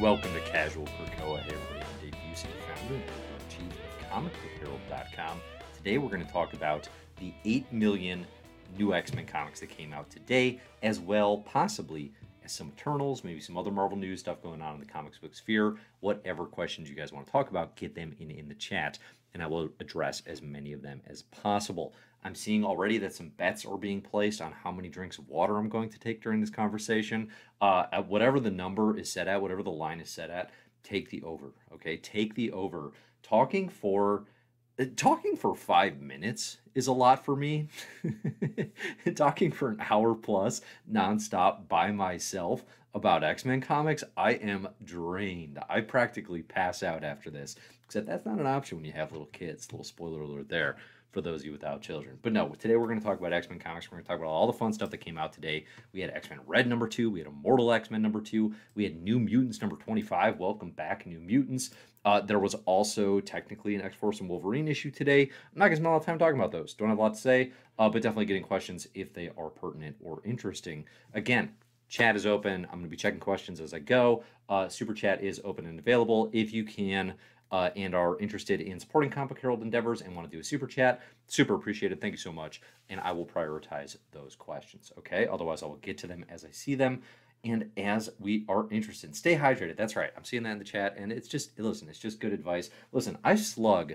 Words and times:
Welcome 0.00 0.32
to 0.32 0.40
Casual 0.40 0.86
Krakoa. 0.86 1.40
Everybody, 1.40 1.80
I'm 1.80 2.00
Dave 2.00 2.14
Busey, 2.14 2.46
founder 2.74 2.94
and 2.94 3.04
chief 3.50 3.68
of 3.68 4.08
ComicBookHerald.com. 4.08 5.42
Today 5.76 5.98
we're 5.98 6.08
going 6.08 6.24
to 6.24 6.32
talk 6.32 6.54
about 6.54 6.88
the 7.18 7.34
8 7.44 7.70
million 7.70 8.26
new 8.78 8.94
X-Men 8.94 9.26
comics 9.26 9.60
that 9.60 9.68
came 9.68 9.92
out 9.92 10.08
today, 10.08 10.58
as 10.82 11.00
well 11.00 11.36
possibly 11.36 12.14
as 12.42 12.50
some 12.50 12.72
Eternals, 12.78 13.24
maybe 13.24 13.40
some 13.40 13.58
other 13.58 13.70
Marvel 13.70 13.98
news 13.98 14.20
stuff 14.20 14.42
going 14.42 14.62
on 14.62 14.72
in 14.72 14.80
the 14.80 14.86
comics 14.86 15.18
book 15.18 15.34
sphere. 15.34 15.76
Whatever 16.00 16.46
questions 16.46 16.88
you 16.88 16.96
guys 16.96 17.12
want 17.12 17.26
to 17.26 17.32
talk 17.32 17.50
about, 17.50 17.76
get 17.76 17.94
them 17.94 18.16
in 18.20 18.30
in 18.30 18.48
the 18.48 18.54
chat, 18.54 18.98
and 19.34 19.42
I 19.42 19.46
will 19.48 19.68
address 19.80 20.22
as 20.24 20.40
many 20.40 20.72
of 20.72 20.80
them 20.80 21.02
as 21.08 21.24
possible. 21.24 21.92
I'm 22.22 22.34
seeing 22.34 22.64
already 22.64 22.98
that 22.98 23.14
some 23.14 23.30
bets 23.30 23.64
are 23.64 23.78
being 23.78 24.00
placed 24.00 24.40
on 24.40 24.52
how 24.52 24.70
many 24.70 24.88
drinks 24.88 25.18
of 25.18 25.28
water 25.28 25.56
I'm 25.56 25.68
going 25.68 25.88
to 25.90 25.98
take 25.98 26.22
during 26.22 26.40
this 26.40 26.50
conversation. 26.50 27.30
Uh, 27.60 27.86
at 27.92 28.08
whatever 28.08 28.38
the 28.38 28.50
number 28.50 28.96
is 28.96 29.10
set 29.10 29.28
at, 29.28 29.40
whatever 29.40 29.62
the 29.62 29.70
line 29.70 30.00
is 30.00 30.10
set 30.10 30.30
at, 30.30 30.50
take 30.82 31.10
the 31.10 31.22
over. 31.22 31.52
Okay, 31.72 31.96
take 31.96 32.34
the 32.34 32.52
over. 32.52 32.92
Talking 33.22 33.68
for 33.68 34.24
uh, 34.78 34.84
talking 34.96 35.36
for 35.36 35.54
five 35.54 36.00
minutes 36.00 36.58
is 36.74 36.86
a 36.86 36.92
lot 36.92 37.24
for 37.24 37.36
me. 37.36 37.68
talking 39.14 39.50
for 39.50 39.70
an 39.70 39.82
hour 39.90 40.14
plus 40.14 40.60
nonstop 40.90 41.68
by 41.68 41.90
myself 41.90 42.64
about 42.94 43.24
X 43.24 43.44
Men 43.46 43.60
comics, 43.62 44.04
I 44.16 44.32
am 44.32 44.68
drained. 44.84 45.58
I 45.70 45.80
practically 45.80 46.42
pass 46.42 46.82
out 46.82 47.02
after 47.02 47.30
this. 47.30 47.56
Except 47.84 48.06
that's 48.06 48.26
not 48.26 48.38
an 48.38 48.46
option 48.46 48.78
when 48.78 48.84
you 48.84 48.92
have 48.92 49.10
little 49.10 49.26
kids. 49.28 49.72
Little 49.72 49.84
spoiler 49.84 50.20
alert 50.20 50.48
there 50.48 50.76
for 51.10 51.20
those 51.20 51.40
of 51.40 51.46
you 51.46 51.52
without 51.52 51.82
children. 51.82 52.18
But 52.22 52.32
no, 52.32 52.48
today 52.58 52.76
we're 52.76 52.86
going 52.86 53.00
to 53.00 53.04
talk 53.04 53.18
about 53.18 53.32
X 53.32 53.48
Men 53.48 53.58
comics. 53.58 53.90
We're 53.90 53.96
going 53.96 54.04
to 54.04 54.08
talk 54.08 54.18
about 54.18 54.28
all 54.28 54.46
the 54.46 54.52
fun 54.52 54.72
stuff 54.72 54.90
that 54.90 54.98
came 54.98 55.18
out 55.18 55.32
today. 55.32 55.66
We 55.92 56.00
had 56.00 56.10
X 56.10 56.30
Men 56.30 56.40
Red 56.46 56.68
number 56.68 56.86
two, 56.86 57.10
we 57.10 57.18
had 57.18 57.28
Immortal 57.28 57.72
X 57.72 57.90
Men 57.90 58.02
number 58.02 58.20
two, 58.20 58.54
we 58.74 58.84
had 58.84 59.02
New 59.02 59.18
Mutants 59.18 59.60
number 59.60 59.76
25. 59.76 60.38
Welcome 60.38 60.70
back, 60.70 61.06
New 61.06 61.20
Mutants. 61.20 61.70
Uh, 62.04 62.20
there 62.20 62.38
was 62.38 62.54
also 62.64 63.20
technically 63.20 63.74
an 63.74 63.82
X 63.82 63.94
Force 63.94 64.20
and 64.20 64.28
Wolverine 64.28 64.68
issue 64.68 64.90
today. 64.90 65.22
I'm 65.22 65.58
not 65.58 65.66
going 65.66 65.72
to 65.72 65.76
spend 65.76 65.86
a 65.86 65.90
lot 65.90 65.96
of 65.96 66.06
time 66.06 66.18
talking 66.18 66.38
about 66.38 66.52
those. 66.52 66.74
Don't 66.74 66.88
have 66.88 66.98
a 66.98 67.00
lot 67.00 67.14
to 67.14 67.20
say, 67.20 67.52
uh, 67.78 67.88
but 67.88 68.02
definitely 68.02 68.24
getting 68.24 68.42
questions 68.42 68.86
if 68.94 69.12
they 69.12 69.30
are 69.36 69.50
pertinent 69.50 69.96
or 70.02 70.22
interesting. 70.24 70.86
Again, 71.12 71.52
chat 71.88 72.16
is 72.16 72.24
open. 72.24 72.64
I'm 72.66 72.78
going 72.78 72.84
to 72.84 72.88
be 72.88 72.96
checking 72.96 73.20
questions 73.20 73.60
as 73.60 73.74
I 73.74 73.80
go. 73.80 74.24
Uh, 74.48 74.68
Super 74.68 74.94
chat 74.94 75.22
is 75.22 75.40
open 75.44 75.66
and 75.66 75.78
available. 75.78 76.30
If 76.32 76.54
you 76.54 76.64
can 76.64 77.14
uh, 77.52 77.70
and 77.76 77.94
are 77.94 78.18
interested 78.18 78.60
in 78.60 78.78
supporting 78.78 79.10
Comic 79.10 79.40
Herald 79.40 79.62
endeavors 79.62 80.02
and 80.02 80.14
want 80.14 80.30
to 80.30 80.36
do 80.36 80.40
a 80.40 80.44
super 80.44 80.66
chat, 80.66 81.00
super 81.26 81.54
appreciated. 81.54 82.00
Thank 82.00 82.12
you 82.12 82.18
so 82.18 82.32
much. 82.32 82.60
And 82.88 83.00
I 83.00 83.12
will 83.12 83.26
prioritize 83.26 83.96
those 84.12 84.36
questions. 84.36 84.92
Okay. 84.98 85.26
Otherwise, 85.26 85.62
I 85.62 85.66
will 85.66 85.76
get 85.76 85.98
to 85.98 86.06
them 86.06 86.24
as 86.28 86.44
I 86.44 86.50
see 86.50 86.74
them 86.74 87.02
and 87.44 87.70
as 87.76 88.10
we 88.18 88.44
are 88.48 88.66
interested. 88.70 89.16
Stay 89.16 89.34
hydrated. 89.34 89.76
That's 89.76 89.96
right. 89.96 90.10
I'm 90.16 90.24
seeing 90.24 90.42
that 90.44 90.52
in 90.52 90.58
the 90.58 90.64
chat. 90.64 90.96
And 90.96 91.10
it's 91.10 91.28
just, 91.28 91.58
listen, 91.58 91.88
it's 91.88 91.98
just 91.98 92.20
good 92.20 92.32
advice. 92.32 92.70
Listen, 92.92 93.18
I 93.24 93.34
slug 93.34 93.94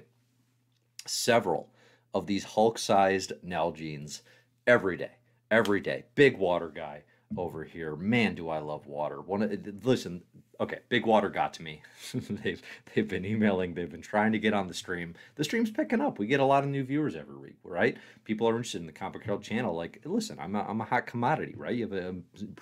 several 1.05 1.69
of 2.13 2.25
these 2.27 2.43
Hulk 2.43 2.77
sized 2.77 3.33
Nalgene's 3.45 4.21
every 4.67 4.97
day. 4.97 5.11
Every 5.51 5.79
day. 5.79 6.05
Big 6.15 6.37
water 6.37 6.69
guy 6.69 7.03
over 7.37 7.63
here. 7.63 7.95
Man, 7.95 8.35
do 8.35 8.49
I 8.49 8.59
love 8.59 8.87
water. 8.87 9.21
One, 9.21 9.79
listen, 9.83 10.23
okay, 10.59 10.79
Big 10.89 11.05
Water 11.05 11.29
got 11.29 11.53
to 11.55 11.63
me. 11.63 11.81
they've 12.13 12.61
they've 12.93 13.07
been 13.07 13.25
emailing, 13.25 13.73
they've 13.73 13.91
been 13.91 14.01
trying 14.01 14.31
to 14.31 14.39
get 14.39 14.53
on 14.53 14.67
the 14.67 14.73
stream. 14.73 15.15
The 15.35 15.43
stream's 15.43 15.71
picking 15.71 16.01
up. 16.01 16.19
We 16.19 16.27
get 16.27 16.39
a 16.39 16.45
lot 16.45 16.63
of 16.63 16.69
new 16.69 16.83
viewers 16.83 17.15
every 17.15 17.37
week, 17.37 17.57
right? 17.63 17.97
People 18.23 18.47
are 18.47 18.55
interested 18.55 18.81
in 18.81 18.87
the 18.87 18.93
Comic 18.93 19.23
Herald 19.23 19.43
channel. 19.43 19.75
Like, 19.75 20.01
listen, 20.05 20.37
I'm 20.39 20.55
a, 20.55 20.65
I'm 20.67 20.81
a 20.81 20.85
hot 20.85 21.07
commodity, 21.07 21.53
right? 21.57 21.75
You 21.75 21.87
have 21.87 21.93
a 21.93 22.15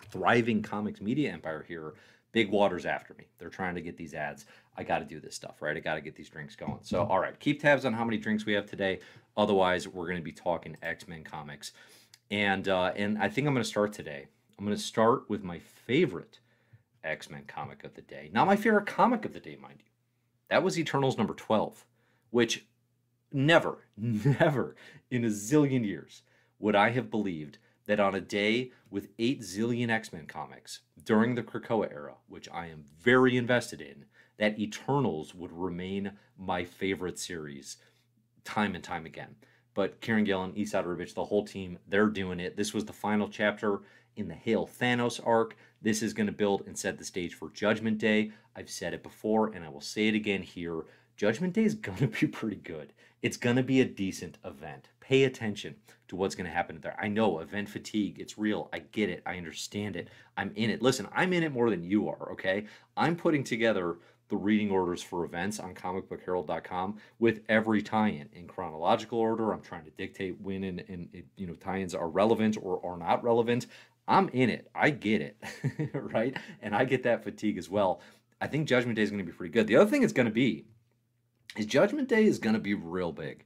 thriving 0.09 0.61
comics 0.61 1.01
media 1.01 1.31
empire 1.31 1.65
here. 1.67 1.93
Big 2.31 2.49
Water's 2.49 2.87
after 2.87 3.13
me. 3.13 3.25
They're 3.37 3.49
trying 3.49 3.75
to 3.75 3.81
get 3.81 3.95
these 3.95 4.15
ads. 4.15 4.47
I 4.75 4.83
got 4.83 4.99
to 4.99 5.05
do 5.05 5.19
this 5.19 5.35
stuff, 5.35 5.61
right? 5.61 5.77
I 5.77 5.79
got 5.79 5.95
to 5.95 6.01
get 6.01 6.15
these 6.15 6.29
drinks 6.29 6.55
going. 6.55 6.79
So, 6.81 7.03
all 7.03 7.19
right, 7.19 7.39
keep 7.39 7.61
tabs 7.61 7.85
on 7.85 7.93
how 7.93 8.03
many 8.03 8.17
drinks 8.17 8.45
we 8.45 8.53
have 8.53 8.65
today. 8.65 8.99
Otherwise, 9.37 9.87
we're 9.87 10.07
going 10.07 10.17
to 10.17 10.23
be 10.23 10.31
talking 10.31 10.75
X 10.81 11.07
Men 11.07 11.23
comics, 11.23 11.73
and 12.31 12.67
uh, 12.67 12.91
and 12.95 13.19
I 13.19 13.29
think 13.29 13.47
I'm 13.47 13.53
going 13.53 13.63
to 13.63 13.69
start 13.69 13.93
today. 13.93 14.25
I'm 14.57 14.65
going 14.65 14.75
to 14.75 14.83
start 14.83 15.29
with 15.29 15.43
my 15.43 15.59
favorite 15.59 16.39
X 17.03 17.29
Men 17.29 17.43
comic 17.47 17.83
of 17.83 17.93
the 17.93 18.01
day. 18.01 18.29
Not 18.33 18.47
my 18.47 18.55
favorite 18.55 18.85
comic 18.85 19.25
of 19.25 19.33
the 19.33 19.39
day, 19.39 19.55
mind 19.55 19.79
you. 19.79 19.91
That 20.49 20.63
was 20.63 20.77
Eternals 20.77 21.17
number 21.17 21.33
12, 21.33 21.85
which 22.29 22.65
never, 23.31 23.87
never 23.97 24.75
in 25.09 25.25
a 25.25 25.29
zillion 25.29 25.85
years 25.85 26.21
would 26.59 26.75
I 26.75 26.91
have 26.91 27.09
believed 27.09 27.57
that 27.85 27.99
on 27.99 28.15
a 28.15 28.21
day 28.21 28.71
with 28.89 29.09
8 29.19 29.41
zillion 29.41 29.89
X 29.89 30.13
Men 30.13 30.25
comics 30.25 30.81
during 31.03 31.35
the 31.35 31.43
Krakoa 31.43 31.91
era, 31.91 32.15
which 32.27 32.47
I 32.53 32.67
am 32.67 32.85
very 33.01 33.35
invested 33.35 33.81
in, 33.81 34.05
that 34.37 34.59
Eternals 34.59 35.35
would 35.35 35.51
remain 35.51 36.13
my 36.37 36.63
favorite 36.63 37.19
series 37.19 37.77
time 38.43 38.75
and 38.75 38.83
time 38.83 39.05
again. 39.05 39.35
But 39.73 40.01
Kieron 40.01 40.25
Gillen, 40.25 40.53
Ribic, 40.53 41.13
the 41.13 41.25
whole 41.25 41.45
team, 41.45 41.79
they're 41.87 42.07
doing 42.07 42.39
it. 42.39 42.55
This 42.55 42.73
was 42.73 42.85
the 42.85 42.93
final 42.93 43.27
chapter 43.27 43.79
in 44.15 44.27
the 44.27 44.35
Hail 44.35 44.67
Thanos 44.67 45.19
arc. 45.25 45.55
This 45.83 46.01
is 46.01 46.13
going 46.13 46.27
to 46.27 46.33
build 46.33 46.63
and 46.65 46.77
set 46.77 46.97
the 46.97 47.03
stage 47.03 47.33
for 47.33 47.49
Judgment 47.49 47.97
Day. 47.97 48.31
I've 48.55 48.69
said 48.69 48.93
it 48.93 49.03
before 49.03 49.49
and 49.49 49.65
I 49.65 49.69
will 49.69 49.81
say 49.81 50.07
it 50.07 50.15
again 50.15 50.41
here. 50.41 50.85
Judgment 51.17 51.53
Day 51.53 51.65
is 51.65 51.75
going 51.75 51.97
to 51.97 52.07
be 52.07 52.25
pretty 52.25 52.55
good. 52.55 52.93
It's 53.21 53.37
going 53.37 53.57
to 53.57 53.63
be 53.63 53.81
a 53.81 53.85
decent 53.85 54.37
event. 54.45 54.87
Pay 55.01 55.25
attention 55.25 55.75
to 56.07 56.15
what's 56.15 56.35
going 56.35 56.45
to 56.47 56.55
happen 56.55 56.79
there. 56.81 56.97
I 57.01 57.09
know 57.09 57.39
event 57.39 57.67
fatigue, 57.67 58.19
it's 58.19 58.37
real. 58.37 58.69
I 58.71 58.79
get 58.79 59.09
it. 59.09 59.23
I 59.25 59.37
understand 59.37 59.97
it. 59.97 60.07
I'm 60.37 60.51
in 60.55 60.69
it. 60.69 60.81
Listen, 60.81 61.07
I'm 61.13 61.33
in 61.33 61.43
it 61.43 61.51
more 61.51 61.69
than 61.69 61.83
you 61.83 62.07
are, 62.07 62.31
okay? 62.31 62.65
I'm 62.95 63.17
putting 63.17 63.43
together 63.43 63.97
the 64.29 64.37
reading 64.37 64.71
orders 64.71 65.03
for 65.03 65.25
events 65.25 65.59
on 65.59 65.75
comicbookherald.com 65.75 66.97
with 67.19 67.41
every 67.49 67.81
tie-in 67.81 68.29
in 68.33 68.47
chronological 68.47 69.19
order. 69.19 69.51
I'm 69.51 69.61
trying 69.61 69.83
to 69.83 69.91
dictate 69.91 70.39
when 70.41 70.63
and, 70.63 70.83
and 70.87 71.23
you 71.35 71.45
know 71.45 71.53
tie-ins 71.53 71.93
are 71.93 72.07
relevant 72.07 72.57
or 72.59 72.83
are 72.85 72.97
not 72.97 73.23
relevant. 73.23 73.67
I'm 74.07 74.29
in 74.29 74.49
it. 74.49 74.69
I 74.75 74.89
get 74.89 75.21
it, 75.21 75.37
right? 75.93 76.35
And 76.61 76.75
I 76.75 76.85
get 76.85 77.03
that 77.03 77.23
fatigue 77.23 77.57
as 77.57 77.69
well. 77.69 78.01
I 78.41 78.47
think 78.47 78.67
Judgment 78.67 78.95
Day 78.95 79.03
is 79.03 79.09
going 79.09 79.25
to 79.25 79.31
be 79.31 79.35
pretty 79.35 79.53
good. 79.53 79.67
The 79.67 79.77
other 79.77 79.89
thing 79.89 80.03
it's 80.03 80.13
going 80.13 80.27
to 80.27 80.31
be 80.31 80.65
is 81.55 81.65
Judgment 81.65 82.09
Day 82.09 82.25
is 82.25 82.39
going 82.39 82.55
to 82.55 82.59
be 82.59 82.73
real 82.73 83.11
big. 83.11 83.45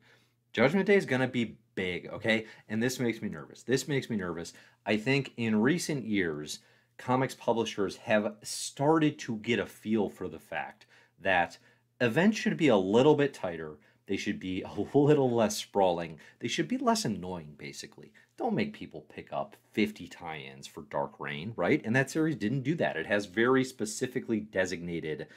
Judgment 0.53 0.87
Day 0.87 0.95
is 0.95 1.05
going 1.05 1.21
to 1.21 1.27
be 1.27 1.57
big, 1.75 2.07
okay? 2.07 2.45
And 2.67 2.81
this 2.81 2.99
makes 2.99 3.21
me 3.21 3.29
nervous. 3.29 3.61
This 3.61 3.87
makes 3.87 4.09
me 4.09 4.17
nervous. 4.17 4.53
I 4.85 4.97
think 4.97 5.33
in 5.37 5.61
recent 5.61 6.05
years, 6.05 6.59
comics 6.97 7.35
publishers 7.35 7.97
have 7.97 8.33
started 8.41 9.19
to 9.19 9.37
get 9.37 9.59
a 9.59 9.67
feel 9.67 10.09
for 10.09 10.27
the 10.27 10.39
fact 10.39 10.87
that 11.21 11.59
events 12.01 12.37
should 12.37 12.57
be 12.57 12.69
a 12.69 12.77
little 12.77 13.13
bit 13.13 13.35
tighter. 13.35 13.77
They 14.07 14.17
should 14.17 14.39
be 14.39 14.63
a 14.63 14.97
little 14.97 15.29
less 15.29 15.57
sprawling. 15.57 16.17
They 16.39 16.47
should 16.47 16.67
be 16.67 16.79
less 16.79 17.05
annoying, 17.05 17.53
basically 17.55 18.11
don't 18.37 18.55
make 18.55 18.73
people 18.73 19.01
pick 19.01 19.33
up 19.33 19.55
50 19.73 20.07
tie-ins 20.07 20.67
for 20.67 20.83
Dark 20.83 21.19
Reign, 21.19 21.53
right? 21.55 21.81
And 21.83 21.95
that 21.95 22.11
series 22.11 22.35
didn't 22.35 22.61
do 22.61 22.75
that. 22.75 22.95
It 22.95 23.07
has 23.07 23.25
very 23.25 23.63
specifically 23.63 24.39
designated 24.39 25.27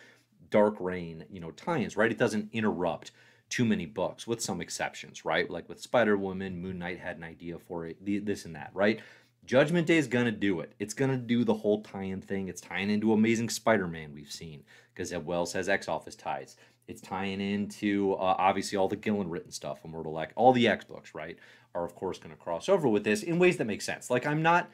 Dark 0.50 0.76
Reign, 0.78 1.24
you 1.30 1.40
know, 1.40 1.50
tie-ins, 1.50 1.96
right? 1.96 2.10
It 2.10 2.18
doesn't 2.18 2.50
interrupt 2.52 3.10
too 3.48 3.64
many 3.64 3.86
books, 3.86 4.26
with 4.26 4.40
some 4.40 4.60
exceptions, 4.60 5.24
right? 5.24 5.50
Like 5.50 5.68
with 5.68 5.80
Spider 5.80 6.16
Woman, 6.16 6.60
Moon 6.60 6.78
Knight 6.78 7.00
had 7.00 7.16
an 7.16 7.24
idea 7.24 7.58
for 7.58 7.86
it, 7.86 7.98
this 8.24 8.44
and 8.44 8.54
that, 8.54 8.70
right? 8.74 9.00
Judgment 9.44 9.86
Day 9.86 9.96
is 9.96 10.06
gonna 10.06 10.30
do 10.30 10.60
it. 10.60 10.74
It's 10.78 10.94
gonna 10.94 11.16
do 11.16 11.42
the 11.42 11.54
whole 11.54 11.82
tie-in 11.82 12.20
thing. 12.20 12.48
It's 12.48 12.60
tying 12.60 12.90
into 12.90 13.12
Amazing 13.12 13.48
Spider-Man 13.48 14.12
we've 14.14 14.30
seen 14.30 14.62
because 14.94 15.08
Zeb 15.08 15.26
Wells 15.26 15.52
has 15.54 15.68
X 15.68 15.88
Office 15.88 16.14
ties. 16.14 16.56
It's 16.86 17.00
tying 17.00 17.40
into 17.40 18.14
uh, 18.14 18.36
obviously 18.38 18.76
all 18.76 18.88
the 18.88 18.96
Gillen 18.96 19.30
written 19.30 19.50
stuff, 19.50 19.84
Immortal 19.84 20.18
X, 20.18 20.32
all 20.36 20.52
the 20.52 20.68
X 20.68 20.84
books, 20.84 21.14
right? 21.14 21.38
Are 21.74 21.84
of 21.84 21.94
course 21.94 22.18
going 22.18 22.34
to 22.34 22.40
cross 22.40 22.68
over 22.68 22.88
with 22.88 23.04
this 23.04 23.22
in 23.22 23.38
ways 23.38 23.56
that 23.58 23.66
make 23.66 23.82
sense. 23.82 24.10
Like 24.10 24.26
I'm 24.26 24.42
not 24.42 24.70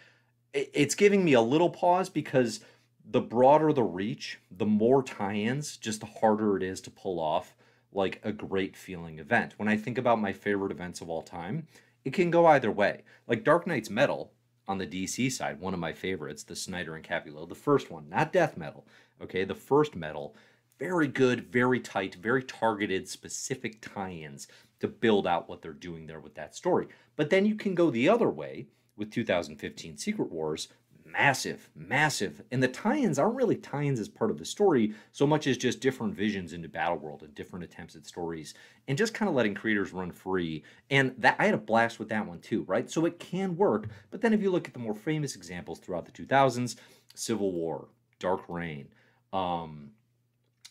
it's 0.54 0.94
giving 0.94 1.24
me 1.24 1.34
a 1.34 1.40
little 1.40 1.68
pause 1.68 2.08
because 2.08 2.60
the 3.04 3.20
broader 3.20 3.72
the 3.72 3.82
reach, 3.82 4.38
the 4.50 4.66
more 4.66 5.02
tie-ins, 5.02 5.76
just 5.76 6.00
the 6.00 6.06
harder 6.06 6.56
it 6.56 6.62
is 6.62 6.80
to 6.82 6.90
pull 6.90 7.20
off 7.20 7.54
like 7.92 8.20
a 8.24 8.32
great 8.32 8.76
feeling 8.76 9.18
event. 9.18 9.54
When 9.56 9.68
I 9.68 9.76
think 9.76 9.98
about 9.98 10.20
my 10.20 10.32
favorite 10.32 10.72
events 10.72 11.00
of 11.00 11.08
all 11.08 11.22
time, 11.22 11.66
it 12.04 12.12
can 12.12 12.30
go 12.30 12.46
either 12.46 12.70
way. 12.70 13.02
Like 13.26 13.44
Dark 13.44 13.66
Nights 13.66 13.90
Metal 13.90 14.32
on 14.68 14.78
the 14.78 14.86
DC 14.86 15.30
side, 15.30 15.60
one 15.60 15.74
of 15.74 15.80
my 15.80 15.92
favorites, 15.92 16.42
the 16.42 16.56
Snyder 16.56 16.94
and 16.94 17.04
Capullo, 17.04 17.48
the 17.48 17.54
first 17.54 17.90
one, 17.90 18.08
not 18.08 18.32
Death 18.32 18.56
Metal, 18.56 18.86
okay, 19.22 19.44
the 19.44 19.54
first 19.54 19.94
metal, 19.94 20.34
very 20.78 21.08
good, 21.08 21.50
very 21.52 21.80
tight, 21.80 22.16
very 22.16 22.42
targeted, 22.42 23.08
specific 23.08 23.80
tie-ins 23.80 24.48
to 24.80 24.88
build 24.88 25.26
out 25.26 25.48
what 25.48 25.62
they're 25.62 25.72
doing 25.72 26.06
there 26.06 26.20
with 26.20 26.34
that 26.34 26.54
story. 26.54 26.88
But 27.16 27.30
then 27.30 27.46
you 27.46 27.54
can 27.54 27.74
go 27.74 27.90
the 27.90 28.08
other 28.08 28.28
way 28.28 28.66
with 28.96 29.10
2015 29.10 29.96
Secret 29.96 30.30
Wars. 30.30 30.68
Massive, 31.04 31.70
massive. 31.76 32.42
And 32.50 32.60
the 32.60 32.68
tie 32.68 32.96
ins 32.96 33.18
aren't 33.18 33.36
really 33.36 33.56
tie 33.56 33.84
ins 33.84 34.00
as 34.00 34.08
part 34.08 34.30
of 34.30 34.38
the 34.38 34.44
story 34.44 34.92
so 35.12 35.26
much 35.26 35.46
as 35.46 35.56
just 35.56 35.80
different 35.80 36.14
visions 36.14 36.52
into 36.52 36.68
Battleworld 36.68 37.22
and 37.22 37.34
different 37.34 37.64
attempts 37.64 37.94
at 37.94 38.06
stories 38.06 38.54
and 38.88 38.98
just 38.98 39.14
kind 39.14 39.28
of 39.28 39.34
letting 39.34 39.54
creators 39.54 39.92
run 39.92 40.10
free. 40.10 40.64
And 40.90 41.14
that 41.18 41.36
I 41.38 41.46
had 41.46 41.54
a 41.54 41.58
blast 41.58 42.00
with 42.00 42.08
that 42.08 42.26
one 42.26 42.40
too, 42.40 42.64
right? 42.64 42.90
So 42.90 43.06
it 43.06 43.20
can 43.20 43.56
work. 43.56 43.88
But 44.10 44.20
then 44.20 44.32
if 44.32 44.42
you 44.42 44.50
look 44.50 44.66
at 44.66 44.74
the 44.74 44.80
more 44.80 44.94
famous 44.94 45.36
examples 45.36 45.78
throughout 45.78 46.06
the 46.06 46.12
2000s, 46.12 46.74
Civil 47.14 47.52
War, 47.52 47.88
Dark 48.18 48.42
Reign, 48.48 48.88
um, 49.32 49.90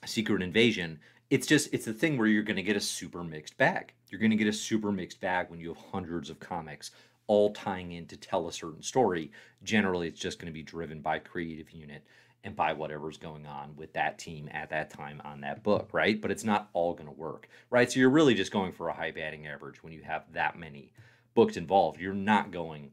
Secret 0.06 0.42
Invasion. 0.42 1.00
It's 1.30 1.48
just 1.48 1.74
it's 1.74 1.86
the 1.86 1.94
thing 1.94 2.18
where 2.18 2.28
you're 2.28 2.44
going 2.44 2.56
to 2.56 2.63
get 2.63 2.75
a 2.75 2.81
super 2.81 3.24
mixed 3.24 3.58
bag. 3.58 3.94
You're 4.10 4.19
going 4.19 4.31
to 4.31 4.38
get 4.38 4.48
a 4.48 4.54
super 4.54 4.92
mixed 4.92 5.19
bag 5.22 5.50
when 5.50 5.60
you 5.60 5.69
have 5.69 5.84
hundreds 5.92 6.30
of 6.30 6.40
comics 6.40 6.92
all 7.28 7.54
tying 7.54 7.92
in 7.92 8.06
to 8.07 8.18
tell 8.18 8.48
a 8.48 8.54
certain 8.54 8.84
story. 8.84 9.31
Generally, 9.63 10.10
it's 10.10 10.19
just 10.19 10.40
going 10.40 10.48
to 10.48 10.54
be 10.54 10.62
driven 10.62 11.02
by 11.02 11.19
creative 11.19 11.72
unit 11.72 12.04
and 12.44 12.56
by 12.56 12.72
whatever's 12.74 13.18
going 13.18 13.48
on 13.48 13.75
with 13.75 13.92
that 13.94 14.19
team 14.19 14.48
at 14.52 14.69
that 14.69 14.92
time 14.92 15.19
on 15.25 15.42
that 15.42 15.63
book, 15.63 15.90
right? 15.92 16.22
But 16.22 16.30
it's 16.30 16.44
not 16.44 16.69
all 16.74 16.94
going 16.94 17.07
to 17.07 17.12
work, 17.12 17.50
right? 17.72 17.92
So 17.92 18.00
you're 18.00 18.12
really 18.12 18.36
just 18.36 18.52
going 18.52 18.72
for 18.72 18.88
a 18.88 18.94
high 18.94 19.12
batting 19.12 19.48
average 19.48 19.84
when 19.84 19.92
you 19.92 20.04
have 20.04 20.31
that 20.34 20.58
many 20.58 20.94
books 21.34 21.58
involved. 21.58 22.00
You're 22.00 22.13
not 22.13 22.51
going 22.51 22.92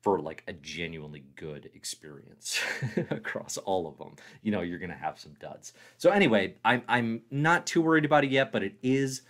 for 0.00 0.20
like 0.20 0.42
a 0.48 0.52
genuinely 0.54 1.24
good 1.36 1.70
experience 1.74 2.60
across 3.10 3.58
all 3.58 3.86
of 3.86 3.98
them. 3.98 4.16
You 4.42 4.52
know, 4.52 4.62
you're 4.62 4.78
going 4.78 4.90
to 4.90 4.96
have 4.96 5.18
some 5.18 5.34
duds. 5.38 5.74
So 5.98 6.10
anyway, 6.10 6.54
I'm 6.64 6.82
I'm 6.88 7.22
not 7.30 7.66
too 7.66 7.82
worried 7.82 8.04
about 8.06 8.24
it 8.24 8.30
yet, 8.30 8.52
but 8.52 8.62
it 8.62 8.76
is 8.82 9.22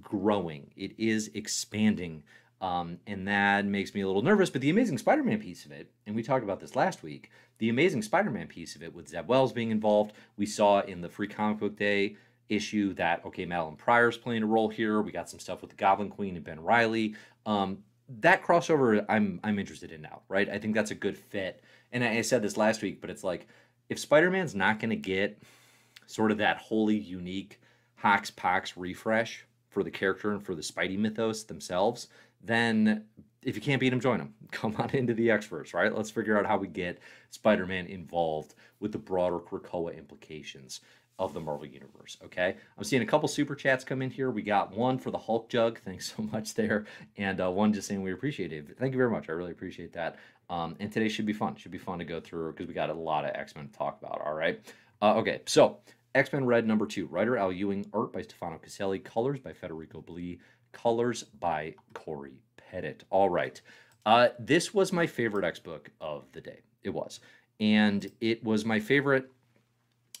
growing. 0.00 0.70
It 0.76 0.98
is 0.98 1.30
expanding. 1.34 2.22
Um, 2.60 2.98
and 3.06 3.28
that 3.28 3.64
makes 3.64 3.94
me 3.94 4.00
a 4.00 4.06
little 4.06 4.22
nervous. 4.22 4.50
But 4.50 4.60
the 4.60 4.70
Amazing 4.70 4.98
Spider 4.98 5.22
Man 5.22 5.40
piece 5.40 5.64
of 5.64 5.72
it, 5.72 5.90
and 6.06 6.16
we 6.16 6.22
talked 6.22 6.44
about 6.44 6.60
this 6.60 6.76
last 6.76 7.02
week, 7.02 7.30
the 7.58 7.68
Amazing 7.68 8.02
Spider 8.02 8.30
Man 8.30 8.46
piece 8.46 8.74
of 8.76 8.82
it 8.82 8.94
with 8.94 9.08
Zeb 9.08 9.28
Wells 9.28 9.52
being 9.52 9.70
involved, 9.70 10.12
we 10.36 10.46
saw 10.46 10.80
in 10.80 11.00
the 11.00 11.08
Free 11.08 11.28
Comic 11.28 11.58
Book 11.58 11.76
Day 11.76 12.16
issue 12.48 12.94
that, 12.94 13.24
okay, 13.26 13.46
Madelyne 13.46 13.76
Pryor's 13.76 14.16
playing 14.16 14.42
a 14.42 14.46
role 14.46 14.68
here. 14.68 15.02
We 15.02 15.12
got 15.12 15.28
some 15.28 15.38
stuff 15.38 15.60
with 15.60 15.70
the 15.70 15.76
Goblin 15.76 16.08
Queen 16.08 16.34
and 16.34 16.44
Ben 16.44 16.62
Reilly. 16.62 17.14
Um, 17.46 17.78
that 18.20 18.42
crossover, 18.42 19.04
I'm 19.08 19.38
I'm 19.44 19.58
interested 19.58 19.92
in 19.92 20.00
now, 20.02 20.22
right? 20.28 20.48
I 20.48 20.58
think 20.58 20.74
that's 20.74 20.90
a 20.90 20.96
good 20.96 21.16
fit. 21.16 21.62
And 21.92 22.02
I, 22.02 22.18
I 22.18 22.20
said 22.22 22.42
this 22.42 22.56
last 22.56 22.82
week, 22.82 23.00
but 23.00 23.10
it's 23.10 23.24
like 23.24 23.46
if 23.88 23.98
Spider 23.98 24.30
Man's 24.30 24.54
not 24.54 24.80
going 24.80 24.90
to 24.90 24.96
get 24.96 25.40
sort 26.06 26.30
of 26.30 26.38
that 26.38 26.56
wholly 26.56 26.96
unique 26.96 27.60
Hox 27.96 28.30
Pox 28.30 28.76
refresh 28.76 29.44
for 29.68 29.82
the 29.82 29.90
character 29.90 30.32
and 30.32 30.42
for 30.42 30.54
the 30.54 30.62
Spidey 30.62 30.98
mythos 30.98 31.44
themselves, 31.44 32.08
then 32.42 33.04
if 33.42 33.54
you 33.54 33.62
can't 33.62 33.80
beat 33.80 33.90
them, 33.90 34.00
join 34.00 34.18
them. 34.18 34.34
Come 34.50 34.74
on 34.76 34.90
into 34.90 35.14
the 35.14 35.30
experts, 35.30 35.74
right? 35.74 35.94
Let's 35.94 36.10
figure 36.10 36.38
out 36.38 36.46
how 36.46 36.58
we 36.58 36.68
get 36.68 36.98
Spider 37.30 37.66
Man 37.66 37.86
involved 37.86 38.54
with 38.80 38.92
the 38.92 38.98
broader 38.98 39.38
Krakoa 39.38 39.96
implications 39.96 40.80
of 41.18 41.34
the 41.34 41.40
Marvel 41.40 41.66
Universe. 41.66 42.16
Okay, 42.24 42.56
I'm 42.76 42.84
seeing 42.84 43.02
a 43.02 43.06
couple 43.06 43.28
super 43.28 43.54
chats 43.56 43.84
come 43.84 44.02
in 44.02 44.10
here. 44.10 44.30
We 44.30 44.42
got 44.42 44.74
one 44.76 44.98
for 44.98 45.10
the 45.10 45.18
Hulk 45.18 45.48
Jug. 45.48 45.80
Thanks 45.84 46.14
so 46.14 46.22
much 46.22 46.54
there, 46.54 46.86
and 47.16 47.40
uh, 47.40 47.50
one 47.50 47.72
just 47.72 47.88
saying 47.88 48.02
we 48.02 48.12
appreciate 48.12 48.52
it. 48.52 48.76
Thank 48.78 48.92
you 48.92 48.98
very 48.98 49.10
much. 49.10 49.28
I 49.28 49.32
really 49.32 49.52
appreciate 49.52 49.92
that. 49.94 50.16
Um, 50.50 50.76
and 50.80 50.90
today 50.90 51.08
should 51.08 51.26
be 51.26 51.32
fun. 51.32 51.56
Should 51.56 51.72
be 51.72 51.78
fun 51.78 51.98
to 51.98 52.04
go 52.04 52.20
through 52.20 52.52
because 52.52 52.66
we 52.66 52.74
got 52.74 52.88
a 52.88 52.94
lot 52.94 53.24
of 53.24 53.32
X 53.34 53.54
Men 53.54 53.68
to 53.68 53.72
talk 53.76 53.98
about. 54.00 54.22
All 54.24 54.34
right. 54.34 54.60
Uh, 55.00 55.14
okay, 55.16 55.42
so 55.46 55.78
X 56.14 56.32
Men 56.32 56.46
Red 56.46 56.66
number 56.66 56.86
two. 56.86 57.06
Writer 57.06 57.36
Al 57.36 57.52
Ewing, 57.52 57.86
art 57.92 58.12
by 58.12 58.22
Stefano 58.22 58.58
Caselli, 58.58 58.98
colors 58.98 59.40
by 59.40 59.52
Federico 59.52 60.00
Blee, 60.00 60.40
colors 60.72 61.22
by 61.22 61.74
Cory 61.94 62.42
Petit. 62.56 63.04
All 63.10 63.28
right. 63.28 63.60
Uh, 64.06 64.28
this 64.38 64.72
was 64.72 64.92
my 64.92 65.06
favorite 65.06 65.44
X 65.44 65.58
book 65.58 65.90
of 66.00 66.24
the 66.32 66.40
day. 66.40 66.60
It 66.82 66.90
was. 66.90 67.20
And 67.60 68.10
it 68.20 68.42
was 68.44 68.64
my 68.64 68.80
favorite, 68.80 69.30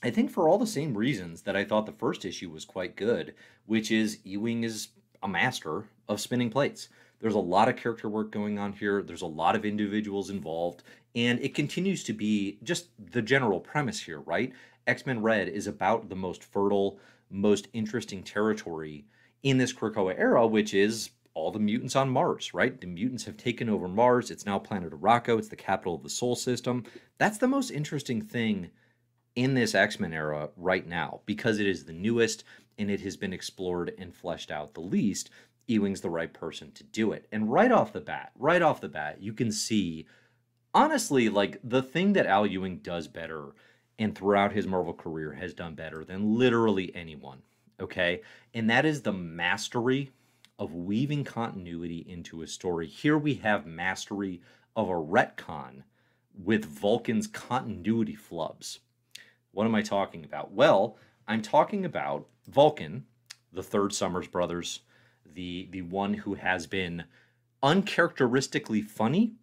I 0.02 0.10
think, 0.10 0.30
for 0.30 0.48
all 0.48 0.58
the 0.58 0.66
same 0.66 0.96
reasons 0.96 1.42
that 1.42 1.56
I 1.56 1.64
thought 1.64 1.86
the 1.86 1.92
first 1.92 2.24
issue 2.24 2.50
was 2.50 2.64
quite 2.64 2.96
good, 2.96 3.34
which 3.66 3.90
is 3.90 4.18
Ewing 4.24 4.64
is 4.64 4.88
a 5.22 5.28
master 5.28 5.84
of 6.08 6.20
spinning 6.20 6.50
plates. 6.50 6.88
There's 7.20 7.34
a 7.34 7.40
lot 7.40 7.68
of 7.68 7.76
character 7.76 8.08
work 8.08 8.30
going 8.30 8.58
on 8.58 8.72
here, 8.72 9.02
there's 9.02 9.22
a 9.22 9.26
lot 9.26 9.56
of 9.56 9.64
individuals 9.64 10.30
involved, 10.30 10.84
and 11.14 11.40
it 11.40 11.54
continues 11.54 12.04
to 12.04 12.12
be 12.12 12.58
just 12.62 12.90
the 13.10 13.22
general 13.22 13.58
premise 13.58 14.00
here, 14.00 14.20
right? 14.20 14.52
X 14.88 15.04
Men 15.04 15.22
Red 15.22 15.48
is 15.48 15.66
about 15.66 16.08
the 16.08 16.16
most 16.16 16.42
fertile, 16.42 16.98
most 17.30 17.68
interesting 17.74 18.22
territory 18.22 19.04
in 19.42 19.58
this 19.58 19.72
Krakoa 19.72 20.18
era, 20.18 20.46
which 20.46 20.72
is 20.72 21.10
all 21.34 21.52
the 21.52 21.60
mutants 21.60 21.94
on 21.94 22.08
Mars, 22.08 22.52
right? 22.54 22.80
The 22.80 22.86
mutants 22.86 23.26
have 23.26 23.36
taken 23.36 23.68
over 23.68 23.86
Mars. 23.86 24.30
It's 24.30 24.46
now 24.46 24.58
planet 24.58 24.90
Arakko. 24.90 25.38
It's 25.38 25.48
the 25.48 25.56
capital 25.56 25.94
of 25.94 26.02
the 26.02 26.10
Sol 26.10 26.34
system. 26.34 26.84
That's 27.18 27.38
the 27.38 27.46
most 27.46 27.70
interesting 27.70 28.22
thing 28.22 28.70
in 29.36 29.54
this 29.54 29.74
X 29.74 30.00
Men 30.00 30.14
era 30.14 30.48
right 30.56 30.86
now 30.86 31.20
because 31.26 31.60
it 31.60 31.66
is 31.66 31.84
the 31.84 31.92
newest 31.92 32.42
and 32.78 32.90
it 32.90 33.02
has 33.02 33.16
been 33.16 33.34
explored 33.34 33.92
and 33.98 34.14
fleshed 34.14 34.50
out 34.50 34.74
the 34.74 34.80
least. 34.80 35.30
Ewing's 35.66 36.00
the 36.00 36.08
right 36.08 36.32
person 36.32 36.72
to 36.72 36.82
do 36.82 37.12
it. 37.12 37.28
And 37.30 37.52
right 37.52 37.70
off 37.70 37.92
the 37.92 38.00
bat, 38.00 38.32
right 38.38 38.62
off 38.62 38.80
the 38.80 38.88
bat, 38.88 39.20
you 39.20 39.34
can 39.34 39.52
see, 39.52 40.06
honestly, 40.72 41.28
like 41.28 41.60
the 41.62 41.82
thing 41.82 42.14
that 42.14 42.24
Al 42.26 42.46
Ewing 42.46 42.78
does 42.78 43.06
better 43.06 43.52
and 43.98 44.14
throughout 44.14 44.52
his 44.52 44.66
Marvel 44.66 44.94
career 44.94 45.32
has 45.32 45.54
done 45.54 45.74
better 45.74 46.04
than 46.04 46.38
literally 46.38 46.94
anyone. 46.94 47.42
Okay. 47.80 48.22
And 48.54 48.68
that 48.70 48.84
is 48.84 49.02
the 49.02 49.12
mastery 49.12 50.10
of 50.58 50.74
weaving 50.74 51.24
continuity 51.24 52.04
into 52.08 52.42
a 52.42 52.46
story. 52.46 52.86
Here 52.86 53.16
we 53.16 53.34
have 53.34 53.66
mastery 53.66 54.40
of 54.76 54.88
a 54.88 54.92
retcon 54.92 55.82
with 56.44 56.64
Vulcan's 56.64 57.26
continuity 57.26 58.16
flubs. 58.16 58.78
What 59.52 59.64
am 59.64 59.74
I 59.74 59.82
talking 59.82 60.24
about? 60.24 60.52
Well, 60.52 60.96
I'm 61.26 61.42
talking 61.42 61.84
about 61.84 62.26
Vulcan, 62.46 63.04
the 63.52 63.62
third 63.62 63.92
Summers 63.92 64.28
brothers, 64.28 64.80
the 65.24 65.68
the 65.70 65.82
one 65.82 66.14
who 66.14 66.34
has 66.34 66.66
been 66.66 67.04
uncharacteristically 67.62 68.82
funny 68.82 69.34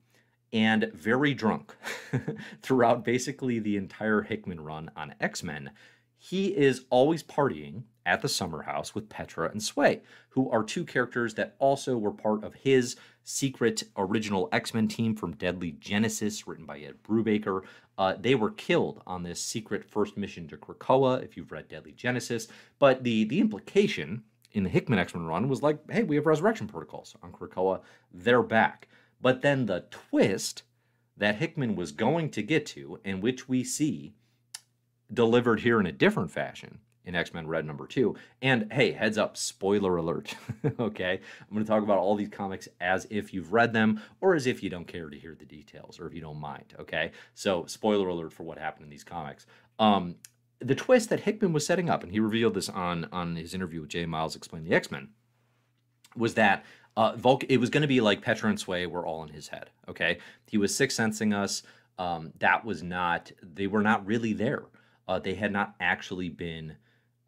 and 0.55 0.89
very 0.93 1.33
drunk 1.33 1.75
throughout 2.61 3.03
basically 3.03 3.59
the 3.59 3.75
entire 3.75 4.21
Hickman 4.21 4.61
run 4.61 4.89
on 4.95 5.13
X-Men. 5.19 5.71
He 6.17 6.47
is 6.47 6.85
always 6.89 7.21
partying 7.21 7.83
at 8.05 8.21
the 8.21 8.29
summer 8.29 8.61
house 8.61 8.95
with 8.95 9.09
Petra 9.09 9.51
and 9.51 9.61
Sway, 9.61 10.01
who 10.29 10.49
are 10.49 10.63
two 10.63 10.85
characters 10.85 11.33
that 11.33 11.55
also 11.59 11.97
were 11.97 12.13
part 12.13 12.45
of 12.45 12.53
his 12.53 12.95
secret 13.25 13.83
original 13.97 14.47
X 14.53 14.73
Men 14.73 14.87
team 14.87 15.13
from 15.13 15.35
Deadly 15.35 15.73
Genesis, 15.73 16.47
written 16.47 16.65
by 16.65 16.79
Ed 16.79 16.95
Brubaker. 17.03 17.63
Uh, 17.97 18.13
they 18.17 18.35
were 18.35 18.51
killed 18.51 19.01
on 19.05 19.23
this 19.23 19.41
secret 19.41 19.83
first 19.83 20.15
mission 20.15 20.47
to 20.47 20.57
Krakoa, 20.57 21.21
if 21.21 21.35
you've 21.35 21.51
read 21.51 21.67
Deadly 21.67 21.91
Genesis. 21.91 22.47
But 22.79 23.03
the, 23.03 23.25
the 23.25 23.41
implication 23.41 24.23
in 24.53 24.63
the 24.63 24.69
Hickman 24.69 24.99
X 24.99 25.13
Men 25.13 25.25
run 25.25 25.49
was 25.49 25.61
like, 25.61 25.79
hey, 25.91 26.03
we 26.03 26.15
have 26.15 26.25
resurrection 26.25 26.67
protocols 26.67 27.13
on 27.21 27.33
Krakoa, 27.33 27.81
they're 28.13 28.41
back. 28.41 28.87
But 29.21 29.41
then 29.41 29.65
the 29.65 29.85
twist 29.89 30.63
that 31.17 31.37
Hickman 31.37 31.75
was 31.75 31.91
going 31.91 32.29
to 32.31 32.43
get 32.43 32.65
to, 32.67 32.99
and 33.05 33.21
which 33.21 33.47
we 33.47 33.63
see 33.63 34.13
delivered 35.13 35.61
here 35.61 35.79
in 35.79 35.85
a 35.85 35.91
different 35.91 36.31
fashion, 36.31 36.79
in 37.05 37.15
X 37.15 37.33
Men 37.33 37.47
Red 37.47 37.65
number 37.65 37.87
two. 37.87 38.15
And 38.41 38.71
hey, 38.71 38.91
heads 38.91 39.17
up, 39.17 39.37
spoiler 39.37 39.95
alert. 39.97 40.35
okay, 40.79 41.19
I'm 41.41 41.53
going 41.53 41.63
to 41.63 41.69
talk 41.69 41.83
about 41.83 41.99
all 41.99 42.15
these 42.15 42.29
comics 42.29 42.67
as 42.81 43.07
if 43.09 43.33
you've 43.33 43.53
read 43.53 43.73
them 43.73 44.01
or 44.21 44.35
as 44.35 44.47
if 44.47 44.61
you 44.61 44.69
don't 44.69 44.87
care 44.87 45.09
to 45.09 45.17
hear 45.17 45.35
the 45.35 45.45
details 45.45 45.99
or 45.99 46.07
if 46.07 46.13
you 46.13 46.21
don't 46.21 46.39
mind. 46.39 46.73
Okay, 46.79 47.11
so 47.33 47.65
spoiler 47.67 48.09
alert 48.09 48.33
for 48.33 48.43
what 48.43 48.57
happened 48.57 48.85
in 48.85 48.89
these 48.89 49.03
comics. 49.03 49.45
Um, 49.79 50.15
the 50.59 50.75
twist 50.75 51.09
that 51.09 51.21
Hickman 51.21 51.53
was 51.53 51.65
setting 51.65 51.89
up, 51.89 52.03
and 52.03 52.11
he 52.11 52.19
revealed 52.19 52.55
this 52.55 52.69
on 52.69 53.07
on 53.11 53.35
his 53.35 53.53
interview 53.53 53.81
with 53.81 53.89
Jay 53.89 54.05
Miles 54.05 54.35
explaining 54.35 54.69
the 54.69 54.75
X 54.75 54.89
Men, 54.89 55.09
was 56.15 56.33
that 56.35 56.65
uh, 56.97 57.15
Vulcan, 57.15 57.49
it 57.49 57.57
was 57.57 57.69
going 57.69 57.81
to 57.81 57.87
be 57.87 58.01
like 58.01 58.21
Petra 58.21 58.49
and 58.49 58.59
Sway 58.59 58.85
were 58.85 59.05
all 59.05 59.23
in 59.23 59.29
his 59.29 59.47
head. 59.47 59.69
Okay, 59.87 60.19
he 60.47 60.57
was 60.57 60.75
sixth 60.75 60.97
sensing 60.97 61.33
us. 61.33 61.63
Um, 61.97 62.31
that 62.39 62.65
was 62.65 62.83
not. 62.83 63.31
They 63.41 63.67
were 63.67 63.81
not 63.81 64.05
really 64.05 64.33
there. 64.33 64.63
Uh, 65.07 65.19
they 65.19 65.35
had 65.35 65.51
not 65.51 65.75
actually 65.79 66.29
been 66.29 66.75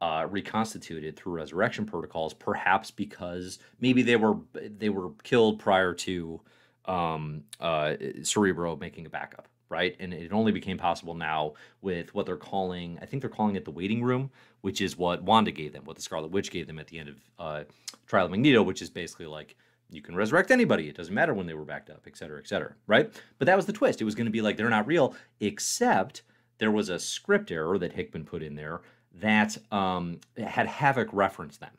uh, 0.01 0.27
reconstituted 0.29 1.15
through 1.15 1.33
resurrection 1.33 1.85
protocols, 1.85 2.33
perhaps 2.33 2.91
because 2.91 3.59
maybe 3.79 4.01
they 4.01 4.15
were 4.15 4.37
they 4.53 4.89
were 4.89 5.11
killed 5.23 5.59
prior 5.59 5.93
to 5.93 6.39
um, 6.85 7.43
uh, 7.59 7.95
Cerebro 8.23 8.75
making 8.75 9.05
a 9.05 9.09
backup, 9.09 9.47
right? 9.69 9.95
And 9.99 10.13
it 10.13 10.31
only 10.31 10.51
became 10.51 10.77
possible 10.77 11.13
now 11.13 11.53
with 11.81 12.13
what 12.13 12.25
they're 12.25 12.37
calling, 12.37 12.97
I 13.01 13.05
think 13.05 13.21
they're 13.21 13.29
calling 13.29 13.55
it 13.55 13.65
the 13.65 13.71
waiting 13.71 14.03
room, 14.03 14.31
which 14.61 14.81
is 14.81 14.97
what 14.97 15.23
Wanda 15.23 15.51
gave 15.51 15.73
them, 15.73 15.83
what 15.85 15.95
the 15.95 16.01
Scarlet 16.01 16.31
Witch 16.31 16.51
gave 16.51 16.67
them 16.67 16.79
at 16.79 16.87
the 16.87 16.99
end 16.99 17.09
of 17.09 17.15
uh, 17.37 17.63
Trial 18.07 18.25
of 18.25 18.31
Magneto, 18.31 18.63
which 18.63 18.81
is 18.81 18.89
basically 18.89 19.27
like 19.27 19.55
you 19.89 20.01
can 20.01 20.15
resurrect 20.15 20.51
anybody. 20.51 20.89
It 20.89 20.97
doesn't 20.97 21.13
matter 21.13 21.33
when 21.33 21.47
they 21.47 21.53
were 21.53 21.65
backed 21.65 21.89
up, 21.89 22.03
et 22.07 22.17
cetera, 22.17 22.39
et 22.39 22.47
cetera, 22.47 22.73
right? 22.87 23.11
But 23.37 23.45
that 23.45 23.55
was 23.55 23.65
the 23.65 23.73
twist. 23.73 24.01
It 24.01 24.05
was 24.05 24.15
going 24.15 24.25
to 24.25 24.31
be 24.31 24.41
like 24.41 24.57
they're 24.57 24.69
not 24.69 24.87
real, 24.87 25.15
except 25.39 26.23
there 26.57 26.71
was 26.71 26.89
a 26.89 26.99
script 26.99 27.51
error 27.51 27.77
that 27.77 27.93
Hickman 27.93 28.25
put 28.25 28.43
in 28.43 28.55
there 28.55 28.81
that 29.13 29.57
um, 29.71 30.19
had 30.37 30.67
Havoc 30.67 31.09
reference 31.11 31.57
them. 31.57 31.71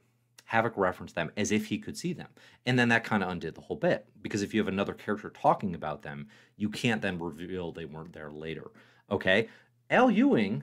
Havoc 0.49 0.73
referenced 0.79 1.15
them 1.15 1.31
as 1.37 1.53
if 1.53 1.67
he 1.67 1.77
could 1.77 1.99
see 1.99 2.15
them. 2.15 2.29
And 2.65 2.79
then 2.79 2.89
that 2.89 3.05
kind 3.05 3.23
of 3.23 3.29
undid 3.29 3.55
the 3.55 3.61
whole 3.61 3.77
bit. 3.77 4.07
Because 4.23 4.41
if 4.41 4.55
you 4.55 4.61
have 4.61 4.69
another 4.69 4.95
character 4.95 5.29
talking 5.29 5.75
about 5.75 6.01
them, 6.01 6.27
you 6.57 6.71
can't 6.71 7.03
then 7.03 7.19
reveal 7.19 7.71
they 7.71 7.85
weren't 7.85 8.15
there 8.15 8.31
later. 8.31 8.71
Okay? 9.11 9.51
Al 9.91 10.11
Ewing 10.11 10.63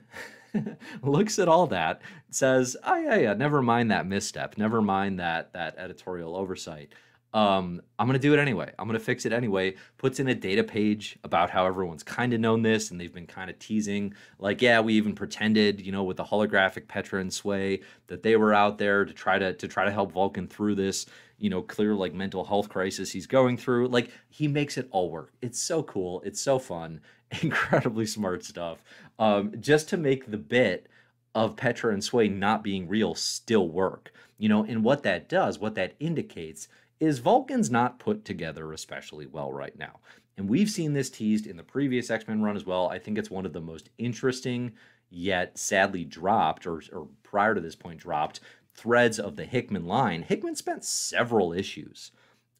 looks 1.02 1.38
at 1.38 1.46
all 1.46 1.68
that, 1.68 2.02
says, 2.30 2.76
oh, 2.82 2.96
yeah, 2.96 3.14
yeah, 3.14 3.34
never 3.34 3.62
mind 3.62 3.92
that 3.92 4.08
misstep. 4.08 4.58
Never 4.58 4.82
mind 4.82 5.20
that, 5.20 5.52
that 5.52 5.78
editorial 5.78 6.34
oversight. 6.34 6.92
Um, 7.34 7.82
I'm 7.98 8.06
going 8.06 8.18
to 8.18 8.22
do 8.22 8.32
it 8.32 8.38
anyway. 8.38 8.72
I'm 8.78 8.86
going 8.86 8.98
to 8.98 9.04
fix 9.04 9.26
it 9.26 9.32
anyway. 9.32 9.74
Puts 9.98 10.20
in 10.20 10.28
a 10.28 10.34
data 10.34 10.64
page 10.64 11.18
about 11.22 11.50
how 11.50 11.66
everyone's 11.66 12.02
kind 12.02 12.32
of 12.32 12.40
known 12.40 12.62
this 12.62 12.90
and 12.90 13.00
they've 13.00 13.12
been 13.12 13.26
kind 13.26 13.50
of 13.50 13.58
teasing. 13.58 14.14
Like, 14.38 14.62
yeah, 14.62 14.80
we 14.80 14.94
even 14.94 15.14
pretended, 15.14 15.84
you 15.84 15.92
know, 15.92 16.02
with 16.02 16.16
the 16.16 16.24
holographic 16.24 16.88
Petra 16.88 17.20
and 17.20 17.32
Sway 17.32 17.80
that 18.06 18.22
they 18.22 18.36
were 18.36 18.54
out 18.54 18.78
there 18.78 19.04
to 19.04 19.12
try 19.12 19.38
to 19.38 19.52
to 19.52 19.68
try 19.68 19.84
to 19.84 19.90
help 19.90 20.12
Vulcan 20.12 20.46
through 20.46 20.76
this, 20.76 21.06
you 21.38 21.50
know, 21.50 21.60
clear 21.60 21.94
like 21.94 22.14
mental 22.14 22.44
health 22.44 22.68
crisis 22.68 23.12
he's 23.12 23.26
going 23.26 23.58
through. 23.58 23.88
Like, 23.88 24.10
he 24.30 24.48
makes 24.48 24.78
it 24.78 24.88
all 24.90 25.10
work. 25.10 25.32
It's 25.42 25.60
so 25.60 25.82
cool. 25.82 26.22
It's 26.24 26.40
so 26.40 26.58
fun. 26.58 27.00
Incredibly 27.42 28.06
smart 28.06 28.44
stuff. 28.44 28.82
Um, 29.18 29.52
just 29.60 29.88
to 29.90 29.96
make 29.96 30.30
the 30.30 30.38
bit 30.38 30.88
of 31.34 31.56
Petra 31.56 31.92
and 31.92 32.02
Sway 32.02 32.28
not 32.28 32.64
being 32.64 32.88
real 32.88 33.14
still 33.14 33.68
work. 33.68 34.10
You 34.38 34.48
know, 34.48 34.64
and 34.64 34.82
what 34.82 35.02
that 35.02 35.28
does, 35.28 35.58
what 35.58 35.74
that 35.74 35.94
indicates 36.00 36.68
is 37.00 37.18
Vulcan's 37.18 37.70
not 37.70 37.98
put 37.98 38.24
together 38.24 38.72
especially 38.72 39.26
well 39.26 39.52
right 39.52 39.76
now. 39.78 40.00
And 40.36 40.48
we've 40.48 40.70
seen 40.70 40.92
this 40.92 41.10
teased 41.10 41.46
in 41.46 41.56
the 41.56 41.62
previous 41.62 42.10
X 42.10 42.28
Men 42.28 42.42
run 42.42 42.56
as 42.56 42.66
well. 42.66 42.88
I 42.88 42.98
think 42.98 43.18
it's 43.18 43.30
one 43.30 43.46
of 43.46 43.52
the 43.52 43.60
most 43.60 43.90
interesting, 43.98 44.72
yet 45.08 45.58
sadly 45.58 46.04
dropped, 46.04 46.66
or, 46.66 46.82
or 46.92 47.08
prior 47.22 47.54
to 47.54 47.60
this 47.60 47.76
point 47.76 48.00
dropped, 48.00 48.40
threads 48.74 49.18
of 49.18 49.36
the 49.36 49.46
Hickman 49.46 49.86
line. 49.86 50.22
Hickman 50.22 50.56
spent 50.56 50.84
several 50.84 51.52
issues 51.52 52.12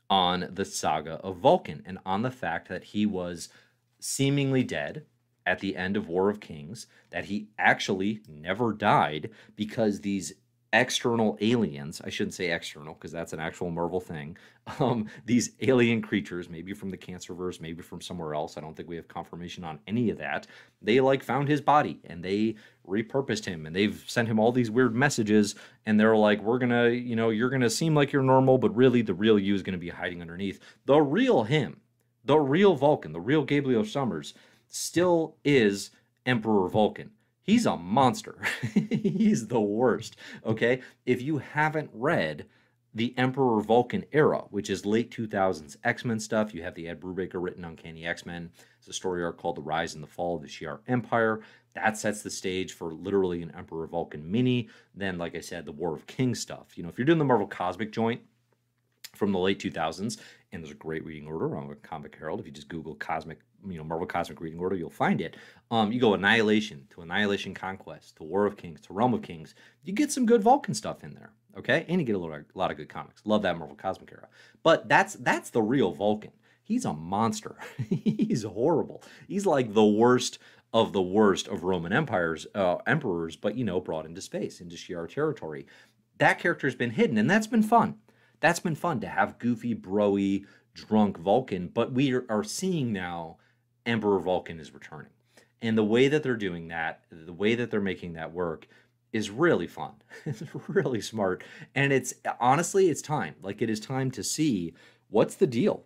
on 0.09 0.49
the 0.53 0.65
saga 0.65 1.15
of 1.15 1.39
Vulcan 1.39 1.83
and 1.85 1.99
on 2.07 2.23
the 2.23 2.31
fact 2.31 2.69
that 2.69 2.85
he 2.85 3.05
was 3.05 3.49
seemingly 3.99 4.63
dead 4.63 5.05
at 5.45 5.61
the 5.61 5.77
end 5.77 5.97
of 5.97 6.09
War 6.09 6.29
of 6.31 6.41
Kings, 6.41 6.87
that 7.11 7.27
he 7.27 7.49
actually 7.59 8.21
never 8.29 8.73
died 8.73 9.31
because 9.55 10.01
these 10.01 10.33
external 10.73 11.39
aliens 11.41 12.01
i 12.05 12.11
shouldn't 12.11 12.35
say 12.35 12.51
external 12.51 12.95
because 12.95 13.13
that's 13.13 13.33
an 13.33 13.41
actual 13.41 13.71
marvel 13.71 14.01
thing 14.01 14.37
um, 14.81 15.07
these 15.25 15.53
alien 15.63 16.03
creatures 16.03 16.49
maybe 16.49 16.75
from 16.75 16.91
the 16.91 16.97
cancerverse 16.97 17.61
maybe 17.61 17.83
from 17.83 18.01
somewhere 18.01 18.35
else 18.35 18.57
i 18.57 18.61
don't 18.61 18.77
think 18.77 18.89
we 18.89 18.97
have 18.97 19.09
confirmation 19.09 19.65
on 19.65 19.79
any 19.87 20.11
of 20.11 20.19
that 20.19 20.47
they 20.83 21.01
like 21.01 21.23
found 21.23 21.49
his 21.49 21.61
body 21.61 22.01
and 22.05 22.23
they 22.23 22.55
repurposed 22.87 23.45
him 23.45 23.67
and 23.67 23.75
they've 23.75 24.05
sent 24.07 24.29
him 24.29 24.39
all 24.39 24.53
these 24.53 24.71
weird 24.71 24.95
messages 24.95 25.55
and 25.87 25.99
they're 25.99 26.17
like 26.17 26.41
we're 26.43 26.59
gonna 26.59 26.89
you 26.89 27.17
know 27.17 27.31
you're 27.31 27.51
gonna 27.51 27.71
seem 27.71 27.95
like 27.95 28.13
you're 28.13 28.23
normal 28.23 28.59
but 28.59 28.75
really 28.75 29.03
the 29.03 29.15
real 29.15 29.39
you 29.39 29.55
is 29.55 29.63
gonna 29.63 29.79
be 29.79 29.89
hiding 29.89 30.21
underneath. 30.21 30.61
The 30.85 31.01
real 31.01 31.45
him 31.45 31.81
the 32.25 32.39
real 32.39 32.75
vulcan 32.75 33.13
the 33.13 33.21
real 33.21 33.45
gabriel 33.45 33.85
summers 33.85 34.35
still 34.69 35.37
is 35.45 35.91
emperor 36.27 36.69
vulcan 36.69 37.11
he's 37.47 37.67
a 37.67 37.77
monster. 37.77 38.43
he's 38.75 39.47
the 39.47 39.61
worst. 39.61 40.17
Okay. 40.45 40.81
If 41.07 41.23
you 41.23 41.39
haven't 41.39 41.91
read 41.93 42.47
the 42.95 43.15
Emperor 43.19 43.61
Vulcan 43.61 44.05
era, 44.13 44.45
which 44.51 44.71
is 44.71 44.87
late 44.87 45.11
2000s 45.11 45.77
X 45.85 46.05
Men 46.05 46.19
stuff, 46.19 46.55
you 46.55 46.63
have 46.63 46.75
the 46.75 46.89
Ed 46.89 47.01
Brubaker 47.01 47.43
written 47.43 47.65
Uncanny 47.65 48.07
X 48.07 48.27
Men. 48.27 48.51
It's 48.79 48.89
a 48.89 48.93
story 48.93 49.23
arc 49.23 49.39
called 49.39 49.57
The 49.57 49.63
Rise 49.63 49.95
and 49.95 50.03
the 50.03 50.09
Fall 50.09 50.37
of 50.37 50.43
the 50.43 50.49
Shi'ar 50.49 50.81
Empire. 50.89 51.41
That 51.75 51.99
sets 51.99 52.23
the 52.23 52.31
stage 52.31 52.73
for 52.73 52.95
literally 52.95 53.43
an 53.43 53.53
Emperor 53.57 53.87
Vulcan 53.87 54.31
mini. 54.31 54.69
Then, 54.95 55.19
like 55.19 55.35
I 55.37 55.41
said, 55.41 55.67
the 55.67 55.73
War 55.73 55.95
of 55.95 56.07
Kings 56.07 56.41
stuff. 56.41 56.77
You 56.77 56.83
know, 56.83 56.89
if 56.89 56.97
you're 56.97 57.05
doing 57.05 57.19
the 57.19 57.25
Marvel 57.25 57.47
Cosmic 57.47 57.93
joint, 57.93 58.23
from 59.17 59.33
the 59.33 59.39
late 59.39 59.59
2000s, 59.59 60.19
and 60.53 60.63
there's 60.63 60.71
a 60.71 60.75
great 60.75 61.05
reading 61.05 61.27
order 61.27 61.57
on 61.57 61.75
Comic 61.83 62.17
Herald. 62.17 62.41
If 62.41 62.47
you 62.47 62.53
just 62.53 62.69
Google 62.69 62.95
Cosmic, 62.95 63.41
you 63.69 63.79
know, 63.79 63.85
Marvel 63.85 64.07
Cosmic 64.07 64.41
Reading 64.41 64.59
Order, 64.59 64.77
you'll 64.77 64.91
find 64.91 65.21
it. 65.21 65.37
Um, 65.71 65.93
you 65.93 66.01
go 66.01 66.15
Annihilation 66.15 66.87
to 66.91 67.03
Annihilation 67.03 67.55
Conquest 67.55 68.17
to 68.17 68.25
War 68.25 68.47
of 68.47 68.57
Kings 68.57 68.81
to 68.83 68.93
Realm 68.93 69.15
of 69.15 69.23
Kings. 69.23 69.55
You 69.85 69.93
get 69.93 70.13
some 70.13 70.27
good 70.27 70.43
Vulcan 70.43 70.75
stuff 70.75 71.05
in 71.05 71.15
there, 71.15 71.33
okay? 71.57 71.85
And 71.89 72.01
you 72.01 72.07
get 72.07 72.17
a 72.17 72.19
lot, 72.19 72.33
a 72.33 72.59
lot 72.59 72.71
of 72.71 72.77
good 72.77 72.89
comics. 72.89 73.23
Love 73.25 73.43
that 73.43 73.59
Marvel 73.59 73.77
Cosmic 73.77 74.13
era. 74.13 74.29
But 74.63 74.89
that's 74.89 75.15
that's 75.15 75.51
the 75.51 75.63
real 75.63 75.93
Vulcan. 75.93 76.33
He's 76.63 76.85
a 76.85 76.93
monster. 76.93 77.57
He's 77.89 78.43
horrible. 78.43 79.03
He's 79.29 79.47
like 79.47 79.73
the 79.73 79.85
worst 79.85 80.39
of 80.73 80.93
the 80.93 81.03
worst 81.03 81.47
of 81.49 81.63
Roman 81.63 81.93
empires, 81.93 82.47
uh, 82.55 82.77
emperors, 82.87 83.37
but 83.37 83.57
you 83.57 83.65
know, 83.65 83.81
brought 83.81 84.07
into 84.07 84.21
space, 84.21 84.61
into 84.61 84.77
Shi'ar 84.77 85.09
territory. 85.09 85.67
That 86.19 86.39
character's 86.39 86.75
been 86.75 86.91
hidden, 86.91 87.19
and 87.19 87.31
that's 87.31 87.47
been 87.47 87.63
fun 87.63 87.99
that's 88.41 88.61
been 88.61 88.75
fun 88.75 89.01
to 89.01 89.09
have 89.09 89.39
goofy, 89.39 89.75
broy, 89.75 90.45
drunk 90.75 91.19
Vulcan, 91.19 91.69
but 91.69 91.93
we 91.93 92.13
are 92.15 92.45
seeing 92.45 92.93
now 92.93 93.39
Emperor 93.87 94.19
Vulcan 94.19 94.61
is 94.61 94.75
returning. 94.75 95.13
And 95.63 95.77
the 95.77 95.85
way 95.85 96.09
that 96.09 96.23
they're 96.23 96.37
doing 96.37 96.69
that, 96.69 97.03
the 97.11 97.33
way 97.33 97.55
that 97.55 97.71
they're 97.71 97.81
making 97.81 98.15
that 98.15 98.33
work 98.33 98.67
is 99.13 99.31
really 99.31 99.67
fun. 99.67 99.93
it's 100.27 100.43
really 100.69 101.01
smart. 101.01 101.43
And 101.75 101.93
it's 101.93 102.15
honestly, 102.41 102.91
it's 102.91 103.03
time. 103.03 103.35
Like 103.43 103.63
it 103.63 103.71
is 103.71 103.81
time 103.81 104.11
to 104.13 104.23
see 104.23 104.75
what's 105.09 105.37
the 105.37 105.47
deal 105.47 105.85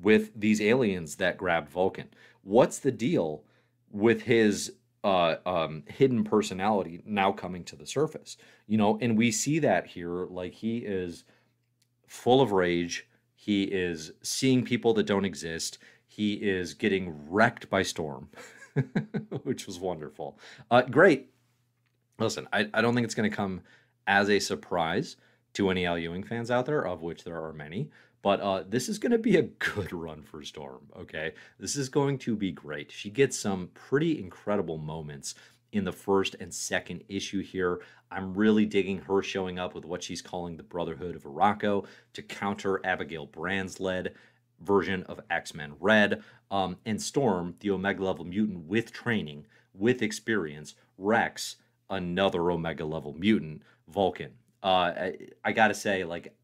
with 0.00 0.30
these 0.38 0.60
aliens 0.60 1.16
that 1.16 1.36
grabbed 1.36 1.70
Vulcan? 1.70 2.08
What's 2.42 2.78
the 2.78 2.92
deal 2.92 3.44
with 3.90 4.22
his 4.22 4.72
uh, 5.04 5.36
um, 5.44 5.84
hidden 5.88 6.24
personality 6.24 7.02
now 7.04 7.32
coming 7.32 7.64
to 7.64 7.76
the 7.76 7.86
surface? 7.86 8.36
You 8.66 8.78
know, 8.78 8.98
and 9.00 9.18
we 9.18 9.30
see 9.30 9.58
that 9.60 9.86
here. 9.86 10.26
Like 10.26 10.54
he 10.54 10.78
is 10.78 11.24
full 12.06 12.40
of 12.40 12.52
rage. 12.52 13.06
He 13.34 13.64
is 13.64 14.12
seeing 14.22 14.64
people 14.64 14.94
that 14.94 15.06
don't 15.06 15.24
exist. 15.24 15.78
He 16.14 16.34
is 16.34 16.74
getting 16.74 17.30
wrecked 17.30 17.70
by 17.70 17.82
Storm, 17.82 18.28
which 19.44 19.66
was 19.66 19.78
wonderful. 19.78 20.38
Uh, 20.70 20.82
great. 20.82 21.30
Listen, 22.18 22.46
I, 22.52 22.68
I 22.74 22.82
don't 22.82 22.94
think 22.94 23.06
it's 23.06 23.14
going 23.14 23.30
to 23.30 23.34
come 23.34 23.62
as 24.06 24.28
a 24.28 24.38
surprise 24.38 25.16
to 25.54 25.70
any 25.70 25.86
Al 25.86 25.98
Ewing 25.98 26.22
fans 26.22 26.50
out 26.50 26.66
there, 26.66 26.86
of 26.86 27.00
which 27.00 27.24
there 27.24 27.42
are 27.42 27.54
many. 27.54 27.88
But 28.20 28.42
uh, 28.42 28.64
this 28.68 28.90
is 28.90 28.98
going 28.98 29.12
to 29.12 29.18
be 29.18 29.38
a 29.38 29.42
good 29.42 29.90
run 29.94 30.22
for 30.22 30.42
Storm, 30.42 30.82
okay? 30.94 31.32
This 31.58 31.76
is 31.76 31.88
going 31.88 32.18
to 32.18 32.36
be 32.36 32.52
great. 32.52 32.92
She 32.92 33.08
gets 33.08 33.38
some 33.38 33.70
pretty 33.72 34.20
incredible 34.20 34.76
moments 34.76 35.34
in 35.72 35.84
the 35.84 35.92
first 35.92 36.36
and 36.40 36.52
second 36.52 37.04
issue 37.08 37.42
here. 37.42 37.80
I'm 38.10 38.34
really 38.34 38.66
digging 38.66 38.98
her 38.98 39.22
showing 39.22 39.58
up 39.58 39.74
with 39.74 39.86
what 39.86 40.02
she's 40.02 40.20
calling 40.20 40.58
the 40.58 40.62
Brotherhood 40.62 41.16
of 41.16 41.22
Arakko 41.22 41.86
to 42.12 42.22
counter 42.22 42.84
Abigail 42.84 43.24
Brand's 43.24 43.80
led 43.80 44.14
version 44.62 45.02
of 45.04 45.20
X 45.30 45.54
Men 45.54 45.74
Red. 45.80 46.22
Um, 46.50 46.76
and 46.84 47.00
Storm, 47.00 47.54
the 47.60 47.70
Omega 47.70 48.04
level 48.04 48.26
mutant 48.26 48.66
with 48.66 48.92
training, 48.92 49.46
with 49.72 50.02
experience, 50.02 50.74
Rex, 50.98 51.56
another 51.88 52.50
Omega 52.50 52.84
level 52.84 53.14
mutant, 53.14 53.62
Vulcan. 53.88 54.32
Uh, 54.62 54.66
I, 54.66 55.18
I, 55.42 55.52
gotta 55.52 55.72
say, 55.72 56.04
like, 56.04 56.36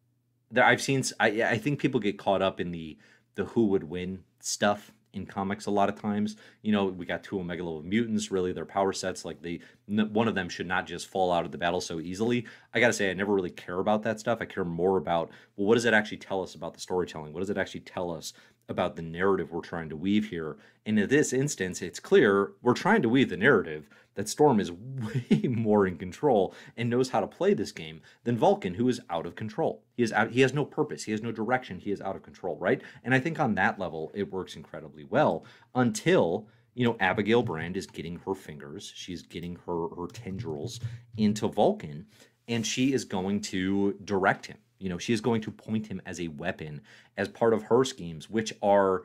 there, 0.51 0.65
I've 0.65 0.81
seen, 0.81 1.03
I, 1.21 1.43
I 1.43 1.59
think 1.59 1.79
people 1.79 2.01
get 2.01 2.19
caught 2.19 2.41
up 2.41 2.59
in 2.59 2.73
the 2.73 2.97
the 3.35 3.45
who 3.45 3.67
would 3.67 3.85
win 3.85 4.25
stuff 4.41 4.93
in 5.19 5.27
comics 5.27 5.67
a 5.67 5.71
lot 5.71 5.89
of 5.89 6.01
times. 6.01 6.37
You 6.63 6.73
know, 6.73 6.87
we 6.87 7.05
got 7.05 7.23
two 7.23 7.39
Omega 7.39 7.63
level 7.63 7.83
mutants. 7.83 8.31
Really, 8.31 8.53
their 8.53 8.65
power 8.65 8.93
sets 8.93 9.25
like 9.25 9.43
they 9.43 9.61
one 9.87 10.29
of 10.29 10.35
them 10.35 10.49
should 10.49 10.67
not 10.67 10.87
just 10.87 11.09
fall 11.09 11.33
out 11.33 11.45
of 11.45 11.53
the 11.53 11.59
battle 11.59 11.81
so 11.81 12.01
easily. 12.01 12.47
I 12.73 12.81
gotta 12.81 12.93
say, 12.93 13.11
I 13.11 13.15
never 13.15 13.35
really 13.35 13.51
care 13.51 13.81
about 13.81 14.03
that 14.05 14.21
stuff. 14.21 14.39
I 14.41 14.47
care 14.47 14.65
more 14.65 14.97
about 14.97 15.31
well, 15.57 15.67
what 15.67 15.75
does 15.75 15.85
it 15.85 15.95
actually 15.95 16.19
tell 16.19 16.43
us 16.43 16.55
about 16.55 16.75
the 16.75 16.81
storytelling? 16.81 17.33
What 17.33 17.41
does 17.41 17.51
it 17.51 17.59
actually 17.59 17.81
tell 17.81 18.11
us 18.11 18.33
about 18.69 18.97
the 18.97 19.03
narrative 19.03 19.51
we're 19.51 19.61
trying 19.61 19.89
to 19.91 19.97
weave 19.97 20.29
here? 20.31 20.57
And 20.87 20.99
in 20.99 21.09
this 21.09 21.33
instance, 21.33 21.83
it's 21.83 22.01
clear 22.01 22.53
we're 22.63 22.75
trying 22.75 23.03
to 23.03 23.09
weave 23.09 23.29
the 23.29 23.37
narrative 23.37 23.89
that 24.19 24.29
Storm 24.29 24.59
is 24.59 24.73
way 25.31 25.43
more 25.49 25.87
in 25.87 25.97
control 25.97 26.53
and 26.77 26.91
knows 26.91 27.11
how 27.11 27.21
to 27.21 27.27
play 27.29 27.55
this 27.55 27.71
game 27.71 28.03
than 28.25 28.37
Vulcan, 28.37 28.75
who 28.75 28.89
is 28.89 29.01
out 29.09 29.27
of 29.27 29.37
control. 29.37 29.85
He 29.97 30.03
is 30.03 30.13
out. 30.13 30.33
He 30.33 30.41
has 30.41 30.53
no 30.53 30.65
purpose. 30.65 31.05
He 31.05 31.13
has 31.13 31.23
no 31.23 31.31
direction. 31.31 31.79
He 31.79 31.93
is 31.93 32.01
out 32.01 32.17
of 32.17 32.23
control, 32.25 32.57
right? 32.57 32.83
And 33.05 33.15
I 33.15 33.21
think 33.21 33.39
on 33.39 33.55
that 33.55 33.79
level, 33.79 34.11
it 34.15 34.33
works 34.33 34.57
incredibly 34.57 35.05
well 35.05 35.45
until 35.73 36.49
you 36.75 36.85
know 36.85 36.97
Abigail 36.99 37.45
Brand 37.45 37.77
is 37.77 37.87
getting 37.87 38.19
her 38.27 38.35
fingers. 38.35 38.93
She's 38.93 39.23
getting 39.23 39.57
her 39.67 39.89
her 39.95 40.09
tendrils 40.13 40.81
into 41.17 41.47
Vulcan, 41.47 42.07
and 42.49 42.67
she 42.67 42.93
is 42.93 43.05
going 43.05 43.41
to 43.43 43.97
direct 44.05 44.47
him. 44.47 44.59
You 44.81 44.89
know, 44.89 44.99
she 44.99 45.13
is 45.13 45.21
going 45.21 45.43
to 45.43 45.53
point 45.53 45.87
him 45.87 46.03
as 46.05 46.21
a 46.21 46.27
weapon 46.27 46.81
as 47.17 47.29
part 47.29 47.55
of 47.55 47.63
her 47.63 47.85
schemes, 47.85 48.29
which 48.29 48.53
are 48.63 49.05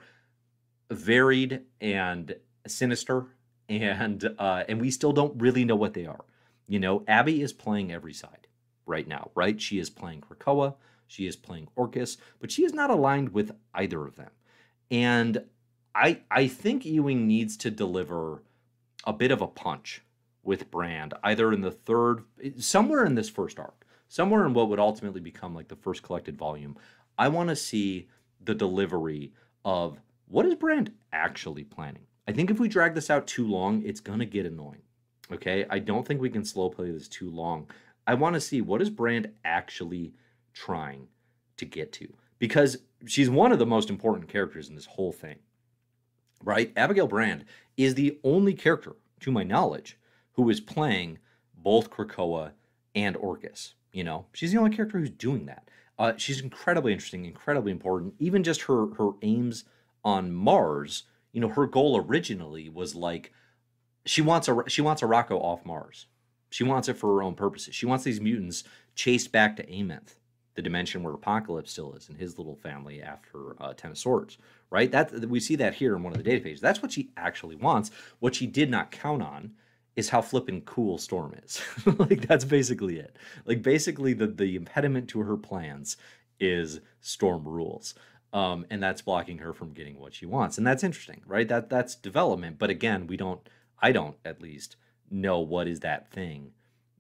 varied 0.89 1.61
and 1.79 2.35
sinister 2.65 3.27
and 3.69 4.29
uh, 4.37 4.63
and 4.67 4.79
we 4.79 4.91
still 4.91 5.13
don't 5.13 5.41
really 5.41 5.65
know 5.65 5.75
what 5.75 5.93
they 5.93 6.05
are. 6.05 6.25
You 6.67 6.79
know, 6.79 7.03
Abby 7.07 7.41
is 7.41 7.53
playing 7.53 7.91
every 7.91 8.13
side 8.13 8.47
right 8.85 9.07
now, 9.07 9.31
right? 9.35 9.59
She 9.61 9.79
is 9.79 9.89
playing 9.89 10.21
Krakoa, 10.21 10.75
she 11.07 11.27
is 11.27 11.35
playing 11.35 11.67
Orchis, 11.77 12.17
but 12.39 12.51
she 12.51 12.63
is 12.63 12.73
not 12.73 12.89
aligned 12.89 13.29
with 13.29 13.51
either 13.73 14.05
of 14.05 14.15
them. 14.15 14.31
And 14.91 15.43
I 15.95 16.21
I 16.29 16.47
think 16.47 16.85
Ewing 16.85 17.27
needs 17.27 17.57
to 17.57 17.71
deliver 17.71 18.43
a 19.05 19.13
bit 19.13 19.31
of 19.31 19.41
a 19.41 19.47
punch 19.47 20.01
with 20.43 20.71
Brand, 20.71 21.13
either 21.23 21.53
in 21.53 21.61
the 21.61 21.71
third, 21.71 22.23
somewhere 22.57 23.05
in 23.05 23.15
this 23.15 23.29
first 23.29 23.59
arc, 23.59 23.85
somewhere 24.07 24.45
in 24.45 24.53
what 24.53 24.69
would 24.69 24.79
ultimately 24.79 25.21
become 25.21 25.55
like 25.55 25.69
the 25.69 25.75
first 25.75 26.03
collected 26.03 26.37
volume. 26.37 26.77
I 27.17 27.29
want 27.29 27.49
to 27.49 27.55
see 27.55 28.09
the 28.43 28.55
delivery 28.55 29.33
of 29.63 29.99
what 30.27 30.45
is 30.45 30.55
Brand 30.55 30.91
actually 31.11 31.63
planning 31.63 32.07
I 32.27 32.31
think 32.31 32.49
if 32.49 32.59
we 32.59 32.67
drag 32.67 32.95
this 32.95 33.09
out 33.09 33.27
too 33.27 33.47
long, 33.47 33.83
it's 33.83 33.99
going 33.99 34.19
to 34.19 34.25
get 34.25 34.45
annoying. 34.45 34.81
Okay? 35.31 35.65
I 35.69 35.79
don't 35.79 36.07
think 36.07 36.21
we 36.21 36.29
can 36.29 36.45
slow 36.45 36.69
play 36.69 36.91
this 36.91 37.07
too 37.07 37.29
long. 37.29 37.69
I 38.05 38.13
want 38.13 38.35
to 38.35 38.41
see 38.41 38.61
what 38.61 38.81
is 38.81 38.89
Brand 38.89 39.31
actually 39.45 40.13
trying 40.53 41.07
to 41.57 41.65
get 41.65 41.91
to 41.93 42.13
because 42.39 42.77
she's 43.05 43.29
one 43.29 43.51
of 43.51 43.59
the 43.59 43.65
most 43.65 43.89
important 43.89 44.27
characters 44.27 44.69
in 44.69 44.75
this 44.75 44.85
whole 44.85 45.11
thing. 45.11 45.37
Right? 46.43 46.73
Abigail 46.75 47.07
Brand 47.07 47.45
is 47.77 47.95
the 47.95 48.19
only 48.23 48.53
character, 48.53 48.97
to 49.21 49.31
my 49.31 49.43
knowledge, 49.43 49.97
who 50.33 50.49
is 50.49 50.59
playing 50.59 51.19
both 51.55 51.89
Krakoa 51.89 52.51
and 52.93 53.15
Orchis. 53.15 53.73
You 53.93 54.03
know, 54.03 54.25
she's 54.33 54.51
the 54.51 54.57
only 54.57 54.75
character 54.75 54.99
who's 54.99 55.09
doing 55.09 55.45
that. 55.45 55.69
Uh, 55.97 56.13
she's 56.17 56.41
incredibly 56.41 56.91
interesting, 56.91 57.25
incredibly 57.25 57.71
important. 57.71 58.15
Even 58.19 58.43
just 58.43 58.63
her 58.63 58.93
her 58.95 59.11
aims 59.21 59.63
on 60.03 60.31
Mars. 60.31 61.03
You 61.33 61.41
know, 61.41 61.49
her 61.49 61.67
goal 61.67 61.97
originally 61.97 62.69
was 62.69 62.95
like 62.95 63.33
she 64.05 64.21
wants 64.21 64.47
a 64.47 64.63
she 64.67 64.81
wants 64.81 65.01
Arakko 65.01 65.41
off 65.41 65.65
Mars. 65.65 66.07
She 66.49 66.63
wants 66.63 66.87
it 66.87 66.97
for 66.97 67.15
her 67.15 67.23
own 67.23 67.33
purposes. 67.33 67.73
She 67.73 67.87
wants 67.87 68.03
these 68.03 68.21
mutants 68.21 68.63
chased 68.95 69.31
back 69.31 69.55
to 69.55 69.65
Amenth, 69.65 70.15
the 70.53 70.61
dimension 70.61 71.01
where 71.01 71.13
Apocalypse 71.13 71.71
still 71.71 71.93
is, 71.93 72.09
and 72.09 72.17
his 72.17 72.37
little 72.37 72.55
family 72.55 73.01
after 73.01 73.55
uh, 73.59 73.73
Ten 73.73 73.91
of 73.91 73.97
Swords. 73.97 74.37
Right? 74.69 74.91
That 74.91 75.11
we 75.27 75.39
see 75.39 75.55
that 75.57 75.73
here 75.73 75.95
in 75.95 76.03
one 76.03 76.13
of 76.13 76.17
the 76.17 76.23
data 76.23 76.43
pages. 76.43 76.61
That's 76.61 76.81
what 76.81 76.91
she 76.91 77.09
actually 77.17 77.55
wants. 77.55 77.91
What 78.19 78.35
she 78.35 78.45
did 78.45 78.69
not 78.69 78.91
count 78.91 79.23
on 79.23 79.53
is 79.95 80.09
how 80.09 80.21
flippin' 80.21 80.61
cool 80.61 80.97
Storm 80.97 81.35
is. 81.43 81.61
like 81.97 82.27
that's 82.27 82.45
basically 82.45 82.99
it. 82.99 83.15
Like 83.45 83.61
basically 83.61 84.13
the 84.13 84.27
the 84.27 84.55
impediment 84.55 85.09
to 85.09 85.21
her 85.21 85.37
plans 85.37 85.97
is 86.39 86.81
Storm 87.01 87.47
rules. 87.47 87.95
Um, 88.33 88.65
and 88.69 88.81
that's 88.81 89.01
blocking 89.01 89.37
her 89.37 89.53
from 89.53 89.73
getting 89.73 89.99
what 89.99 90.13
she 90.13 90.25
wants. 90.25 90.57
And 90.57 90.65
that's 90.65 90.83
interesting, 90.83 91.21
right? 91.25 91.47
That 91.47 91.69
that's 91.69 91.95
development. 91.95 92.57
But 92.59 92.71
again, 92.71 93.07
we 93.07 93.15
don't 93.15 93.47
I 93.79 93.91
don't 93.91 94.17
at 94.25 94.41
least 94.41 94.75
know 95.09 95.39
what 95.39 95.67
is 95.67 95.81
that 95.81 96.11
thing 96.11 96.51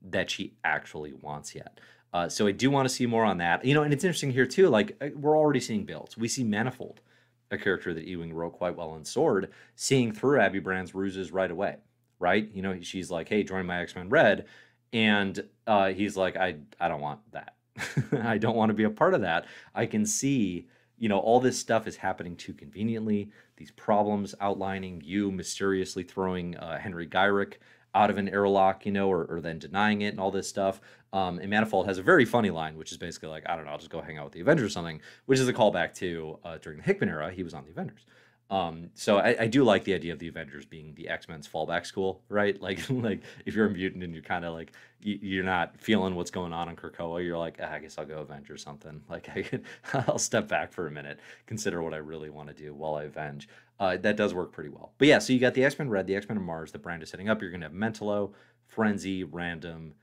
that 0.01 0.29
she 0.29 0.53
actually 0.63 1.13
wants 1.13 1.55
yet. 1.55 1.79
Uh, 2.13 2.29
so 2.29 2.45
I 2.45 2.51
do 2.51 2.69
want 2.69 2.87
to 2.87 2.93
see 2.93 3.07
more 3.07 3.25
on 3.25 3.39
that. 3.39 3.65
You 3.65 3.73
know, 3.73 3.81
and 3.81 3.91
it's 3.91 4.03
interesting 4.03 4.31
here 4.31 4.45
too. 4.45 4.69
Like 4.69 4.95
uh, 5.01 5.07
we're 5.15 5.37
already 5.37 5.59
seeing 5.59 5.85
builds. 5.85 6.15
We 6.17 6.27
see 6.27 6.43
Manifold, 6.43 7.01
a 7.49 7.57
character 7.57 7.93
that 7.95 8.05
Ewing 8.05 8.33
wrote 8.33 8.53
quite 8.53 8.75
well 8.75 8.95
in 8.95 9.03
Sword, 9.03 9.49
seeing 9.75 10.11
through 10.13 10.39
Abby 10.39 10.59
Brand's 10.59 10.93
ruses 10.93 11.31
right 11.31 11.49
away 11.49 11.77
right? 12.23 12.49
You 12.53 12.61
know, 12.61 12.79
she's 12.81 13.11
like, 13.11 13.27
"Hey, 13.27 13.43
join 13.43 13.65
my 13.65 13.81
X 13.81 13.95
Men 13.95 14.09
Red," 14.09 14.45
and 14.93 15.43
uh, 15.67 15.89
he's 15.89 16.15
like, 16.15 16.37
"I 16.37 16.55
I 16.79 16.87
don't 16.87 17.01
want 17.01 17.19
that. 17.33 17.55
I 18.23 18.37
don't 18.37 18.55
want 18.55 18.69
to 18.69 18.73
be 18.73 18.85
a 18.85 18.89
part 18.89 19.13
of 19.13 19.21
that. 19.21 19.45
I 19.75 19.85
can 19.85 20.05
see." 20.05 20.67
You 20.97 21.09
know, 21.09 21.19
all 21.19 21.39
this 21.39 21.59
stuff 21.59 21.87
is 21.87 21.97
happening 21.97 22.35
too 22.35 22.53
conveniently. 22.53 23.31
These 23.57 23.71
problems 23.71 24.35
outlining 24.39 25.01
you 25.03 25.31
mysteriously 25.31 26.03
throwing 26.03 26.57
uh, 26.57 26.79
Henry 26.79 27.07
Gyrich 27.07 27.55
out 27.95 28.09
of 28.09 28.17
an 28.17 28.29
airlock, 28.29 28.85
you 28.85 28.91
know, 28.91 29.09
or, 29.09 29.25
or 29.25 29.41
then 29.41 29.59
denying 29.59 30.01
it 30.01 30.09
and 30.09 30.19
all 30.19 30.31
this 30.31 30.49
stuff. 30.49 30.81
Um, 31.11 31.37
and 31.39 31.49
Manifold 31.49 31.85
has 31.85 31.99
a 31.99 32.03
very 32.03 32.25
funny 32.25 32.49
line, 32.49 32.75
which 32.75 32.91
is 32.91 32.97
basically 32.97 33.29
like, 33.29 33.43
I 33.47 33.55
don't 33.55 33.65
know, 33.65 33.71
I'll 33.71 33.77
just 33.77 33.91
go 33.91 34.01
hang 34.01 34.17
out 34.17 34.25
with 34.25 34.33
the 34.33 34.41
Avengers 34.41 34.65
or 34.65 34.69
something, 34.69 34.99
which 35.27 35.39
is 35.39 35.47
a 35.47 35.53
callback 35.53 35.93
to 35.95 36.39
uh, 36.43 36.57
during 36.57 36.79
the 36.79 36.83
Hickman 36.83 37.09
era, 37.09 37.31
he 37.31 37.43
was 37.43 37.53
on 37.53 37.65
the 37.65 37.71
Avengers. 37.71 38.05
Um, 38.49 38.89
so 38.93 39.17
I, 39.17 39.35
I, 39.43 39.47
do 39.47 39.63
like 39.63 39.83
the 39.83 39.95
idea 39.95 40.13
of 40.13 40.19
the 40.19 40.27
Avengers 40.27 40.65
being 40.65 40.93
the 40.93 41.09
X 41.09 41.27
Men's 41.27 41.47
fallback 41.47 41.85
school, 41.85 42.21
right? 42.29 42.59
Like, 42.61 42.87
like 42.89 43.21
if 43.45 43.55
you're 43.55 43.65
a 43.65 43.69
mutant 43.69 44.03
and 44.03 44.13
you're 44.13 44.21
kind 44.21 44.45
of 44.45 44.53
like 44.53 44.73
you, 45.01 45.41
are 45.41 45.43
not 45.43 45.79
feeling 45.79 46.13
what's 46.13 46.29
going 46.29 46.53
on 46.53 46.69
in 46.69 46.75
Krakoa, 46.75 47.25
you're 47.25 47.37
like, 47.37 47.57
ah, 47.61 47.71
I 47.71 47.79
guess 47.79 47.97
I'll 47.97 48.05
go 48.05 48.19
avenge 48.19 48.49
or 48.49 48.57
something. 48.57 49.01
Like, 49.09 49.29
I 49.35 49.41
can, 49.41 49.63
I'll 49.93 50.19
step 50.19 50.47
back 50.47 50.71
for 50.71 50.87
a 50.87 50.91
minute, 50.91 51.19
consider 51.47 51.81
what 51.81 51.93
I 51.93 51.97
really 51.97 52.29
want 52.29 52.49
to 52.49 52.53
do 52.53 52.73
while 52.73 52.95
I 52.95 53.05
avenge. 53.05 53.47
Uh, 53.79 53.97
that 53.97 54.17
does 54.17 54.33
work 54.33 54.51
pretty 54.51 54.69
well. 54.69 54.91
But 54.97 55.07
yeah, 55.07 55.19
so 55.19 55.33
you 55.33 55.39
got 55.39 55.55
the 55.55 55.63
X 55.63 55.79
Men 55.79 55.89
Red, 55.89 56.05
the 56.05 56.15
X 56.15 56.27
Men 56.27 56.37
of 56.37 56.43
Mars, 56.43 56.71
the 56.71 56.79
brand 56.79 57.01
is 57.01 57.09
setting 57.09 57.29
up. 57.29 57.41
You're 57.41 57.51
gonna 57.51 57.65
have 57.65 57.73
Mentallo, 57.73 58.33
Frenzy, 58.67 59.23
Random, 59.23 59.93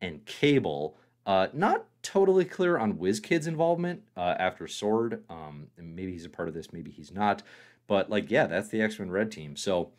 and 0.00 0.24
Cable. 0.24 0.96
Uh, 1.26 1.48
not 1.52 1.84
totally 2.02 2.44
clear 2.44 2.78
on 2.78 2.94
WizKid's 2.94 3.46
involvement 3.46 4.02
uh, 4.16 4.34
after 4.38 4.66
Sword. 4.66 5.22
Um, 5.28 5.66
maybe 5.78 6.12
he's 6.12 6.24
a 6.24 6.30
part 6.30 6.48
of 6.48 6.54
this, 6.54 6.72
maybe 6.72 6.90
he's 6.90 7.12
not. 7.12 7.42
But 7.90 8.08
like, 8.08 8.30
yeah, 8.30 8.46
that's 8.46 8.68
the 8.68 8.80
X 8.80 9.00
Men 9.00 9.10
Red 9.10 9.32
team. 9.32 9.56
So 9.56 9.90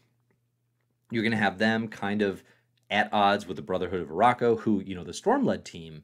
you're 1.12 1.24
going 1.24 1.34
to 1.34 1.38
have 1.38 1.58
them 1.58 1.90
kind 1.90 2.22
of 2.22 2.42
at 2.90 3.10
odds 3.12 3.46
with 3.46 3.58
the 3.58 3.62
Brotherhood 3.62 4.00
of 4.00 4.08
Arakko, 4.08 4.62
who, 4.62 4.80
you 4.80 4.96
know, 4.96 5.04
the 5.04 5.12
Storm 5.12 5.46
led 5.46 5.66
team 5.66 6.04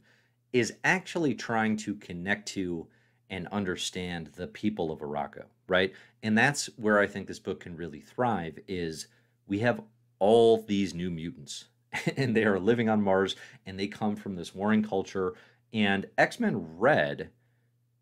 is 0.51 0.73
actually 0.83 1.33
trying 1.33 1.77
to 1.77 1.95
connect 1.95 2.49
to 2.49 2.87
and 3.29 3.47
understand 3.53 4.31
the 4.35 4.47
people 4.47 4.91
of 4.91 4.99
Arakko, 4.99 5.45
right? 5.69 5.93
And 6.21 6.37
that's 6.37 6.65
where 6.75 6.99
I 6.99 7.07
think 7.07 7.25
this 7.25 7.39
book 7.39 7.61
can 7.61 7.77
really 7.77 8.01
thrive 8.01 8.59
is 8.67 9.07
we 9.47 9.59
have 9.59 9.79
all 10.19 10.61
these 10.63 10.93
new 10.93 11.09
mutants 11.09 11.69
and 12.17 12.35
they 12.35 12.43
are 12.43 12.59
living 12.59 12.89
on 12.89 13.01
Mars 13.01 13.37
and 13.65 13.79
they 13.79 13.87
come 13.87 14.17
from 14.17 14.35
this 14.35 14.53
warring 14.53 14.83
culture 14.83 15.35
and 15.71 16.05
X-Men 16.17 16.77
Red 16.77 17.29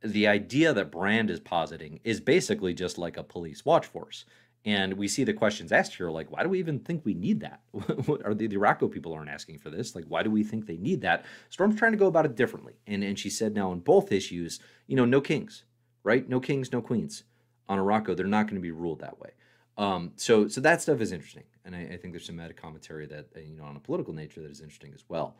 the 0.06 0.28
idea 0.28 0.74
that 0.74 0.92
Brand 0.92 1.30
is 1.30 1.40
positing 1.40 2.00
is 2.04 2.20
basically 2.20 2.74
just 2.74 2.98
like 2.98 3.18
a 3.18 3.24
police 3.24 3.66
watch 3.66 3.86
force. 3.86 4.26
And 4.64 4.96
we 4.96 5.08
see 5.08 5.24
the 5.24 5.34
questions 5.34 5.72
asked 5.72 5.96
here, 5.96 6.10
like, 6.10 6.32
why 6.32 6.42
do 6.42 6.50
we 6.50 6.58
even 6.58 6.80
think 6.80 7.06
we 7.06 7.14
need 7.14 7.40
that? 7.42 7.62
Are 8.26 8.34
the, 8.34 8.48
the 8.48 8.90
people 8.92 9.14
aren't 9.14 9.30
asking 9.30 9.60
for 9.60 9.70
this? 9.70 9.96
Like, 9.96 10.06
why 10.08 10.24
do 10.24 10.32
we 10.32 10.44
think 10.44 10.66
they 10.66 10.78
need 10.78 11.02
that? 11.02 11.24
Storm's 11.50 11.78
trying 11.78 11.92
to 11.92 12.00
go 12.00 12.08
about 12.08 12.26
it 12.26 12.36
differently. 12.36 12.74
And 12.88 13.04
and 13.04 13.18
she 13.18 13.30
said 13.30 13.54
now 13.54 13.72
in 13.72 13.80
both 13.80 14.12
issues, 14.12 14.60
you 14.88 14.96
know, 14.96 15.06
no 15.06 15.22
kings, 15.22 15.66
right? 16.04 16.28
No 16.28 16.40
kings, 16.40 16.72
no 16.72 16.82
queens. 16.82 17.24
On 17.70 17.78
Arakko, 17.78 18.16
they're 18.16 18.26
not 18.26 18.48
going 18.48 18.56
to 18.56 18.62
be 18.62 18.72
ruled 18.72 19.02
that 19.02 19.20
way. 19.20 19.32
Um, 19.78 20.14
so 20.16 20.48
so 20.48 20.62
that 20.62 20.82
stuff 20.82 21.00
is 21.00 21.12
interesting. 21.12 21.44
And 21.64 21.76
I, 21.76 21.82
I, 21.82 21.98
think 21.98 22.14
there's 22.14 22.26
some 22.26 22.38
meta 22.38 22.54
commentary 22.54 23.08
that, 23.08 23.28
uh, 23.36 23.40
you 23.40 23.58
know, 23.58 23.66
on 23.66 23.76
a 23.76 23.80
political 23.80 24.14
nature 24.14 24.42
that 24.42 24.52
is 24.52 24.62
interesting 24.62 24.94
as 24.94 25.04
well. 25.10 25.36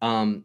Um, 0.00 0.44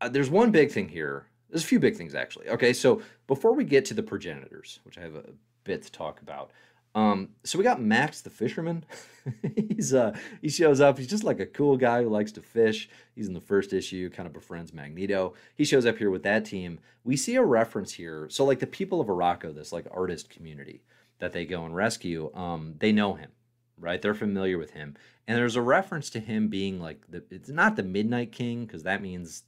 uh, 0.00 0.08
there's 0.08 0.28
one 0.28 0.50
big 0.50 0.70
thing 0.70 0.88
here 0.88 1.26
there's 1.54 1.62
a 1.62 1.68
few 1.68 1.78
big 1.78 1.94
things 1.94 2.16
actually. 2.16 2.48
Okay, 2.48 2.72
so 2.72 3.00
before 3.28 3.54
we 3.54 3.62
get 3.62 3.84
to 3.84 3.94
the 3.94 4.02
progenitors, 4.02 4.80
which 4.82 4.98
I 4.98 5.02
have 5.02 5.14
a 5.14 5.30
bit 5.62 5.84
to 5.84 5.92
talk 5.92 6.20
about, 6.20 6.50
um, 6.96 7.28
so 7.44 7.58
we 7.58 7.62
got 7.62 7.80
Max 7.80 8.22
the 8.22 8.30
fisherman. 8.30 8.84
he's 9.68 9.94
uh 9.94 10.16
he 10.42 10.48
shows 10.48 10.80
up. 10.80 10.98
He's 10.98 11.06
just 11.06 11.22
like 11.22 11.38
a 11.38 11.46
cool 11.46 11.76
guy 11.76 12.02
who 12.02 12.08
likes 12.08 12.32
to 12.32 12.40
fish. 12.40 12.88
He's 13.14 13.28
in 13.28 13.34
the 13.34 13.40
first 13.40 13.72
issue, 13.72 14.10
kind 14.10 14.26
of 14.26 14.32
befriends 14.32 14.74
Magneto. 14.74 15.34
He 15.54 15.64
shows 15.64 15.86
up 15.86 15.96
here 15.96 16.10
with 16.10 16.24
that 16.24 16.44
team. 16.44 16.80
We 17.04 17.16
see 17.16 17.36
a 17.36 17.42
reference 17.44 17.92
here. 17.92 18.26
So 18.30 18.44
like 18.44 18.58
the 18.58 18.66
people 18.66 19.00
of 19.00 19.06
Arakko, 19.06 19.54
this 19.54 19.72
like 19.72 19.86
artist 19.92 20.30
community 20.30 20.82
that 21.20 21.32
they 21.32 21.46
go 21.46 21.64
and 21.64 21.76
rescue, 21.76 22.32
um, 22.34 22.74
they 22.80 22.90
know 22.90 23.14
him, 23.14 23.30
right? 23.78 24.02
They're 24.02 24.12
familiar 24.12 24.58
with 24.58 24.72
him. 24.72 24.96
And 25.28 25.38
there's 25.38 25.56
a 25.56 25.62
reference 25.62 26.10
to 26.10 26.20
him 26.20 26.48
being 26.48 26.80
like 26.80 27.04
the 27.08 27.22
it's 27.30 27.48
not 27.48 27.76
the 27.76 27.84
Midnight 27.84 28.32
King, 28.32 28.66
because 28.66 28.82
that 28.82 29.02
means 29.02 29.44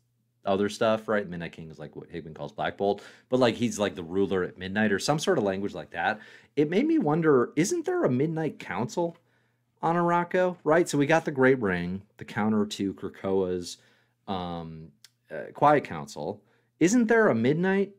other 0.47 0.69
stuff, 0.69 1.09
right? 1.09 1.29
Midnight 1.29 1.53
King 1.53 1.71
is 1.71 1.79
like 1.79 1.97
what 1.97 2.09
Hickman 2.09 2.35
calls 2.35 2.53
Black 2.53 2.77
Bolt, 2.77 3.03
but 3.29 3.41
like 3.41 3.55
he's 3.55 3.79
like 3.79 3.95
the 3.95 4.03
ruler 4.03 4.43
at 4.43 4.59
midnight 4.59 4.93
or 4.93 4.99
some 4.99 5.19
sort 5.19 5.39
of 5.39 5.45
language 5.45 5.75
like 5.75 5.91
that. 5.91 6.21
It 6.55 6.71
made 6.71 6.87
me 6.87 6.99
wonder 6.99 7.53
isn't 7.57 7.85
there 7.85 8.05
a 8.05 8.11
Midnight 8.11 8.59
Council 8.59 9.17
on 9.83 9.97
Arakko, 9.97 10.57
right? 10.65 10.89
So 10.89 10.99
we 10.99 11.07
got 11.07 11.25
the 11.25 11.31
Great 11.31 11.61
Ring, 11.61 12.03
the 12.17 12.25
counter 12.25 12.65
to 12.67 12.95
Krakoa's 12.95 13.79
um, 14.27 14.89
uh, 15.31 15.53
Quiet 15.53 15.85
Council. 15.85 16.43
Isn't 16.81 17.07
there 17.07 17.29
a 17.29 17.35
Midnight 17.35 17.93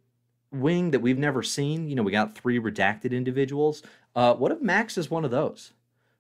wing 0.52 0.92
that 0.92 1.00
we've 1.00 1.18
never 1.18 1.44
seen? 1.44 1.90
You 1.90 1.96
know, 1.96 2.04
we 2.04 2.12
got 2.12 2.36
three 2.36 2.60
redacted 2.60 3.12
individuals. 3.12 3.84
Uh, 4.16 4.34
what 4.34 4.52
if 4.52 4.62
Max 4.62 4.98
is 4.98 5.12
one 5.12 5.26
of 5.26 5.32
those? 5.32 5.74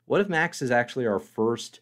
What 0.06 0.22
if 0.22 0.30
Max 0.30 0.62
is 0.62 0.72
actually 0.72 1.06
our 1.06 1.20
first 1.20 1.82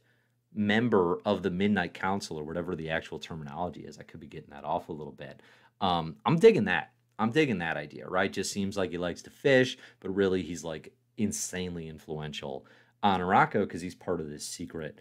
member 0.56 1.20
of 1.26 1.44
the 1.44 1.52
Midnight 1.52 1.94
Council 1.94 2.39
or 2.39 2.44
whatever 2.44 2.76
the 2.76 2.89
actual 2.89 3.20
terminology 3.20 3.82
is. 3.82 4.00
I 4.00 4.04
could 4.04 4.20
be 4.20 4.28
getting 4.28 4.52
that 4.52 4.63
off 4.63 4.89
a 4.89 4.94
little 4.94 5.13
bit. 5.13 5.41
Um, 5.82 6.15
I'm 6.26 6.38
digging 6.38 6.65
that. 6.65 6.91
I'm 7.20 7.32
digging 7.32 7.60
that 7.60 7.78
idea, 7.78 8.08
right? 8.08 8.32
Just 8.32 8.52
seems 8.52 8.76
like 8.78 8.91
he 8.91 8.98
likes 8.98 9.22
to 9.24 9.30
fish, 9.30 9.78
but 10.00 10.13
really 10.13 10.41
he's 10.41 10.63
like 10.63 10.94
insanely 11.18 11.88
influential 11.88 12.65
on 13.04 13.22
Arakko 13.22 13.62
because 13.62 13.82
he's 13.82 13.96
part 13.96 14.20
of 14.20 14.30
this 14.30 14.46
secret 14.46 15.00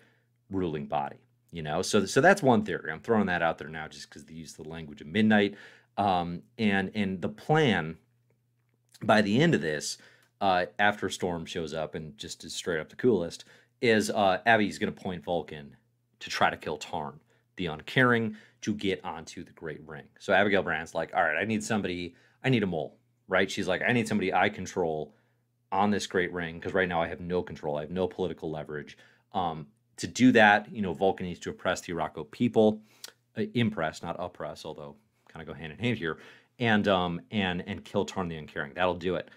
ruling 0.51 0.87
body. 0.87 1.17
You 1.51 1.63
know, 1.63 1.83
so 1.83 2.05
so 2.07 2.21
that's 2.21 2.43
one 2.43 2.65
theory. 2.65 2.91
I'm 2.91 3.01
throwing 3.01 3.27
that 3.27 3.43
out 3.43 3.59
there 3.59 3.69
now 3.69 3.87
just 3.87 4.09
because 4.09 4.25
they 4.25 4.35
use 4.35 4.55
the 4.55 4.69
language 4.69 5.01
of 5.01 5.07
midnight. 5.07 5.55
Um, 5.97 6.43
and 6.59 6.91
and 6.95 7.23
the 7.23 7.29
plan 7.29 7.97
by 9.03 9.23
the 9.23 9.41
end 9.41 9.55
of 9.55 9.61
this, 9.61 9.99
uh, 10.41 10.67
after 10.79 11.09
Storm 11.09 11.47
shows 11.47 11.73
up 11.73 11.95
and 11.95 12.17
just 12.19 12.43
is 12.45 12.55
straight 12.55 12.81
up 12.81 12.89
the 12.89 12.97
coolest, 12.97 13.45
is 13.85 14.11
uh, 14.11 14.39
Abby's 14.47 14.79
going 14.79 14.93
to 14.93 14.99
point 14.99 15.23
Vulcan 15.23 15.77
to 16.21 16.31
try 16.31 16.49
to 16.49 16.57
kill 16.57 16.79
Tarn, 16.79 17.21
the 17.57 17.67
uncaring, 17.67 18.35
to 18.63 18.73
get 18.73 19.05
onto 19.05 19.45
the 19.45 19.53
Great 19.53 19.87
Ring. 19.87 20.05
So 20.19 20.33
Abigail 20.33 20.63
Brand's 20.63 20.95
like, 20.95 21.13
all 21.15 21.23
right, 21.23 21.37
I 21.37 21.45
need 21.45 21.63
somebody, 21.63 22.15
I 22.43 22.49
need 22.49 22.63
a 22.63 22.67
mole, 22.67 22.97
right? 23.29 23.51
She's 23.51 23.69
like, 23.69 23.83
I 23.87 23.93
need 23.93 24.09
somebody 24.09 24.33
I 24.33 24.49
control 24.49 25.15
on 25.71 25.91
this 25.91 26.07
Great 26.07 26.33
Ring 26.33 26.59
because 26.59 26.73
right 26.73 26.89
now 26.89 27.03
I 27.03 27.09
have 27.09 27.21
no 27.21 27.43
control, 27.43 27.77
I 27.77 27.83
have 27.83 27.91
no 27.91 28.09
political 28.09 28.51
leverage. 28.51 28.97
Um, 29.35 29.67
to 29.99 30.07
do 30.07 30.33
that, 30.33 30.73
you 30.73 30.81
know, 30.81 30.95
Vulcan 30.95 31.27
needs 31.27 31.41
to 31.41 31.51
oppress 31.51 31.83
the 31.83 31.93
Arakko 31.93 32.31
people, 32.31 32.81
uh, 33.37 33.43
impress, 33.53 34.03
not 34.03 34.17
oppress, 34.19 34.65
although 34.65 34.97
kind 35.29 35.47
of 35.47 35.55
go 35.55 35.61
hand 35.61 35.73
in 35.73 35.79
hand 35.79 35.99
here, 35.99 36.17
and 36.59 36.89
um, 36.89 37.21
and 37.31 37.63
and 37.67 37.85
kill 37.85 38.07
Tarn 38.07 38.29
the 38.29 38.37
Uncaring. 38.37 38.73
That'll 38.75 38.95
do 38.95 39.17
it. 39.17 39.29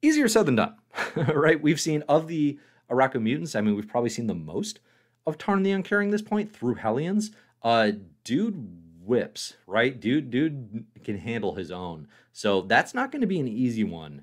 Easier 0.00 0.28
said 0.28 0.46
than 0.46 0.54
done, 0.54 0.76
right? 1.16 1.60
We've 1.60 1.80
seen 1.80 2.02
of 2.08 2.28
the 2.28 2.58
Arakko 2.90 3.20
mutants. 3.20 3.54
I 3.54 3.60
mean, 3.60 3.74
we've 3.76 3.88
probably 3.88 4.10
seen 4.10 4.26
the 4.26 4.34
most 4.34 4.80
of 5.26 5.38
Tarn 5.38 5.62
the 5.62 5.72
Uncaring 5.72 6.10
this 6.10 6.22
point 6.22 6.54
through 6.54 6.74
Hellions. 6.74 7.32
Uh, 7.62 7.92
dude 8.24 8.82
whips, 9.02 9.54
right? 9.66 9.98
Dude, 9.98 10.30
dude 10.30 10.84
can 11.04 11.18
handle 11.18 11.54
his 11.54 11.70
own. 11.70 12.08
So 12.32 12.62
that's 12.62 12.94
not 12.94 13.10
going 13.10 13.20
to 13.20 13.26
be 13.26 13.40
an 13.40 13.48
easy 13.48 13.84
one 13.84 14.22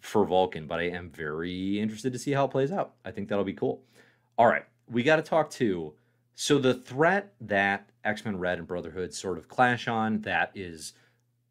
for 0.00 0.24
Vulcan, 0.26 0.66
but 0.66 0.80
I 0.80 0.84
am 0.84 1.10
very 1.10 1.80
interested 1.80 2.12
to 2.12 2.18
see 2.18 2.32
how 2.32 2.44
it 2.44 2.50
plays 2.50 2.70
out. 2.70 2.94
I 3.04 3.10
think 3.10 3.28
that'll 3.28 3.44
be 3.44 3.54
cool. 3.54 3.82
All 4.36 4.46
right, 4.46 4.64
we 4.88 5.02
got 5.02 5.16
to 5.16 5.22
talk 5.22 5.50
to. 5.50 5.94
So 6.34 6.58
the 6.58 6.74
threat 6.74 7.32
that 7.40 7.88
X 8.04 8.24
Men 8.24 8.38
Red 8.38 8.58
and 8.58 8.66
Brotherhood 8.66 9.14
sort 9.14 9.38
of 9.38 9.48
clash 9.48 9.88
on 9.88 10.20
that 10.22 10.50
is 10.54 10.92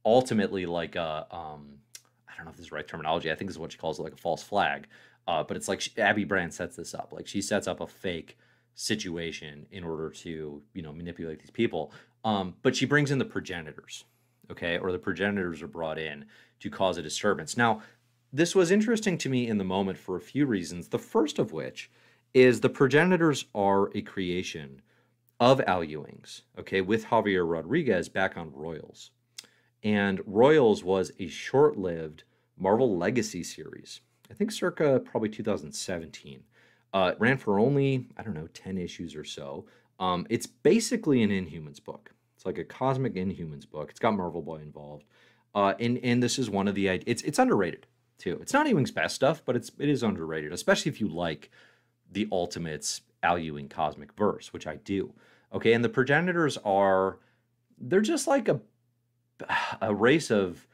ultimately 0.06 0.66
like 0.66 0.96
a 0.96 1.26
um, 1.32 1.80
I 2.28 2.36
don't 2.36 2.46
know 2.46 2.52
if 2.52 2.58
this 2.58 2.66
is 2.66 2.70
the 2.70 2.76
right 2.76 2.88
terminology. 2.88 3.32
I 3.32 3.36
think 3.36 3.50
this 3.50 3.56
is 3.56 3.60
what 3.60 3.72
she 3.72 3.78
calls 3.78 4.00
it, 4.00 4.04
like 4.04 4.14
a 4.14 4.18
false 4.18 4.44
flag. 4.44 4.88
Uh, 5.28 5.44
but 5.44 5.58
it's 5.58 5.68
like 5.68 5.82
she, 5.82 5.92
Abby 5.98 6.26
Brand 6.26 6.54
sets 6.54 6.76
this 6.76 6.94
up. 6.94 7.14
Like 7.14 7.28
she 7.28 7.42
sets 7.42 7.68
up 7.68 7.80
a 7.80 7.88
fake 7.88 8.38
situation 8.76 9.66
in 9.72 9.84
order 9.84 10.10
to 10.10 10.62
you 10.74 10.82
know 10.82 10.94
manipulate 10.94 11.40
these 11.40 11.52
people. 11.52 11.92
Um, 12.24 12.56
but 12.62 12.76
she 12.76 12.86
brings 12.86 13.12
in 13.12 13.18
the 13.18 13.26
progenitors, 13.26 14.06
okay, 14.52 14.78
or 14.78 14.92
the 14.92 15.00
progenitors 15.00 15.62
are 15.62 15.68
brought 15.68 16.00
in 16.00 16.26
to 16.60 16.70
cause 16.70 16.98
a 16.98 17.02
disturbance. 17.02 17.58
Now, 17.58 17.82
this 18.32 18.56
was 18.56 18.72
interesting 18.72 19.18
to 19.20 19.30
me 19.30 19.48
in 19.48 19.58
the 19.58 19.64
moment 19.64 19.98
for 19.98 20.16
a 20.16 20.22
few 20.22 20.46
reasons. 20.46 20.88
The 20.88 21.00
first 21.00 21.38
of 21.38 21.52
which 21.52 21.92
is 22.34 22.62
the 22.62 22.70
progenitors 22.70 23.46
are 23.54 23.96
a 23.96 24.02
creation 24.02 24.82
of 25.40 25.62
Al 25.68 25.84
Ewing's, 25.84 26.44
okay, 26.58 26.82
with 26.82 27.06
Javier 27.06 27.48
Rodriguez 27.48 28.10
back 28.10 28.38
on 28.38 28.52
Royals. 28.54 29.12
And 29.84 30.22
Royals 30.26 30.84
was 30.84 31.12
a 31.20 31.28
short 31.28 31.78
lived 31.78 32.24
Marvel 32.58 32.98
Legacy 32.98 33.44
series, 33.44 34.02
I 34.34 34.36
think 34.36 34.52
circa 34.52 35.00
probably 35.00 35.30
2017. 35.30 36.44
Uh, 36.92 37.12
it 37.14 37.20
ran 37.20 37.38
for 37.38 37.60
only, 37.60 38.08
I 38.18 38.24
don't 38.24 38.34
know, 38.34 38.48
10 38.56 38.80
issues 38.80 39.16
or 39.16 39.24
so. 39.24 39.68
Um, 40.00 40.26
it's 40.28 40.48
basically 40.48 41.22
an 41.22 41.30
Inhumans 41.30 41.84
book. 41.84 42.12
It's 42.36 42.44
like 42.44 42.58
a 42.58 42.64
cosmic 42.64 43.14
Inhumans 43.14 43.70
book. 43.70 43.92
It's 43.92 44.00
got 44.00 44.16
Marvel 44.16 44.42
Boy 44.42 44.58
involved. 44.58 45.04
Uh, 45.54 45.76
and, 45.80 46.00
and 46.00 46.22
this 46.22 46.40
is 46.40 46.50
one 46.50 46.68
of 46.68 46.74
the, 46.74 46.88
it's, 46.88 47.22
it's 47.22 47.38
underrated 47.38 47.86
too. 48.18 48.40
It's 48.42 48.54
not 48.54 48.68
Ewing's 48.68 48.90
best 48.90 49.14
stuff, 49.14 49.44
but 49.46 49.56
it's, 49.56 49.72
it 49.78 49.88
is 49.88 50.02
underrated, 50.02 50.52
especially 50.52 50.92
if 50.92 51.00
you 51.00 51.08
like 51.08 51.52
the 52.12 52.28
Ultimates 52.32 53.02
Al 53.22 53.38
Ewing 53.38 53.70
cosmic 53.70 54.14
verse, 54.14 54.52
which 54.52 54.66
I 54.66 54.78
do. 54.78 55.14
Okay. 55.54 55.74
And 55.74 55.86
the 55.86 55.90
progenitors 55.90 56.58
are, 56.66 57.20
they're 57.78 58.02
just 58.02 58.26
like 58.26 58.48
a, 58.48 58.60
a 59.80 59.94
race 59.94 60.32
of 60.32 60.68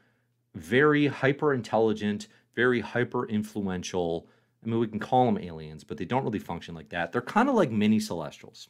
very 0.55 1.07
hyper 1.07 1.53
intelligent, 1.53 2.29
very 2.59 2.81
hyper 2.81 3.25
influential, 3.29 4.27
I 4.61 4.67
mean, 4.67 4.79
we 4.79 4.87
can 4.87 4.99
call 4.99 5.25
them 5.25 5.41
aliens, 5.41 5.85
but 5.85 5.95
they 5.97 6.03
don't 6.03 6.25
really 6.25 6.39
function 6.39 6.75
like 6.75 6.89
that. 6.89 7.13
They're 7.13 7.21
kind 7.21 7.47
of 7.47 7.55
like 7.55 7.71
mini 7.71 8.01
celestials. 8.01 8.67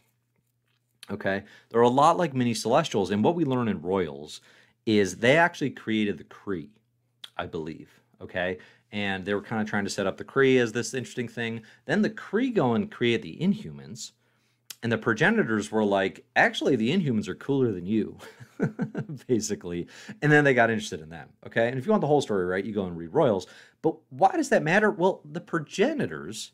Okay? 1.09 1.43
They're 1.69 1.81
a 1.81 1.89
lot 2.03 2.15
like 2.15 2.35
mini 2.35 2.53
celestials. 2.53 3.09
And 3.09 3.23
what 3.23 3.33
we 3.33 3.45
learn 3.45 3.67
in 3.67 3.81
Royals 3.81 4.41
is 4.85 5.17
they 5.17 5.37
actually 5.37 5.71
created 5.71 6.19
the 6.19 6.23
Kree, 6.25 6.69
I 7.35 7.47
believe. 7.47 7.89
Okay? 8.21 8.59
And 8.91 9.25
they 9.25 9.33
were 9.33 9.41
kind 9.41 9.59
of 9.59 9.67
trying 9.67 9.85
to 9.85 9.89
set 9.89 10.05
up 10.05 10.17
the 10.17 10.23
Kree 10.23 10.61
as 10.61 10.71
this 10.71 10.93
interesting 10.93 11.27
thing. 11.27 11.63
Then 11.85 12.03
the 12.03 12.11
Kree 12.11 12.53
go 12.53 12.75
and 12.75 12.91
create 12.91 13.23
the 13.23 13.39
Inhumans. 13.41 14.11
And 14.81 14.91
the 14.91 14.97
progenitors 14.97 15.71
were 15.71 15.83
like, 15.83 16.25
actually, 16.35 16.75
the 16.75 16.95
Inhumans 16.95 17.27
are 17.27 17.35
cooler 17.35 17.71
than 17.71 17.85
you, 17.85 18.17
basically. 19.27 19.87
And 20.21 20.31
then 20.31 20.45
they 20.45 20.53
got 20.53 20.69
interested 20.69 21.01
in 21.01 21.09
them. 21.09 21.29
Okay. 21.45 21.67
And 21.67 21.77
if 21.77 21.85
you 21.85 21.91
want 21.91 22.01
the 22.01 22.07
whole 22.07 22.21
story, 22.21 22.45
right, 22.45 22.63
you 22.63 22.73
go 22.73 22.85
and 22.85 22.97
read 22.97 23.13
Royals. 23.13 23.45
But 23.81 23.95
why 24.09 24.31
does 24.31 24.49
that 24.49 24.63
matter? 24.63 24.89
Well, 24.89 25.21
the 25.25 25.41
progenitors, 25.41 26.51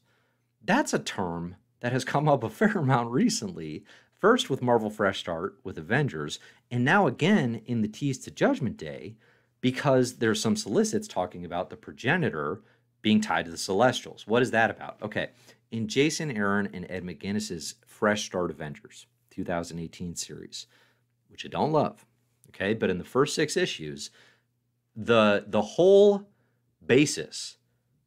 that's 0.64 0.94
a 0.94 1.00
term 1.00 1.58
that 1.82 1.92
has 1.92 2.04
come 2.04 2.28
up 2.28 2.44
a 2.44 2.50
fair 2.52 2.72
amount 2.72 3.12
recently. 3.12 3.84
First 4.20 4.50
with 4.50 4.62
Marvel 4.62 4.90
Fresh 4.90 5.20
Start 5.20 5.60
with 5.64 5.78
Avengers, 5.78 6.40
and 6.72 6.84
now 6.84 7.06
again 7.06 7.62
in 7.66 7.82
the 7.82 7.88
Tease 7.88 8.18
to 8.20 8.32
Judgment 8.32 8.76
Day, 8.78 9.18
because 9.62 10.16
there's 10.18 10.42
some 10.42 10.56
solicits 10.56 11.08
talking 11.08 11.46
about 11.46 11.70
the 11.70 11.76
progenitor 11.76 12.62
being 13.02 13.22
tied 13.22 13.46
to 13.46 13.52
the 13.52 13.58
Celestials. 13.58 14.26
What 14.26 14.42
is 14.42 14.50
that 14.52 14.72
about? 14.72 14.98
Okay, 15.04 15.30
in 15.70 15.88
Jason 15.88 16.32
Aaron 16.32 16.70
and 16.74 16.86
Ed 16.90 17.04
McGuinness's 17.04 17.76
Fresh 17.96 18.26
Start 18.26 18.52
Avengers 18.52 19.08
2018 19.30 20.16
series, 20.16 20.68
which 21.30 21.46
I 21.46 21.48
don't 21.48 21.72
love, 21.72 22.06
okay, 22.50 22.74
but 22.74 22.90
in 22.90 22.98
the 22.98 23.06
first 23.06 23.34
six 23.34 23.56
issues, 23.56 24.10
the 24.98 25.46
the 25.48 25.62
whole 25.62 26.28
basis 26.86 27.56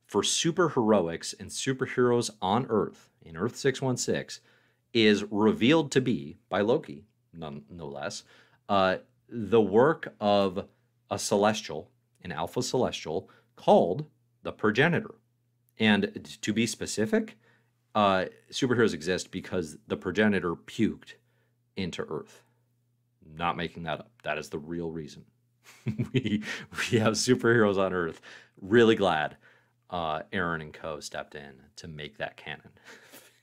for 0.07 0.21
superheroics 0.21 1.35
and 1.41 1.49
superheroes 1.49 2.31
on 2.43 2.67
Earth 2.69 3.09
in 3.23 3.35
Earth 3.35 3.57
616 3.57 4.45
is 4.93 5.25
revealed 5.31 5.91
to 5.93 6.03
be 6.03 6.37
by 6.51 6.61
Loki, 6.61 7.07
none, 7.33 7.63
no 7.71 7.87
less, 7.87 8.25
uh, 8.69 8.99
the 9.31 9.61
work 9.61 10.15
of 10.21 10.67
a 11.11 11.19
celestial, 11.19 11.91
an 12.23 12.33
alpha 12.33 12.63
celestial 12.63 13.31
called 13.57 14.05
the 14.43 14.53
progenitor. 14.53 15.15
And 15.79 16.37
to 16.43 16.53
be 16.53 16.67
specific, 16.67 17.39
uh, 17.95 18.27
superheroes 18.51 18.95
exist 18.95 19.31
because 19.31 19.77
the 19.87 19.97
progenitor 19.97 20.55
puked 20.55 21.15
into 21.77 22.03
Earth. 22.03 22.43
Not 23.37 23.57
making 23.57 23.85
that 23.85 24.01
up. 24.01 24.11
That 24.23 24.39
is 24.39 24.49
the 24.49 24.59
real 24.59 24.91
reason. 24.91 25.25
we 26.13 26.43
we 26.91 26.99
have 26.99 27.15
superheroes 27.15 27.79
on 27.79 27.93
Earth. 27.93 28.21
Really 28.61 28.95
glad 28.95 29.37
uh, 29.91 30.23
Aaron 30.33 30.61
and 30.61 30.73
Co 30.73 31.01
stepped 31.01 31.35
in 31.35 31.55
to 31.77 31.89
make 31.89 32.19
that 32.19 32.37
canon. 32.37 32.71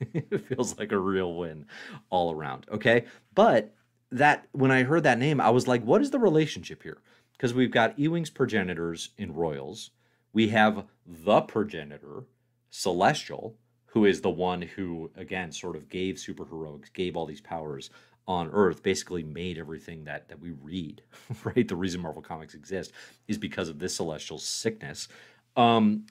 it 0.12 0.46
feels 0.46 0.78
like 0.78 0.92
a 0.92 0.98
real 0.98 1.34
win 1.34 1.66
all 2.10 2.32
around. 2.32 2.66
Okay, 2.70 3.04
but 3.34 3.74
that 4.12 4.46
when 4.52 4.70
I 4.70 4.84
heard 4.84 5.02
that 5.02 5.18
name, 5.18 5.40
I 5.40 5.50
was 5.50 5.66
like, 5.66 5.82
what 5.82 6.02
is 6.02 6.10
the 6.10 6.18
relationship 6.18 6.82
here? 6.82 6.98
Because 7.32 7.52
we've 7.52 7.70
got 7.70 7.98
Ewing's 7.98 8.30
progenitors 8.30 9.10
in 9.18 9.34
Royals. 9.34 9.90
We 10.32 10.48
have 10.48 10.84
the 11.06 11.40
progenitor, 11.42 12.24
Celestial, 12.70 13.56
who 13.86 14.04
is 14.04 14.20
the 14.20 14.30
one 14.30 14.62
who, 14.62 15.10
again, 15.16 15.50
sort 15.52 15.76
of 15.76 15.88
gave 15.88 16.16
superheroics, 16.16 16.92
gave 16.92 17.16
all 17.16 17.26
these 17.26 17.40
powers 17.40 17.90
on 18.28 18.50
Earth, 18.52 18.82
basically 18.82 19.22
made 19.22 19.56
everything 19.56 20.04
that 20.04 20.28
that 20.28 20.40
we 20.40 20.50
read, 20.50 21.02
right? 21.44 21.66
The 21.66 21.76
reason 21.76 22.00
Marvel 22.00 22.22
Comics 22.22 22.54
exist 22.54 22.92
is 23.28 23.38
because 23.38 23.68
of 23.68 23.78
this 23.78 23.94
celestial 23.96 24.38
sickness. 24.38 25.08
Um, 25.56 26.06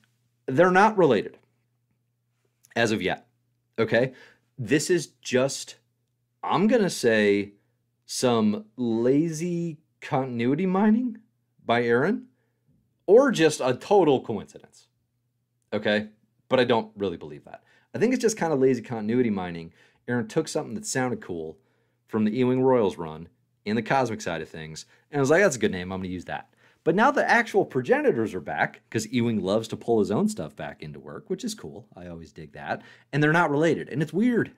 they're 0.47 0.71
not 0.71 0.97
related 0.97 1.37
as 2.75 2.91
of 2.91 3.01
yet. 3.01 3.27
Okay. 3.79 4.13
This 4.57 4.89
is 4.89 5.07
just, 5.21 5.75
I'm 6.43 6.67
to 6.67 6.89
say, 6.89 7.53
some 8.05 8.65
lazy 8.77 9.77
continuity 10.01 10.65
mining 10.65 11.17
by 11.65 11.83
Aaron 11.83 12.27
or 13.07 13.31
just 13.31 13.59
a 13.59 13.73
total 13.73 14.21
coincidence. 14.21 14.87
Okay. 15.73 16.09
But 16.47 16.59
I 16.59 16.63
don't 16.63 16.91
really 16.95 17.17
believe 17.17 17.45
that. 17.45 17.63
I 17.95 17.97
think 17.97 18.13
it's 18.13 18.21
just 18.21 18.35
kind 18.35 18.51
of 18.51 18.59
lazy 18.59 18.81
continuity 18.81 19.29
mining. 19.29 19.71
Aaron 20.09 20.27
took 20.27 20.49
something 20.49 20.75
that 20.75 20.85
sounded 20.85 21.21
cool 21.21 21.57
from 22.07 22.25
the 22.25 22.31
Ewing 22.31 22.61
Royals 22.61 22.97
run 22.97 23.29
in 23.63 23.77
the 23.77 23.81
cosmic 23.81 24.19
side 24.19 24.41
of 24.41 24.49
things, 24.49 24.85
and 25.09 25.17
I 25.17 25.21
was 25.21 25.29
like, 25.29 25.41
that's 25.41 25.55
a 25.55 25.59
good 25.59 25.71
name. 25.71 25.93
I'm 25.93 25.99
going 25.99 26.09
to 26.09 26.13
use 26.13 26.25
that. 26.25 26.49
But 26.83 26.93
now 26.93 27.09
the 27.09 27.27
actual 27.27 27.65
progenitors 27.65 28.35
are 28.35 28.41
back 28.41 28.81
because 28.87 29.11
Ewing 29.11 29.41
loves 29.41 29.69
to 29.69 29.77
pull 29.77 29.99
his 29.99 30.11
own 30.11 30.27
stuff 30.27 30.55
back 30.55 30.83
into 30.83 30.99
work, 30.99 31.29
which 31.29 31.43
is 31.43 31.55
cool. 31.55 31.87
I 31.95 32.07
always 32.07 32.31
dig 32.31 32.51
that. 32.51 32.83
And 33.11 33.23
they're 33.23 33.33
not 33.33 33.49
related. 33.49 33.89
And 33.89 34.03
it's 34.03 34.13
weird. 34.13 34.51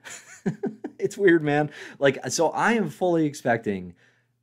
it's 0.98 1.16
weird, 1.16 1.42
man. 1.42 1.70
Like, 1.98 2.18
so 2.28 2.50
I 2.50 2.72
am 2.74 2.90
fully 2.90 3.24
expecting 3.24 3.94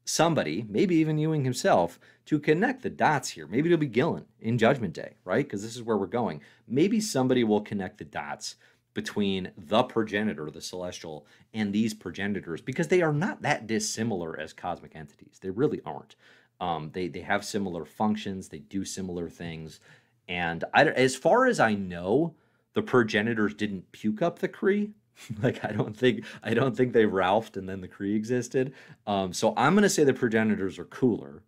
somebody, 0.03 0.65
maybe 0.67 0.95
even 0.95 1.19
Ewing 1.19 1.43
himself, 1.43 1.99
to 2.25 2.39
connect 2.39 2.81
the 2.81 2.89
dots 2.89 3.29
here. 3.29 3.45
Maybe 3.45 3.69
it'll 3.69 3.79
be 3.79 3.85
Gillen 3.87 4.25
in 4.39 4.57
Judgment 4.57 4.93
Day, 4.93 5.17
right? 5.23 5.45
Because 5.45 5.61
this 5.61 5.75
is 5.75 5.83
where 5.83 5.97
we're 5.97 6.07
going. 6.07 6.41
Maybe 6.67 6.99
somebody 6.99 7.43
will 7.43 7.61
connect 7.61 7.99
the 7.99 8.05
dots 8.05 8.55
between 8.95 9.51
the 9.57 9.83
progenitor, 9.83 10.49
the 10.49 10.61
celestial, 10.61 11.27
and 11.53 11.71
these 11.71 11.93
progenitors 11.93 12.61
because 12.61 12.87
they 12.87 13.03
are 13.03 13.13
not 13.13 13.43
that 13.43 13.67
dissimilar 13.67 14.39
as 14.39 14.53
cosmic 14.53 14.95
entities. 14.95 15.37
They 15.39 15.51
really 15.51 15.81
aren't. 15.85 16.15
Um, 16.59 16.89
they 16.93 17.09
they 17.09 17.19
have 17.19 17.45
similar 17.45 17.85
functions. 17.85 18.47
They 18.47 18.59
do 18.59 18.83
similar 18.83 19.29
things, 19.29 19.81
and 20.27 20.63
I, 20.73 20.85
as 20.85 21.15
far 21.15 21.45
as 21.45 21.59
I 21.59 21.75
know, 21.75 22.33
the 22.73 22.81
progenitors 22.81 23.53
didn't 23.53 23.91
puke 23.91 24.23
up 24.23 24.39
the 24.39 24.49
Kree. 24.49 24.93
like 25.43 25.63
I 25.63 25.71
don't 25.71 25.95
think 25.95 26.23
I 26.41 26.53
don't 26.53 26.75
think 26.75 26.93
they 26.93 27.05
Ralphed 27.05 27.57
and 27.57 27.69
then 27.69 27.81
the 27.81 27.87
Kree 27.89 28.15
existed. 28.15 28.73
Um, 29.05 29.33
so 29.33 29.53
I'm 29.57 29.75
gonna 29.75 29.89
say 29.89 30.05
the 30.05 30.13
progenitors 30.13 30.79
are 30.79 30.85
cooler 30.85 31.43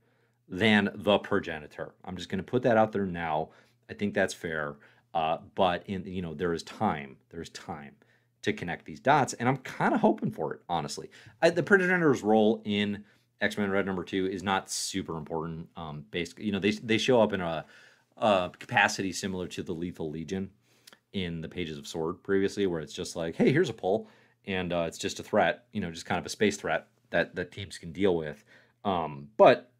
than 0.49 0.89
the 0.93 1.17
progenitor. 1.17 1.95
I'm 2.03 2.17
just 2.17 2.27
gonna 2.27 2.43
put 2.43 2.63
that 2.63 2.77
out 2.77 2.91
there 2.91 3.05
now. 3.05 3.49
I 3.89 3.93
think 3.93 4.13
that's 4.13 4.33
fair. 4.33 4.75
Uh, 5.17 5.39
but 5.55 5.81
in 5.87 6.05
you 6.05 6.21
know 6.21 6.35
there 6.35 6.53
is 6.53 6.61
time. 6.61 7.17
There's 7.31 7.49
time 7.49 7.95
to 8.43 8.53
connect 8.53 8.85
these 8.85 8.99
dots, 8.99 9.33
and 9.33 9.49
I'm 9.49 9.57
kind 9.57 9.95
of 9.95 9.99
hoping 9.99 10.29
for 10.29 10.53
it. 10.53 10.61
Honestly, 10.69 11.09
I, 11.41 11.49
the 11.49 11.63
Progenitor's 11.63 12.21
role 12.21 12.61
in 12.65 13.03
X 13.41 13.57
Men 13.57 13.71
Red 13.71 13.87
number 13.87 14.03
two 14.03 14.27
is 14.27 14.43
not 14.43 14.69
super 14.69 15.17
important. 15.17 15.69
Um, 15.75 16.05
basically, 16.11 16.45
you 16.45 16.51
know, 16.51 16.59
they 16.59 16.69
they 16.69 16.99
show 16.99 17.19
up 17.19 17.33
in 17.33 17.41
a, 17.41 17.65
a 18.17 18.51
capacity 18.59 19.11
similar 19.11 19.47
to 19.47 19.63
the 19.63 19.73
Lethal 19.73 20.11
Legion 20.11 20.51
in 21.13 21.41
the 21.41 21.49
pages 21.49 21.79
of 21.79 21.87
Sword 21.87 22.21
previously, 22.21 22.67
where 22.67 22.79
it's 22.79 22.93
just 22.93 23.15
like, 23.15 23.35
hey, 23.35 23.51
here's 23.51 23.71
a 23.71 23.73
pull, 23.73 24.07
and 24.45 24.71
uh, 24.71 24.85
it's 24.87 24.99
just 24.99 25.19
a 25.19 25.23
threat, 25.23 25.65
you 25.71 25.81
know, 25.81 25.89
just 25.89 26.05
kind 26.05 26.19
of 26.19 26.27
a 26.27 26.29
space 26.29 26.57
threat 26.57 26.89
that 27.09 27.33
that 27.33 27.51
teams 27.51 27.79
can 27.79 27.91
deal 27.91 28.15
with. 28.15 28.43
Um, 28.85 29.29
but 29.35 29.71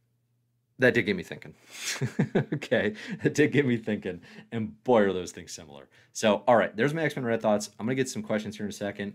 that 0.79 0.93
did 0.93 1.03
get 1.03 1.15
me 1.15 1.23
thinking. 1.23 1.55
okay, 2.53 2.93
that 3.23 3.33
did 3.33 3.51
get 3.51 3.65
me 3.65 3.77
thinking. 3.77 4.21
And 4.51 4.83
boy, 4.83 5.01
are 5.01 5.13
those 5.13 5.31
things 5.31 5.51
similar. 5.51 5.89
So, 6.13 6.43
all 6.47 6.55
right, 6.55 6.75
there's 6.75 6.93
my 6.93 7.03
X 7.03 7.15
Men 7.15 7.25
Red 7.25 7.41
thoughts. 7.41 7.71
I'm 7.79 7.85
gonna 7.85 7.95
get 7.95 8.09
some 8.09 8.21
questions 8.21 8.57
here 8.57 8.65
in 8.65 8.69
a 8.69 8.73
second. 8.73 9.13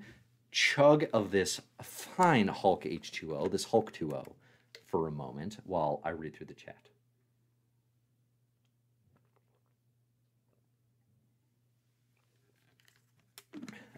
Chug 0.50 1.06
of 1.12 1.30
this 1.30 1.60
fine 1.80 2.48
Hulk 2.48 2.84
H2O, 2.84 3.50
this 3.50 3.64
Hulk 3.64 3.92
2O, 3.92 4.32
for 4.86 5.06
a 5.06 5.10
moment 5.10 5.58
while 5.64 6.00
I 6.04 6.10
read 6.10 6.34
through 6.36 6.46
the 6.46 6.54
chat. 6.54 6.88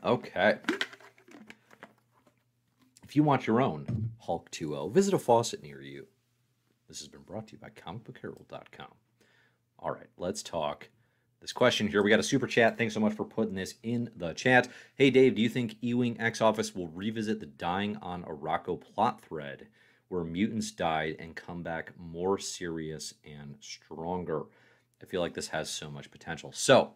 Okay. 0.04 0.58
If 3.02 3.16
you 3.16 3.22
want 3.22 3.46
your 3.46 3.62
own 3.62 4.10
Hulk 4.18 4.50
2O, 4.50 4.92
visit 4.92 5.14
a 5.14 5.18
faucet 5.18 5.62
near 5.62 5.80
you. 5.80 6.06
This 6.88 6.98
has 7.00 7.08
been 7.08 7.22
brought 7.22 7.48
to 7.48 7.52
you 7.52 7.58
by 7.58 7.70
comicbookherald.com. 7.70 8.92
All 9.78 9.90
right, 9.90 10.08
let's 10.16 10.42
talk 10.42 10.88
this 11.40 11.52
question 11.52 11.88
here. 11.88 12.02
We 12.02 12.10
got 12.10 12.20
a 12.20 12.22
super 12.22 12.46
chat. 12.46 12.78
Thanks 12.78 12.94
so 12.94 13.00
much 13.00 13.12
for 13.12 13.24
putting 13.24 13.54
this 13.54 13.74
in 13.82 14.10
the 14.16 14.32
chat. 14.32 14.68
Hey, 14.94 15.10
Dave, 15.10 15.34
do 15.34 15.42
you 15.42 15.48
think 15.48 15.76
Ewing 15.80 16.18
X 16.18 16.40
Office 16.40 16.74
will 16.74 16.88
revisit 16.88 17.40
the 17.40 17.46
dying 17.46 17.98
on 18.00 18.24
Arakko 18.24 18.80
plot 18.80 19.20
thread 19.20 19.66
where 20.08 20.24
mutants 20.24 20.70
died 20.70 21.16
and 21.18 21.36
come 21.36 21.62
back 21.62 21.92
more 21.98 22.38
serious 22.38 23.12
and 23.24 23.56
stronger? 23.60 24.44
I 25.02 25.04
feel 25.04 25.20
like 25.20 25.34
this 25.34 25.48
has 25.48 25.68
so 25.68 25.90
much 25.90 26.10
potential. 26.10 26.50
So, 26.52 26.94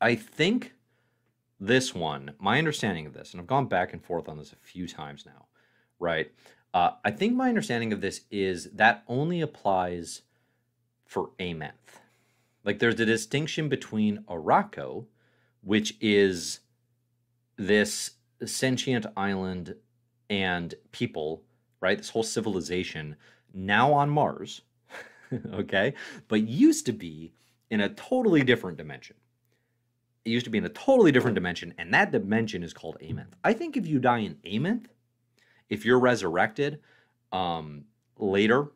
I 0.00 0.14
think 0.14 0.72
this 1.60 1.94
one, 1.94 2.32
my 2.38 2.58
understanding 2.58 3.04
of 3.04 3.12
this, 3.12 3.32
and 3.32 3.40
I've 3.40 3.46
gone 3.46 3.66
back 3.66 3.92
and 3.92 4.02
forth 4.02 4.28
on 4.28 4.38
this 4.38 4.52
a 4.52 4.56
few 4.56 4.88
times 4.88 5.26
now, 5.26 5.46
right? 6.00 6.32
Uh, 6.74 6.92
I 7.04 7.10
think 7.10 7.34
my 7.34 7.48
understanding 7.48 7.92
of 7.92 8.00
this 8.00 8.22
is 8.30 8.70
that 8.72 9.04
only 9.06 9.40
applies 9.40 10.22
for 11.04 11.30
Amenth. 11.38 12.00
Like 12.64 12.78
there's 12.78 13.00
a 13.00 13.06
distinction 13.06 13.68
between 13.68 14.24
Arakko, 14.28 15.04
which 15.62 15.96
is 16.00 16.60
this 17.56 18.12
sentient 18.44 19.06
island 19.16 19.74
and 20.30 20.74
people, 20.92 21.42
right? 21.80 21.98
This 21.98 22.10
whole 22.10 22.22
civilization 22.22 23.16
now 23.52 23.92
on 23.92 24.08
Mars, 24.08 24.62
okay? 25.52 25.94
But 26.28 26.48
used 26.48 26.86
to 26.86 26.92
be 26.92 27.32
in 27.70 27.80
a 27.80 27.90
totally 27.90 28.42
different 28.42 28.78
dimension 28.78 29.16
it 30.24 30.30
used 30.30 30.44
to 30.44 30.50
be 30.50 30.58
in 30.58 30.64
a 30.64 30.70
totally 30.70 31.12
different 31.12 31.34
dimension, 31.34 31.74
and 31.78 31.92
that 31.92 32.12
dimension 32.12 32.62
is 32.62 32.72
called 32.72 32.96
Amenth. 33.00 33.32
I 33.42 33.52
think 33.52 33.76
if 33.76 33.86
you 33.86 33.98
die 33.98 34.18
in 34.18 34.36
Amenth, 34.46 34.86
if 35.68 35.84
you're 35.84 35.98
resurrected 35.98 36.80
um, 37.32 37.84
later 38.18 38.68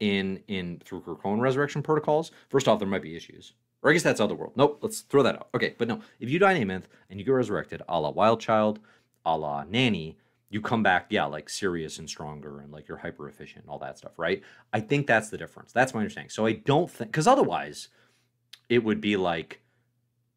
in 0.00 0.42
in 0.48 0.80
through 0.84 1.02
Krakoan 1.02 1.40
resurrection 1.40 1.82
protocols, 1.82 2.32
first 2.48 2.68
off, 2.68 2.78
there 2.78 2.88
might 2.88 3.02
be 3.02 3.16
issues. 3.16 3.54
Or 3.82 3.90
I 3.90 3.92
guess 3.92 4.02
that's 4.02 4.20
other 4.20 4.34
world. 4.34 4.54
Nope, 4.56 4.78
let's 4.80 5.00
throw 5.00 5.22
that 5.22 5.36
out. 5.36 5.48
Okay, 5.54 5.74
but 5.76 5.88
no, 5.88 6.00
if 6.18 6.30
you 6.30 6.38
die 6.38 6.52
in 6.52 6.66
Amenth 6.66 6.84
and 7.10 7.20
you 7.20 7.26
get 7.26 7.32
resurrected, 7.32 7.82
a 7.86 8.00
la 8.00 8.10
Wild 8.10 8.40
Child, 8.40 8.80
a 9.26 9.36
la 9.36 9.64
Nanny, 9.64 10.16
you 10.48 10.60
come 10.60 10.82
back, 10.82 11.06
yeah, 11.10 11.24
like 11.24 11.50
serious 11.50 11.98
and 11.98 12.08
stronger 12.08 12.60
and 12.60 12.72
like 12.72 12.88
you're 12.88 12.96
hyper 12.96 13.28
efficient 13.28 13.64
and 13.64 13.70
all 13.70 13.78
that 13.80 13.98
stuff, 13.98 14.18
right? 14.18 14.42
I 14.72 14.80
think 14.80 15.06
that's 15.06 15.28
the 15.28 15.36
difference. 15.36 15.72
That's 15.72 15.92
my 15.92 16.00
understanding. 16.00 16.30
So 16.30 16.46
I 16.46 16.52
don't 16.52 16.90
think 16.90 17.10
because 17.10 17.26
otherwise 17.26 17.88
it 18.68 18.82
would 18.82 19.00
be 19.00 19.16
like 19.16 19.60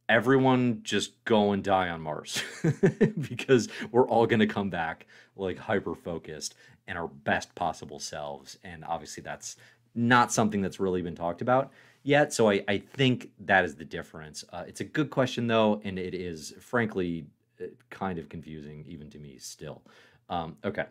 everyone 0.10 0.82
just 0.84 1.24
go 1.26 1.52
and 1.52 1.64
die 1.64 1.90
on 1.90 2.02
Mars 2.02 2.42
because 3.20 3.68
we're 3.92 4.08
all 4.08 4.26
going 4.26 4.40
to 4.40 4.48
come 4.48 4.70
back 4.70 5.06
like 5.36 5.58
hyper 5.58 5.96
focused 5.96 6.56
and 6.88 6.98
our 6.98 7.08
best 7.08 7.54
possible 7.56 8.00
selves. 8.00 8.58
And 8.64 8.86
obviously, 8.86 9.24
that's 9.24 9.58
not 9.94 10.32
something 10.32 10.62
that's 10.62 10.80
really 10.80 11.02
been 11.02 11.16
talked 11.16 11.42
about 11.42 11.72
yet. 12.04 12.34
So 12.34 12.50
I, 12.50 12.64
I 12.68 12.78
think 12.78 13.32
that 13.40 13.66
is 13.66 13.76
the 13.76 13.86
difference. 13.86 14.44
Uh, 14.52 14.64
it's 14.68 14.80
a 14.80 14.86
good 14.86 15.10
question, 15.10 15.48
though, 15.48 15.82
and 15.84 16.00
it 16.00 16.14
is 16.14 16.54
frankly 16.60 17.26
uh, 17.62 17.66
kind 17.90 18.18
of 18.18 18.30
confusing 18.30 18.86
even 18.88 19.10
to 19.10 19.20
me 19.20 19.38
still. 19.38 19.82
Um, 20.30 20.58
okay. 20.64 20.86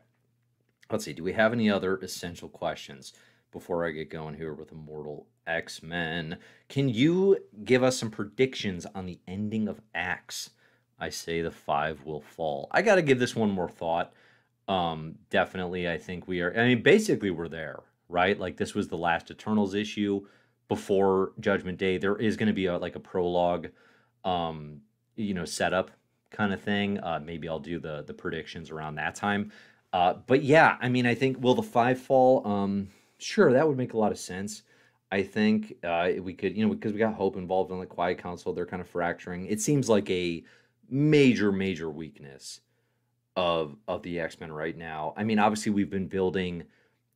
Let's 0.91 1.05
see. 1.05 1.15
Do 1.15 1.25
we 1.25 1.33
have 1.33 1.53
any 1.53 1.71
other 1.71 1.97
essential 1.99 2.49
questions 2.49 3.13
before 3.57 3.87
I 3.87 3.91
get 3.91 4.11
going 4.11 4.35
here 4.35 4.53
with 4.53 4.71
Immortal 4.71 5.27
X 5.47 5.83
Men. 5.83 6.37
Can 6.69 6.91
you 6.91 7.39
give 7.65 7.83
us 7.83 7.99
some 7.99 8.11
predictions 8.11 8.85
on 8.95 9.07
the 9.07 9.19
ending 9.27 9.67
of 9.67 9.81
AXE? 9.95 10.51
I 10.99 11.09
say 11.09 11.41
the 11.41 11.51
five 11.51 12.05
will 12.05 12.21
fall. 12.21 12.69
I 12.71 12.83
got 12.83 12.97
to 12.97 13.03
give 13.03 13.19
this 13.19 13.35
one 13.35 13.51
more 13.51 13.71
thought. 13.71 14.13
Um, 14.69 15.15
definitely, 15.31 15.89
I 15.89 15.97
think 15.97 16.29
we 16.29 16.43
are. 16.43 16.53
I 16.55 16.67
mean, 16.67 16.83
basically, 16.83 17.31
we're 17.31 17.49
there, 17.49 17.81
right? 18.11 18.39
Like 18.39 18.59
this 18.59 18.75
was 18.75 18.89
the 18.89 18.99
last 18.99 19.31
Eternals 19.31 19.73
issue 19.73 20.27
before 20.69 21.33
Judgment 21.41 21.79
Day. 21.79 21.97
There 21.97 22.17
is 22.17 22.37
going 22.37 22.49
to 22.49 22.53
be 22.53 22.67
a 22.67 22.77
like 22.77 22.97
a 22.97 23.01
prologue, 23.01 23.69
um, 24.23 24.83
you 25.15 25.33
know, 25.33 25.47
setup 25.47 25.91
kind 26.31 26.53
of 26.53 26.61
thing. 26.61 27.01
Uh, 27.01 27.21
maybe 27.25 27.49
I'll 27.49 27.59
do 27.59 27.79
the 27.79 28.05
the 28.07 28.13
predictions 28.13 28.71
around 28.71 28.97
that 28.97 29.15
time. 29.15 29.51
Uh, 29.95 30.13
but 30.27 30.43
yeah, 30.43 30.77
I 30.79 30.91
mean, 30.91 31.07
I 31.07 31.15
think 31.15 31.43
will 31.43 31.55
the 31.55 31.63
five 31.63 31.99
fall? 31.99 32.47
Um, 32.47 32.89
sure, 33.19 33.53
that 33.53 33.67
would 33.67 33.77
make 33.77 33.93
a 33.93 33.99
lot 33.99 34.13
of 34.13 34.19
sense. 34.19 34.63
I 35.11 35.23
think 35.23 35.77
uh, 35.85 36.11
we 36.21 36.35
could, 36.35 36.57
you 36.57 36.67
know, 36.67 36.75
because 36.75 36.93
we 36.93 36.99
got 36.99 37.15
Hope 37.15 37.37
involved 37.37 37.71
in 37.71 37.79
the 37.79 37.87
Quiet 37.87 38.19
Council, 38.19 38.53
they're 38.53 38.67
kind 38.67 38.83
of 38.83 38.89
fracturing. 38.89 39.47
It 39.47 39.61
seems 39.61 39.89
like 39.89 40.11
a 40.11 40.43
major, 40.91 41.53
major 41.53 41.91
weakness 41.91 42.61
of 43.37 43.77
of 43.87 44.03
the 44.03 44.19
X 44.19 44.41
Men 44.41 44.51
right 44.51 44.77
now. 44.77 45.15
I 45.17 45.25
mean, 45.25 45.39
obviously, 45.39 45.73
we've 45.73 45.91
been 45.91 46.09
building 46.09 46.65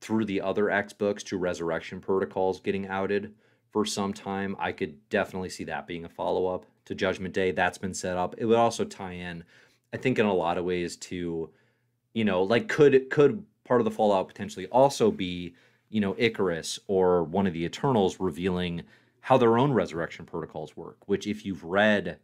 through 0.01 0.25
the 0.25 0.41
other 0.41 0.71
X 0.71 0.93
books 0.93 1.23
to 1.25 1.37
Resurrection 1.37 2.01
Protocols 2.01 2.61
getting 2.61 2.87
outed 2.87 3.35
for 3.71 3.85
some 3.85 4.13
time. 4.13 4.57
I 4.59 4.73
could 4.73 5.09
definitely 5.09 5.51
see 5.51 5.65
that 5.65 5.87
being 5.87 6.05
a 6.05 6.09
follow 6.09 6.47
up 6.47 6.67
to 6.87 6.95
Judgment 6.95 7.35
Day. 7.35 7.51
That's 7.51 7.79
been 7.79 7.95
set 7.95 8.17
up. 8.17 8.35
It 8.39 8.45
would 8.45 8.57
also 8.57 8.85
tie 8.85 9.13
in, 9.13 9.45
I 9.93 9.97
think, 9.97 10.19
in 10.19 10.27
a 10.27 10.35
lot 10.35 10.59
of 10.59 10.65
ways 10.65 10.97
to, 10.97 11.51
you 12.15 12.25
know, 12.25 12.43
like 12.43 12.69
could 12.69 13.11
could 13.11 13.45
part 13.65 13.81
of 13.81 13.85
the 13.85 13.91
fallout 13.91 14.29
potentially 14.29 14.67
also 14.67 15.11
be 15.11 15.55
you 15.91 16.01
know, 16.01 16.15
Ikaris 16.15 16.79
or 16.87 17.25
one 17.25 17.47
of 17.47 17.53
the 17.53 17.65
Eternals 17.65 18.19
revealing 18.21 18.83
how 19.21 19.37
their 19.37 19.59
own 19.59 19.73
resurrection 19.73 20.25
protocols 20.25 20.77
work, 20.77 20.97
which 21.07 21.27
if 21.27 21.45
you've 21.45 21.65
read 21.65 22.19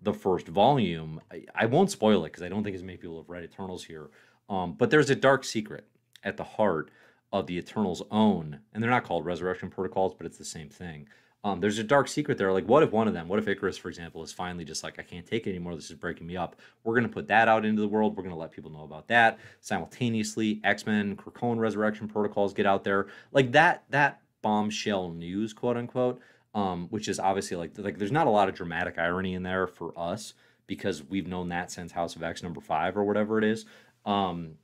the 0.00 0.14
first 0.14 0.48
volume, 0.48 1.20
I, 1.30 1.44
I 1.54 1.66
won't 1.66 1.90
spoil 1.90 2.24
it 2.24 2.28
because 2.28 2.42
I 2.42 2.48
don't 2.48 2.62
think 2.64 2.76
as 2.76 2.82
many 2.82 2.96
people 2.96 3.18
have 3.18 3.28
read 3.28 3.44
Eternals 3.44 3.84
here. 3.84 4.10
Um, 4.48 4.72
but 4.72 4.90
there's 4.90 5.10
a 5.10 5.16
dark 5.16 5.44
secret 5.44 5.86
at 6.24 6.36
the 6.36 6.44
heart 6.44 6.90
of 7.32 7.46
the 7.46 7.58
Eternals' 7.58 8.02
own, 8.10 8.60
and 8.72 8.82
they're 8.82 8.90
not 8.90 9.04
called 9.04 9.26
resurrection 9.26 9.68
protocols, 9.68 10.14
but 10.14 10.24
it's 10.24 10.38
the 10.38 10.44
same 10.44 10.68
thing. 10.68 11.08
Um, 11.48 11.60
there's 11.60 11.78
a 11.78 11.84
dark 11.84 12.08
secret 12.08 12.36
there. 12.36 12.52
Like, 12.52 12.68
what 12.68 12.82
if 12.82 12.92
one 12.92 13.08
of 13.08 13.14
them, 13.14 13.26
what 13.26 13.38
if 13.38 13.46
Ikaris, 13.46 13.78
for 13.78 13.88
example, 13.88 14.22
is 14.22 14.32
finally 14.32 14.64
just 14.64 14.84
like, 14.84 14.98
I 14.98 15.02
can't 15.02 15.26
take 15.26 15.46
it 15.46 15.50
anymore. 15.50 15.74
This 15.74 15.90
is 15.90 15.96
breaking 15.96 16.26
me 16.26 16.36
up. 16.36 16.56
We're 16.84 16.94
going 16.94 17.08
to 17.08 17.12
put 17.12 17.26
that 17.28 17.48
out 17.48 17.64
into 17.64 17.80
the 17.80 17.88
world. 17.88 18.16
We're 18.16 18.22
going 18.22 18.34
to 18.34 18.40
let 18.40 18.52
people 18.52 18.70
know 18.70 18.82
about 18.84 19.08
that. 19.08 19.38
Simultaneously, 19.60 20.60
X 20.62 20.84
Men, 20.84 21.16
Krakoan 21.16 21.58
Resurrection 21.58 22.06
protocols 22.06 22.52
get 22.52 22.66
out 22.66 22.84
there. 22.84 23.06
Like 23.32 23.52
that, 23.52 23.84
that 23.90 24.20
bombshell 24.42 25.10
news, 25.10 25.54
quote 25.54 25.76
unquote, 25.76 26.20
um, 26.54 26.88
which 26.90 27.08
is 27.08 27.18
obviously 27.18 27.56
like, 27.56 27.72
like 27.78 27.98
there's 27.98 28.12
not 28.12 28.26
a 28.26 28.30
lot 28.30 28.48
of 28.48 28.54
dramatic 28.54 28.98
irony 28.98 29.34
in 29.34 29.42
there 29.42 29.66
for 29.66 29.98
us 29.98 30.34
because 30.66 31.02
we've 31.02 31.26
known 31.26 31.48
that 31.48 31.70
since 31.72 31.92
House 31.92 32.14
of 32.14 32.22
X 32.22 32.42
number 32.42 32.60
five 32.60 32.96
or 32.96 33.04
whatever 33.04 33.38
it 33.38 33.44
is. 33.44 33.64
Um, 34.04 34.56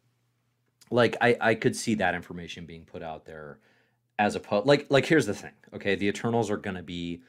like, 0.90 1.16
I, 1.20 1.36
I 1.40 1.54
could 1.54 1.74
see 1.74 1.94
that 1.94 2.14
information 2.14 2.66
being 2.66 2.84
put 2.84 3.02
out 3.02 3.24
there 3.24 3.58
as 4.18 4.36
opposed 4.36 4.66
like 4.66 4.86
like 4.90 5.06
here's 5.06 5.26
the 5.26 5.34
thing 5.34 5.52
okay? 5.74 5.94
The 5.94 6.08
eternals 6.08 6.50
are 6.50 6.56
going 6.56 6.76
to 6.76 6.82
be 6.82 7.22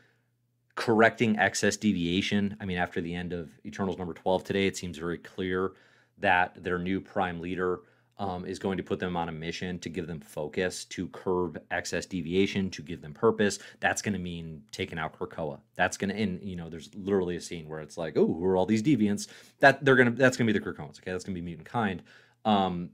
correcting 0.75 1.37
excess 1.39 1.77
deviation. 1.77 2.57
I 2.59 2.65
mean 2.65 2.77
after 2.77 3.01
the 3.01 3.13
end 3.13 3.33
of 3.33 3.49
eternals 3.65 3.97
number 3.97 4.13
12 4.13 4.43
today 4.43 4.67
it 4.67 4.77
seems 4.77 4.97
very 4.97 5.17
clear 5.17 5.73
that 6.19 6.63
their 6.63 6.77
new 6.77 7.01
prime 7.01 7.39
leader 7.39 7.81
um, 8.17 8.45
is 8.45 8.59
going 8.59 8.77
to 8.77 8.83
put 8.83 8.99
them 8.99 9.17
on 9.17 9.27
a 9.27 9.31
mission 9.31 9.77
to 9.79 9.89
give 9.89 10.07
them 10.07 10.21
focus 10.21 10.85
to 10.85 11.07
curb 11.09 11.61
excess 11.71 12.05
deviation 12.05 12.69
to 12.69 12.81
give 12.81 13.01
them 13.01 13.13
purpose. 13.13 13.59
That's 13.81 14.01
going 14.01 14.13
to 14.13 14.19
mean 14.19 14.63
taking 14.71 14.97
out 14.97 15.19
krakoa. 15.19 15.59
That's 15.75 15.97
going 15.97 16.11
to 16.11 16.21
and 16.21 16.41
you 16.41 16.55
know 16.55 16.69
there's 16.69 16.89
literally 16.95 17.35
a 17.35 17.41
scene 17.41 17.67
where 17.67 17.81
it's 17.81 17.97
like 17.97 18.15
oh 18.15 18.25
who 18.25 18.45
are 18.45 18.55
all 18.55 18.65
these 18.65 18.83
deviants? 18.83 19.27
That 19.59 19.83
they're 19.83 19.95
going 19.95 20.11
to 20.11 20.17
that's 20.17 20.37
going 20.37 20.47
to 20.47 20.53
be 20.53 20.57
the 20.57 20.65
krakoans 20.65 20.99
okay? 20.99 21.11
That's 21.11 21.25
going 21.25 21.35
to 21.35 21.41
be 21.41 21.45
mutant 21.45 21.67
kind. 21.67 22.03
Um, 22.45 22.91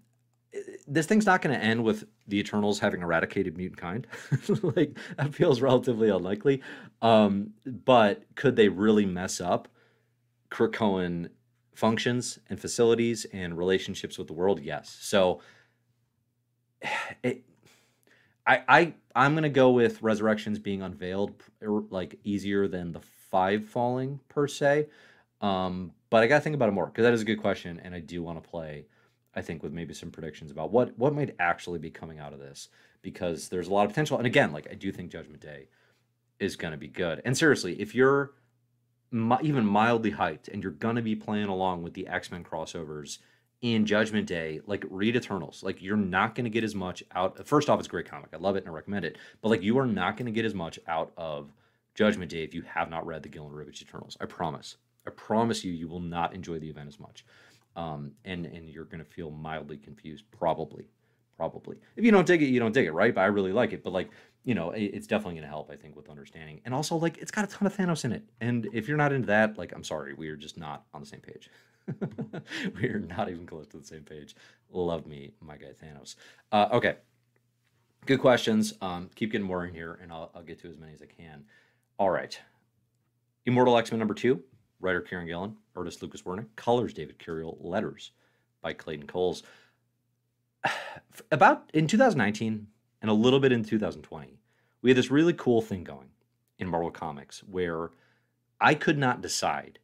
this 0.88 1.06
thing's 1.06 1.26
not 1.26 1.42
going 1.42 1.58
to 1.58 1.64
end 1.64 1.84
with 1.84 2.06
the 2.28 2.40
Eternals 2.40 2.80
having 2.80 3.02
eradicated 3.02 3.58
mutant 3.58 3.80
kind. 3.80 4.08
like 4.62 4.98
that 5.18 5.34
feels 5.34 5.62
relatively 5.62 6.10
unlikely. 6.10 6.62
Um, 7.02 7.52
but 7.66 8.24
could 8.36 8.56
they 8.56 8.70
really 8.70 9.06
mess 9.06 9.40
up 9.40 9.68
Krakoan 10.50 11.30
functions 11.74 12.40
and 12.50 12.60
facilities 12.60 13.26
and 13.32 13.58
relationships 13.58 14.18
with 14.18 14.28
the 14.28 14.34
world? 14.34 14.62
Yes. 14.62 14.98
So 15.02 15.42
it, 17.24 17.44
I 18.46 18.64
I 18.68 18.94
I'm 19.16 19.36
gonna 19.36 19.50
go 19.50 19.72
with 19.72 20.02
resurrections 20.02 20.60
being 20.60 20.82
unveiled 20.82 21.44
er, 21.62 21.84
like 21.90 22.20
easier 22.24 22.68
than 22.68 22.92
the 22.92 23.02
five 23.30 23.66
falling 23.66 24.20
per 24.30 24.48
se. 24.48 24.88
Um, 25.42 25.92
but 26.10 26.24
I 26.24 26.28
gotta 26.28 26.42
think 26.42 26.56
about 26.56 26.70
it 26.70 26.74
more 26.74 26.88
because 26.88 27.04
that 27.04 27.14
is 27.14 27.22
a 27.22 27.26
good 27.26 27.42
question, 27.42 27.80
and 27.84 27.96
I 27.96 28.00
do 28.00 28.22
want 28.22 28.44
to 28.44 28.50
play 28.50 28.86
I 29.36 29.42
think, 29.42 29.64
with 29.64 29.72
maybe 29.72 29.94
some 29.94 30.12
predictions 30.12 30.52
about 30.52 30.72
what 30.72 30.98
what 30.98 31.14
might 31.14 31.36
actually 31.40 31.80
be 31.80 31.90
coming 31.90 32.20
out 32.20 32.34
of 32.34 32.40
this 32.40 32.70
because 33.02 33.50
there's 33.50 33.68
a 33.68 33.74
lot 33.74 33.86
of 33.86 33.92
potential. 33.92 34.18
And 34.18 34.28
again, 34.28 34.52
like 34.52 34.68
I 34.70 34.76
do 34.76 34.92
think 34.92 35.12
Judgment 35.12 35.42
Day 35.42 35.68
is 36.40 36.56
going 36.56 36.72
to 36.72 36.78
be 36.78 36.88
good. 36.88 37.22
And 37.26 37.38
seriously, 37.38 37.80
if 37.80 37.96
you're 37.96 38.34
mi- 39.12 39.38
even 39.42 39.66
mildly 39.66 40.12
hyped 40.12 40.48
and 40.48 40.64
you're 40.64 40.72
going 40.72 40.96
to 40.96 41.02
be 41.02 41.16
playing 41.16 41.48
along 41.48 41.84
with 41.84 41.94
the 41.94 42.08
X 42.08 42.32
Men 42.32 42.44
crossovers 42.44 43.20
in 43.62 43.86
Judgment 43.86 44.28
Day, 44.28 44.60
like 44.66 44.84
read 44.90 45.16
Eternals. 45.16 45.62
Like 45.64 45.82
you're 45.82 45.98
not 45.98 46.36
going 46.36 46.46
to 46.46 46.50
get 46.50 46.64
as 46.64 46.74
much 46.74 47.04
out. 47.14 47.46
First 47.48 47.70
off, 47.70 47.80
it's 47.80 47.88
a 47.88 47.92
great 47.92 48.10
comic. 48.10 48.30
I 48.34 48.38
love 48.38 48.56
it 48.56 48.60
and 48.60 48.70
I 48.70 48.72
recommend 48.72 49.06
it. 49.06 49.18
But 49.42 49.50
like 49.50 49.62
you 49.62 49.78
are 49.78 49.86
not 49.86 50.18
going 50.18 50.26
to 50.26 50.32
get 50.32 50.46
as 50.46 50.56
much 50.56 50.80
out 50.88 51.12
of 51.16 51.52
Judgment 51.94 52.32
Day 52.32 52.44
if 52.44 52.54
you 52.54 52.64
have 52.64 52.90
not 52.90 53.06
read 53.06 53.24
the 53.24 53.30
Gillen 53.30 53.54
Ribic 53.54 53.82
Eternals. 53.82 54.18
I 54.20 54.26
promise. 54.26 54.78
I 55.06 55.12
promise 55.12 55.64
you, 55.64 55.72
you 55.72 55.88
will 55.88 56.00
not 56.00 56.34
enjoy 56.34 56.60
the 56.60 56.70
event 56.70 56.88
as 56.88 57.00
much, 57.00 57.26
um, 57.76 58.12
and 58.26 58.46
and 58.46 58.70
you're 58.70 58.86
going 58.86 59.04
to 59.04 59.10
feel 59.10 59.32
mildly 59.32 59.78
confused, 59.78 60.26
probably, 60.32 60.88
probably. 61.38 61.78
If 61.96 62.04
you 62.06 62.12
don't 62.12 62.28
dig 62.28 62.42
it, 62.42 62.48
you 62.48 62.60
don't 62.60 62.74
dig 62.74 62.88
it, 62.88 62.92
right? 62.94 63.14
But 63.14 63.22
I 63.22 63.26
really 63.26 63.54
like 63.54 63.74
it. 63.74 63.84
But 63.84 63.94
like 63.94 64.10
you 64.44 64.56
know, 64.56 64.72
it, 64.72 64.84
it's 64.84 65.08
definitely 65.08 65.36
going 65.36 65.44
to 65.44 65.50
help, 65.50 65.70
I 65.70 65.76
think, 65.76 65.96
with 65.96 66.10
understanding. 66.10 66.62
And 66.66 66.74
also, 66.74 66.96
like, 66.96 67.18
it's 67.18 67.32
got 67.32 67.46
a 67.46 67.48
ton 67.48 67.68
of 67.68 67.76
Thanos 67.76 68.06
in 68.06 68.12
it. 68.12 68.24
And 68.40 68.68
if 68.74 68.88
you're 68.88 68.98
not 68.98 69.14
into 69.14 69.28
that, 69.28 69.58
like, 69.58 69.72
I'm 69.74 69.84
sorry, 69.84 70.14
we 70.14 70.30
are 70.30 70.36
just 70.36 70.58
not 70.58 70.86
on 70.94 71.02
the 71.02 71.08
same 71.08 71.20
page. 71.20 71.50
we 72.82 72.88
are 72.90 73.00
not 73.00 73.30
even 73.30 73.46
close 73.46 73.68
to 73.68 73.78
the 73.78 73.86
same 73.86 74.04
page. 74.04 74.36
Love 74.72 75.06
me, 75.06 75.34
my 75.42 75.58
guy 75.58 75.74
Thanos. 75.84 76.16
Uh, 76.52 76.70
okay, 76.74 76.96
good 78.06 78.20
questions. 78.20 78.74
Um, 78.82 79.10
keep 79.16 79.32
getting 79.32 79.46
more 79.46 79.66
in 79.66 79.74
here, 79.74 80.00
and 80.02 80.12
I'll, 80.12 80.32
I'll 80.34 80.44
get 80.44 80.60
to 80.62 80.70
as 80.70 80.78
many 80.78 80.94
as 80.94 81.02
I 81.02 81.06
can. 81.06 81.44
All 81.98 82.10
right. 82.10 82.40
Immortal 83.46 83.78
X 83.78 83.92
Men 83.92 84.00
number 84.00 84.14
two, 84.14 84.44
writer 84.82 85.02
Kieron 85.02 85.28
Gillen, 85.28 85.56
artist 85.76 86.02
Lucas 86.02 86.24
Werneck, 86.24 86.48
colors 86.56 86.94
David 86.94 87.20
Curiel, 87.20 87.58
letters 87.60 88.12
by 88.62 88.74
Clayton 88.74 89.08
Cowles. 89.08 89.44
About 91.32 91.70
in 91.74 91.88
2019 91.88 92.68
and 93.02 93.12
a 93.12 93.14
little 93.14 93.40
bit 93.40 93.52
in 93.52 93.64
2020, 93.64 94.40
we 94.82 94.90
had 94.90 94.98
this 94.98 95.12
really 95.12 95.34
cool 95.34 95.62
thing 95.62 95.84
going 95.84 96.10
in 96.58 96.68
Marvel 96.68 96.92
Comics 96.92 97.40
where 97.44 97.92
I 98.60 98.76
could 98.76 98.98
not 98.98 99.22
decide 99.22 99.80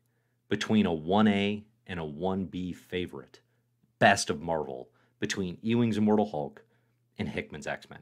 between 0.50 0.86
a 0.86 0.92
1A 0.92 1.64
and 1.88 2.00
a 2.00 2.04
1B 2.04 2.76
favorite, 2.76 3.40
best 4.00 4.30
of 4.30 4.42
Marvel, 4.42 4.90
between 5.20 5.58
Ewing's 5.62 5.98
Immortal 5.98 6.30
Hulk 6.30 6.64
and 7.18 7.28
Hickman's 7.28 7.68
X 7.68 7.90
Men. 7.90 8.00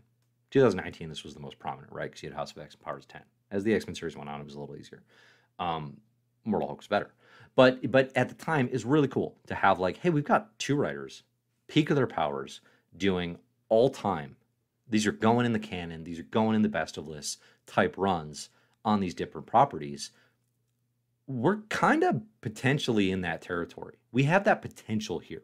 2019, 0.51 1.10
this 1.10 1.23
was 1.23 1.34
the 1.34 1.39
most 1.39 1.60
prominent, 1.60 1.91
right? 1.91 2.10
Because 2.10 2.23
you 2.23 2.29
had 2.29 2.36
House 2.36 2.51
of 2.51 2.58
X 2.58 2.75
and 2.75 2.84
Powers 2.84 3.05
10. 3.05 3.21
As 3.51 3.63
the 3.63 3.73
X 3.73 3.88
Men 3.88 3.95
series 3.95 4.17
went 4.17 4.29
on, 4.29 4.41
it 4.41 4.45
was 4.45 4.55
a 4.55 4.60
little 4.60 4.75
easier. 4.75 5.03
Um, 5.60 5.97
Immortal 6.45 6.67
Hulk 6.67 6.79
was 6.79 6.88
better, 6.88 7.13
but 7.55 7.91
but 7.91 8.12
at 8.15 8.29
the 8.29 8.36
time, 8.36 8.69
it's 8.71 8.86
really 8.86 9.08
cool 9.08 9.36
to 9.47 9.55
have 9.55 9.79
like, 9.79 9.97
hey, 9.97 10.10
we've 10.10 10.23
got 10.23 10.58
two 10.60 10.75
writers, 10.75 11.23
peak 11.67 11.89
of 11.89 11.95
their 11.95 12.08
powers, 12.08 12.62
doing 12.95 13.38
all 13.69 13.89
time. 13.89 14.36
These 14.88 15.08
are 15.08 15.12
going 15.12 15.45
in 15.45 15.53
the 15.53 15.60
canon. 15.60 16.03
These 16.03 16.19
are 16.19 16.23
going 16.23 16.55
in 16.55 16.62
the 16.62 16.69
best 16.69 16.97
of 16.97 17.08
lists 17.08 17.38
type 17.65 17.95
runs 17.97 18.49
on 18.84 18.99
these 18.99 19.15
different 19.15 19.47
properties 19.47 20.12
we're 21.27 21.62
kind 21.69 22.03
of 22.03 22.21
potentially 22.41 23.12
in 23.12 23.21
that 23.21 23.41
territory. 23.41 23.95
We 24.12 24.23
have 24.23 24.43
that 24.43 24.62
potential 24.62 25.19
here 25.19 25.43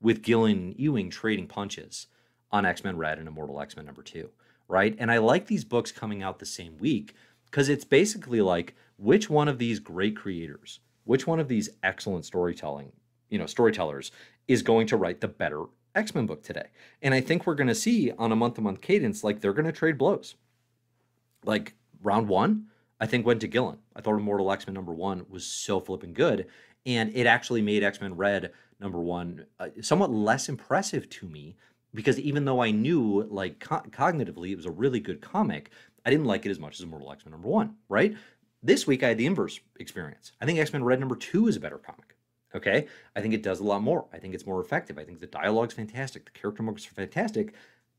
with 0.00 0.22
Gillen 0.22 0.52
and 0.52 0.78
Ewing 0.78 1.10
trading 1.10 1.48
punches 1.48 2.06
on 2.50 2.64
X 2.64 2.84
Men 2.84 2.96
Red 2.96 3.18
and 3.18 3.26
Immortal 3.26 3.60
X 3.60 3.76
Men 3.76 3.86
number 3.86 4.02
two, 4.02 4.30
right? 4.68 4.94
And 4.98 5.10
I 5.10 5.18
like 5.18 5.46
these 5.46 5.64
books 5.64 5.92
coming 5.92 6.22
out 6.22 6.38
the 6.38 6.46
same 6.46 6.78
week 6.78 7.14
because 7.46 7.68
it's 7.68 7.84
basically 7.84 8.40
like 8.40 8.74
which 8.98 9.30
one 9.30 9.48
of 9.48 9.58
these 9.58 9.78
great 9.78 10.16
creators, 10.16 10.80
which 11.04 11.26
one 11.26 11.40
of 11.40 11.48
these 11.48 11.70
excellent 11.82 12.26
storytelling, 12.26 12.92
you 13.30 13.38
know, 13.38 13.46
storytellers 13.46 14.10
is 14.46 14.62
going 14.62 14.86
to 14.88 14.96
write 14.96 15.20
the 15.20 15.28
better 15.28 15.64
X 15.94 16.14
Men 16.14 16.26
book 16.26 16.42
today. 16.42 16.66
And 17.02 17.14
I 17.14 17.20
think 17.20 17.46
we're 17.46 17.54
going 17.54 17.68
to 17.68 17.74
see 17.74 18.12
on 18.12 18.32
a 18.32 18.36
month 18.36 18.54
to 18.54 18.60
month 18.60 18.80
cadence, 18.80 19.24
like 19.24 19.40
they're 19.40 19.52
going 19.52 19.66
to 19.66 19.72
trade 19.72 19.98
blows. 19.98 20.34
Like 21.44 21.74
round 22.02 22.28
one, 22.28 22.66
I 23.00 23.06
think 23.06 23.24
went 23.24 23.40
to 23.40 23.48
Gillen. 23.48 23.78
I 23.94 24.00
thought 24.00 24.16
Immortal 24.16 24.50
X 24.52 24.66
Men 24.66 24.74
number 24.74 24.92
one 24.92 25.24
was 25.28 25.46
so 25.46 25.80
flipping 25.80 26.12
good, 26.12 26.46
and 26.84 27.14
it 27.14 27.26
actually 27.26 27.62
made 27.62 27.82
X 27.82 28.00
Men 28.00 28.16
Red 28.16 28.52
number 28.80 29.00
one 29.00 29.46
uh, 29.58 29.68
somewhat 29.80 30.10
less 30.10 30.48
impressive 30.48 31.08
to 31.10 31.26
me 31.26 31.56
because 31.94 32.18
even 32.20 32.44
though 32.44 32.62
I 32.62 32.70
knew 32.70 33.26
like 33.30 33.60
co- 33.60 33.82
cognitively 33.90 34.50
it 34.50 34.56
was 34.56 34.66
a 34.66 34.70
really 34.70 35.00
good 35.00 35.20
comic, 35.20 35.70
I 36.04 36.10
didn't 36.10 36.26
like 36.26 36.46
it 36.46 36.50
as 36.50 36.60
much 36.60 36.76
as 36.76 36.82
Immortal 36.82 37.12
X 37.12 37.24
Men 37.24 37.32
number 37.32 37.48
one. 37.48 37.76
Right? 37.88 38.16
This 38.62 38.86
week 38.86 39.02
I 39.02 39.08
had 39.08 39.18
the 39.18 39.26
inverse 39.26 39.60
experience. 39.78 40.32
I 40.40 40.46
think 40.46 40.58
X 40.58 40.72
Men 40.72 40.84
Red 40.84 41.00
number 41.00 41.16
two 41.16 41.48
is 41.48 41.56
a 41.56 41.60
better 41.60 41.78
comic. 41.78 42.16
Okay, 42.54 42.86
I 43.14 43.20
think 43.20 43.34
it 43.34 43.42
does 43.42 43.60
a 43.60 43.64
lot 43.64 43.82
more. 43.82 44.06
I 44.12 44.18
think 44.18 44.34
it's 44.34 44.46
more 44.46 44.60
effective. 44.60 44.98
I 44.98 45.04
think 45.04 45.20
the 45.20 45.26
dialogue's 45.26 45.74
fantastic. 45.74 46.24
The 46.24 46.30
character 46.38 46.62
moments 46.62 46.86
are 46.86 46.94
fantastic. 46.94 47.54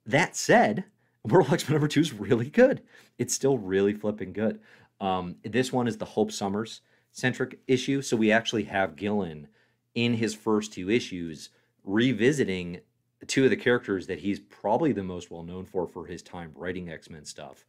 That 0.06 0.36
said, 0.36 0.86
Immortal 1.26 1.54
X 1.54 1.67
Men 1.67 1.76
number 1.76 1.88
two 1.88 2.02
is 2.02 2.13
really 2.13 2.50
good. 2.50 2.82
It's 3.17 3.34
still 3.34 3.58
really 3.58 3.93
flipping 3.93 4.34
good. 4.34 4.60
Um, 5.00 5.36
this 5.43 5.72
one 5.72 5.88
is 5.88 5.98
the 5.98 6.06
Hope 6.06 6.32
Summers 6.32 6.82
centric 7.12 7.60
issue. 7.67 8.02
So 8.02 8.17
we 8.17 8.32
actually 8.32 8.63
have 8.63 8.95
Gillen 8.95 9.48
in 9.95 10.15
his 10.15 10.36
first 10.36 10.74
two 10.74 10.89
issues 10.89 11.50
revisiting 11.84 12.82
two 13.28 13.45
of 13.45 13.50
the 13.50 13.58
characters 13.58 14.08
that 14.08 14.19
he's 14.19 14.39
probably 14.39 14.91
the 14.91 15.04
most 15.04 15.32
well 15.32 15.43
known 15.43 15.65
for 15.65 15.88
for 15.88 16.06
his 16.06 16.22
time 16.22 16.52
writing 16.56 16.89
X 16.89 17.10
Men 17.10 17.26
stuff 17.26 17.65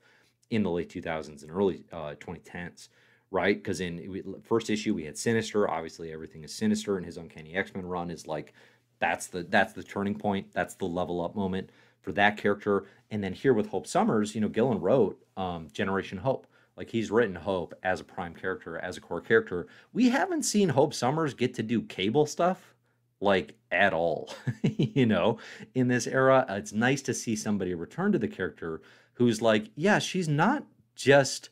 in 0.50 0.62
the 0.62 0.70
late 0.70 0.92
2000s 0.92 1.42
and 1.42 1.50
early 1.50 1.84
uh, 1.92 2.14
2010s, 2.20 2.88
right? 3.30 3.56
Because 3.56 3.80
in 3.80 4.42
first 4.42 4.70
issue 4.70 4.94
we 4.94 5.04
had 5.04 5.16
Sinister. 5.16 5.70
Obviously, 5.70 6.12
everything 6.12 6.44
is 6.44 6.52
Sinister, 6.52 6.96
and 6.96 7.06
his 7.06 7.16
Uncanny 7.16 7.54
X 7.54 7.74
Men 7.74 7.86
run 7.86 8.10
is 8.10 8.26
like 8.26 8.52
that's 8.98 9.28
the 9.28 9.44
that's 9.44 9.72
the 9.72 9.82
turning 9.82 10.14
point. 10.14 10.52
That's 10.52 10.74
the 10.74 10.86
level 10.86 11.24
up 11.24 11.34
moment 11.34 11.70
for 12.02 12.12
that 12.12 12.36
character. 12.36 12.84
And 13.10 13.22
then 13.22 13.32
here 13.32 13.54
with 13.54 13.68
Hope 13.68 13.86
Summers, 13.86 14.34
you 14.34 14.40
know, 14.40 14.48
Gillen 14.48 14.80
wrote 14.80 15.22
um, 15.36 15.68
Generation 15.72 16.18
Hope, 16.18 16.46
like 16.76 16.90
he's 16.90 17.10
written 17.10 17.34
Hope 17.34 17.74
as 17.82 18.00
a 18.00 18.04
prime 18.04 18.34
character, 18.34 18.78
as 18.78 18.96
a 18.96 19.00
core 19.00 19.20
character. 19.20 19.66
We 19.92 20.08
haven't 20.08 20.44
seen 20.44 20.68
Hope 20.68 20.94
Summers 20.94 21.34
get 21.34 21.54
to 21.54 21.62
do 21.62 21.82
cable 21.82 22.26
stuff 22.26 22.74
like 23.20 23.54
at 23.70 23.92
all, 23.92 24.32
you 24.62 25.06
know, 25.06 25.38
in 25.74 25.88
this 25.88 26.06
era. 26.06 26.44
It's 26.48 26.72
nice 26.72 27.02
to 27.02 27.14
see 27.14 27.36
somebody 27.36 27.74
return 27.74 28.12
to 28.12 28.18
the 28.18 28.28
character 28.28 28.80
who's 29.20 29.40
like, 29.40 29.70
yeah, 29.76 29.98
she's 29.98 30.28
not 30.28 30.64
just 30.94 31.50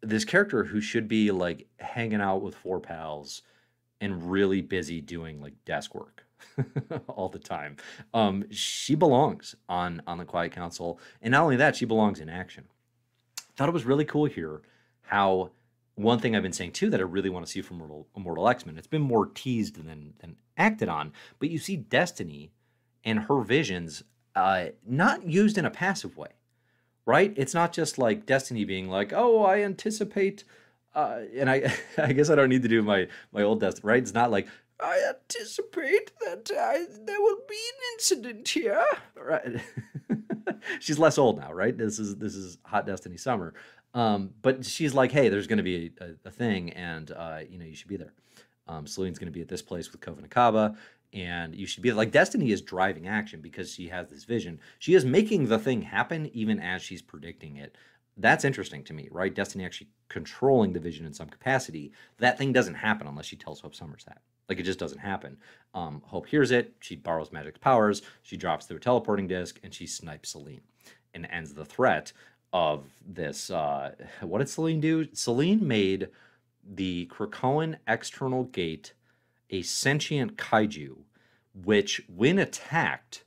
this 0.00 0.24
character 0.24 0.64
who 0.64 0.80
should 0.80 1.08
be 1.08 1.30
like 1.30 1.66
hanging 1.78 2.20
out 2.20 2.40
with 2.40 2.54
four 2.54 2.80
pals 2.80 3.42
and 4.00 4.30
really 4.30 4.62
busy 4.62 5.00
doing 5.00 5.40
like 5.40 5.54
desk 5.64 5.94
work 5.94 6.24
all 7.08 7.28
the 7.28 7.38
time. 7.38 7.76
Um, 8.14 8.44
she 8.50 8.94
belongs 8.94 9.54
on 9.68 10.00
on 10.06 10.18
the 10.18 10.24
Quiet 10.24 10.52
Council, 10.52 10.98
and 11.20 11.32
not 11.32 11.42
only 11.42 11.56
that, 11.56 11.76
she 11.76 11.84
belongs 11.84 12.20
in 12.20 12.28
action 12.28 12.64
thought 13.58 13.68
it 13.68 13.72
was 13.72 13.84
really 13.84 14.04
cool 14.04 14.26
here 14.26 14.62
how 15.02 15.50
one 15.96 16.20
thing 16.20 16.36
I've 16.36 16.44
been 16.44 16.52
saying 16.52 16.72
too 16.72 16.90
that 16.90 17.00
I 17.00 17.02
really 17.02 17.28
want 17.28 17.44
to 17.44 17.50
see 17.50 17.60
from 17.60 17.78
Immortal, 17.78 18.06
Immortal 18.16 18.48
X 18.48 18.64
Men. 18.64 18.78
It's 18.78 18.86
been 18.86 19.02
more 19.02 19.26
teased 19.26 19.84
than 19.84 20.14
than 20.20 20.36
acted 20.56 20.88
on, 20.88 21.12
but 21.40 21.50
you 21.50 21.58
see 21.58 21.76
Destiny 21.76 22.52
and 23.04 23.18
her 23.18 23.40
visions 23.42 24.04
uh, 24.36 24.66
not 24.86 25.26
used 25.26 25.58
in 25.58 25.64
a 25.64 25.70
passive 25.70 26.16
way, 26.16 26.28
right? 27.08 27.32
It's 27.36 27.54
not 27.54 27.72
just 27.72 27.96
like 27.96 28.26
Destiny 28.26 28.66
being 28.66 28.88
like, 28.88 29.14
"Oh, 29.14 29.42
I 29.42 29.62
anticipate," 29.62 30.44
uh, 30.94 31.20
and 31.34 31.48
I 31.50 31.74
I 31.98 32.12
guess 32.12 32.28
I 32.28 32.34
don't 32.34 32.50
need 32.50 32.62
to 32.62 32.68
do 32.68 32.82
my 32.82 33.08
my 33.32 33.42
old 33.42 33.60
Destiny, 33.60 33.88
right? 33.88 34.02
It's 34.02 34.14
not 34.14 34.30
like 34.30 34.46
I 34.78 35.00
anticipate 35.08 36.12
that 36.20 36.50
I, 36.56 36.84
there 37.04 37.20
will 37.20 37.38
be 37.48 37.54
an 37.54 37.94
incident 37.94 38.48
here, 38.48 38.84
right? 39.16 39.60
she's 40.80 40.98
less 40.98 41.16
old 41.16 41.38
now, 41.38 41.50
right? 41.50 41.76
This 41.76 41.98
is 41.98 42.16
this 42.16 42.34
is 42.34 42.58
Hot 42.66 42.86
Destiny 42.86 43.16
Summer, 43.16 43.54
um, 43.94 44.30
but 44.42 44.66
she's 44.66 44.92
like, 44.92 45.10
hey, 45.10 45.30
there's 45.30 45.46
going 45.46 45.56
to 45.56 45.62
be 45.62 45.92
a, 46.00 46.28
a, 46.28 46.30
thing, 46.30 46.70
and 46.74 47.10
uh, 47.10 47.38
you 47.48 47.58
know 47.58 47.64
you 47.64 47.74
should 47.74 47.88
be 47.88 47.96
there. 47.96 48.12
Um, 48.68 48.86
Selene's 48.86 49.18
going 49.18 49.32
to 49.32 49.36
be 49.36 49.40
at 49.40 49.48
this 49.48 49.62
place 49.62 49.90
with 49.90 50.02
Kova 50.02 50.20
Nakaba, 50.20 50.76
and 51.12 51.54
you 51.54 51.66
should 51.66 51.82
be 51.82 51.92
like 51.92 52.10
Destiny 52.10 52.50
is 52.50 52.60
driving 52.60 53.08
action 53.08 53.40
because 53.40 53.72
she 53.72 53.88
has 53.88 54.08
this 54.08 54.24
vision. 54.24 54.60
She 54.78 54.94
is 54.94 55.04
making 55.04 55.46
the 55.46 55.58
thing 55.58 55.82
happen 55.82 56.30
even 56.34 56.60
as 56.60 56.82
she's 56.82 57.02
predicting 57.02 57.56
it. 57.56 57.76
That's 58.16 58.44
interesting 58.44 58.82
to 58.84 58.92
me, 58.92 59.08
right? 59.10 59.34
Destiny 59.34 59.64
actually 59.64 59.88
controlling 60.08 60.72
the 60.72 60.80
vision 60.80 61.06
in 61.06 61.14
some 61.14 61.28
capacity. 61.28 61.92
That 62.18 62.36
thing 62.36 62.52
doesn't 62.52 62.74
happen 62.74 63.06
unless 63.06 63.26
she 63.26 63.36
tells 63.36 63.60
Hope 63.60 63.74
Summers 63.74 64.04
that. 64.04 64.18
Like 64.48 64.58
it 64.58 64.64
just 64.64 64.78
doesn't 64.78 64.98
happen. 64.98 65.36
Um, 65.74 66.02
Hope 66.06 66.26
hears 66.26 66.50
it. 66.50 66.74
She 66.80 66.96
borrows 66.96 67.30
Magik's 67.30 67.58
powers. 67.58 68.02
She 68.22 68.36
drops 68.36 68.66
through 68.66 68.78
a 68.78 68.80
teleporting 68.80 69.28
disc 69.28 69.60
and 69.62 69.72
she 69.72 69.86
snipes 69.86 70.30
Selene 70.30 70.62
and 71.14 71.26
ends 71.30 71.54
the 71.54 71.64
threat 71.64 72.12
of 72.52 72.84
this. 73.06 73.50
Uh, 73.50 73.92
what 74.20 74.38
did 74.38 74.48
Selene 74.48 74.80
do? 74.80 75.06
Selene 75.12 75.66
made 75.66 76.08
the 76.70 77.06
Krakoan 77.06 77.76
external 77.86 78.44
gate 78.44 78.92
a 79.50 79.62
sentient 79.62 80.36
kaiju, 80.36 80.96
which, 81.54 82.02
when 82.08 82.38
attacked, 82.38 83.24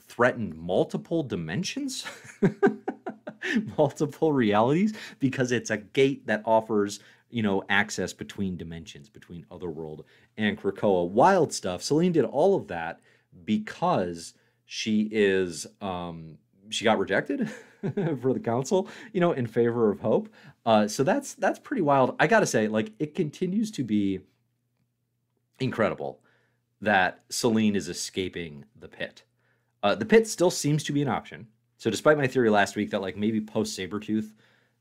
threatened 0.00 0.54
multiple 0.54 1.22
dimensions, 1.22 2.04
multiple 3.78 4.32
realities, 4.32 4.94
because 5.18 5.52
it's 5.52 5.70
a 5.70 5.76
gate 5.76 6.26
that 6.26 6.42
offers 6.44 7.00
you 7.34 7.42
know, 7.42 7.64
access 7.68 8.12
between 8.12 8.56
dimensions, 8.56 9.08
between 9.08 9.44
Otherworld 9.50 10.04
and 10.36 10.56
Krakoa. 10.56 11.08
Wild 11.08 11.52
stuff. 11.52 11.82
Selene 11.82 12.12
did 12.12 12.24
all 12.24 12.54
of 12.54 12.68
that 12.68 13.00
because 13.44 14.34
she 14.64 15.08
is 15.10 15.66
um 15.80 16.38
she 16.70 16.84
got 16.84 16.98
rejected 16.98 17.50
for 18.20 18.32
the 18.32 18.38
council, 18.38 18.88
you 19.12 19.20
know, 19.20 19.32
in 19.32 19.48
favor 19.48 19.90
of 19.90 19.98
Hope. 19.98 20.28
Uh, 20.64 20.86
so 20.86 21.02
that's 21.02 21.34
that's 21.34 21.58
pretty 21.58 21.82
wild. 21.82 22.14
I 22.20 22.28
gotta 22.28 22.46
say, 22.46 22.68
like, 22.68 22.92
it 23.00 23.16
continues 23.16 23.72
to 23.72 23.82
be 23.82 24.20
incredible 25.60 26.20
that 26.80 27.24
Selene 27.28 27.76
is 27.76 27.88
escaping 27.88 28.64
the 28.78 28.88
pit. 28.88 29.24
Uh, 29.82 29.94
the 29.94 30.06
pit 30.06 30.26
still 30.26 30.50
seems 30.50 30.82
to 30.84 30.92
be 30.92 31.02
an 31.02 31.08
option. 31.08 31.46
So, 31.78 31.90
despite 31.90 32.18
my 32.18 32.26
theory 32.26 32.50
last 32.50 32.76
week 32.76 32.90
that 32.90 33.02
like 33.02 33.16
maybe 33.16 33.40
post 33.40 33.78
Sabretooth, 33.78 34.32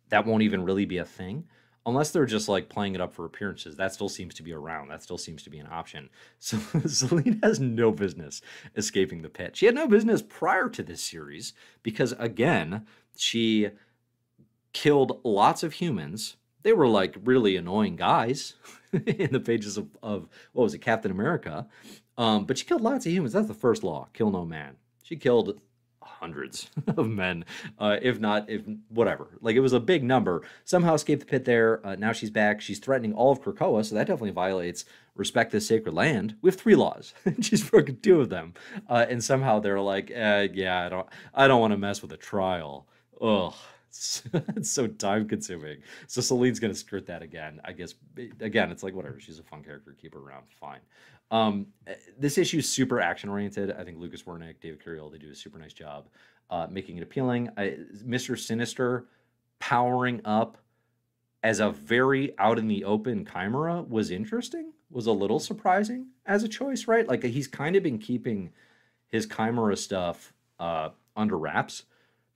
that 0.10 0.26
won't 0.26 0.44
even 0.44 0.64
really 0.64 0.86
be 0.86 0.98
a 0.98 1.06
thing, 1.06 1.46
unless 1.86 2.12
they're 2.12 2.26
just 2.26 2.48
like 2.48 2.70
playing 2.70 2.96
it 2.96 3.02
up 3.02 3.14
for 3.14 3.26
appearances, 3.26 3.76
that 3.76 3.94
still 3.94 4.10
seems 4.10 4.34
to 4.36 4.44
be 4.44 4.54
around. 4.54 4.88
That 4.88 5.04
still 5.04 5.18
seems 5.18 5.44
to 5.44 5.50
be 5.50 5.60
an 5.60 5.68
option. 5.70 6.10
So 6.40 6.58
Selene 6.86 7.40
has 7.44 7.60
no 7.60 7.92
business 7.92 8.42
escaping 8.76 9.22
the 9.22 9.30
pit. 9.30 9.56
She 9.56 9.66
had 9.66 9.76
no 9.76 9.88
business 9.88 10.22
prior 10.22 10.70
to 10.70 10.84
this 10.84 11.02
series 11.02 11.54
because 11.82 12.14
again, 12.20 12.86
she 13.16 13.70
killed 14.72 15.20
lots 15.24 15.64
of 15.64 15.74
humans. 15.74 16.38
They 16.64 16.74
were 16.74 16.88
like 16.88 17.16
really 17.24 17.56
annoying 17.56 17.96
guys 17.96 18.56
in 19.08 19.32
the 19.32 19.40
pages 19.40 19.78
of, 19.78 19.88
of 20.02 20.28
what 20.54 20.64
was 20.64 20.74
it, 20.74 20.80
Captain 20.80 21.12
America. 21.12 21.68
Um, 22.18 22.46
but 22.46 22.58
she 22.58 22.66
killed 22.66 22.82
lots 22.82 23.06
of 23.06 23.12
humans. 23.12 23.34
That's 23.34 23.48
the 23.48 23.54
first 23.54 23.84
law: 23.84 24.08
kill 24.14 24.32
no 24.32 24.46
man. 24.46 24.76
She 25.04 25.16
killed 25.16 25.60
hundreds 26.02 26.70
of 26.98 27.10
men, 27.10 27.46
uh, 27.80 27.98
if 28.02 28.20
not, 28.20 28.50
if 28.50 28.62
whatever. 28.90 29.38
Like 29.42 29.56
it 29.56 29.62
was 29.62 29.74
a 29.74 29.80
big 29.80 30.04
number. 30.04 30.44
Somehow 30.64 30.94
escaped 30.94 31.22
the 31.22 31.26
pit 31.26 31.46
there. 31.46 31.86
Uh, 31.86 31.96
now 31.96 32.12
she's 32.12 32.30
back. 32.30 32.62
She's 32.62 32.80
threatening 32.80 33.14
all 33.14 33.32
of 33.32 33.42
Krakoa, 33.42 33.84
so 33.86 33.96
that 33.96 34.08
definitely 34.08 34.32
violates 34.32 34.86
respect 35.16 35.52
this 35.52 35.68
sacred 35.68 35.94
land. 35.94 36.36
We 36.42 36.50
have 36.50 36.60
three 36.60 36.76
laws. 36.76 37.14
she's 37.42 37.68
broken 37.70 38.00
two 38.00 38.22
of 38.22 38.30
them, 38.30 38.54
uh, 38.90 39.06
and 39.10 39.24
somehow 39.24 39.60
they're 39.60 39.80
like, 39.80 40.12
eh, 40.12 40.50
yeah, 40.54 40.86
I 40.86 40.90
don't, 40.90 41.08
I 41.34 41.48
don't 41.48 41.62
want 41.62 41.72
to 41.72 41.78
mess 41.78 42.02
with 42.02 42.12
a 42.12 42.18
trial. 42.18 42.88
Ugh. 43.22 43.54
It's, 44.56 44.72
so 44.72 44.88
time 44.88 45.28
consuming. 45.28 45.78
So 46.08 46.22
Selene's 46.22 46.60
gonna 46.60 46.74
skirt 46.74 47.06
that 47.08 47.22
again. 47.22 47.62
I 47.64 47.74
guess 47.74 47.96
again, 48.40 48.72
it's 48.72 48.84
like 48.84 48.94
whatever. 48.94 49.20
She's 49.20 49.40
a 49.40 49.44
fun 49.44 49.64
character. 49.64 49.96
Keep 50.00 50.14
her 50.16 50.20
around. 50.20 50.46
Fine. 50.60 50.80
Um, 51.32 51.68
eh, 51.88 51.96
this 52.18 52.38
issue 52.38 52.58
is 52.60 52.70
super 52.70 53.00
action 53.00 53.30
oriented. 53.30 53.72
I 53.72 53.84
think 53.84 54.00
Lucas 54.00 54.24
Werneck, 54.24 54.56
David 54.62 54.84
Curiel, 54.84 55.12
they 55.12 55.18
do 55.18 55.32
a 55.32 55.36
super 55.36 55.60
nice 55.60 55.74
job 55.74 56.08
uh, 56.50 56.68
making 56.70 56.98
it 56.98 57.04
appealing. 57.04 57.50
Mr. 58.06 58.38
Sinister 58.38 59.06
powering 59.60 60.22
up 60.26 60.58
as 61.42 61.60
a 61.60 61.72
very 61.72 62.38
out 62.38 62.58
in 62.58 62.68
the 62.68 62.86
open 62.86 63.26
chimera 63.26 63.82
was 63.82 64.12
interesting, 64.12 64.72
was 64.90 65.08
a 65.08 65.12
little 65.12 65.40
surprising 65.40 66.08
as 66.26 66.44
a 66.44 66.48
choice, 66.48 66.88
right? 66.88 67.08
Like 67.08 67.24
he's 67.24 67.48
kind 67.48 67.76
of 67.76 67.84
been 67.84 68.00
keeping 68.00 68.52
his 69.08 69.28
chimera 69.28 69.76
stuff 69.76 70.34
uh, 70.60 70.90
under 71.16 71.38
wraps, 71.38 71.84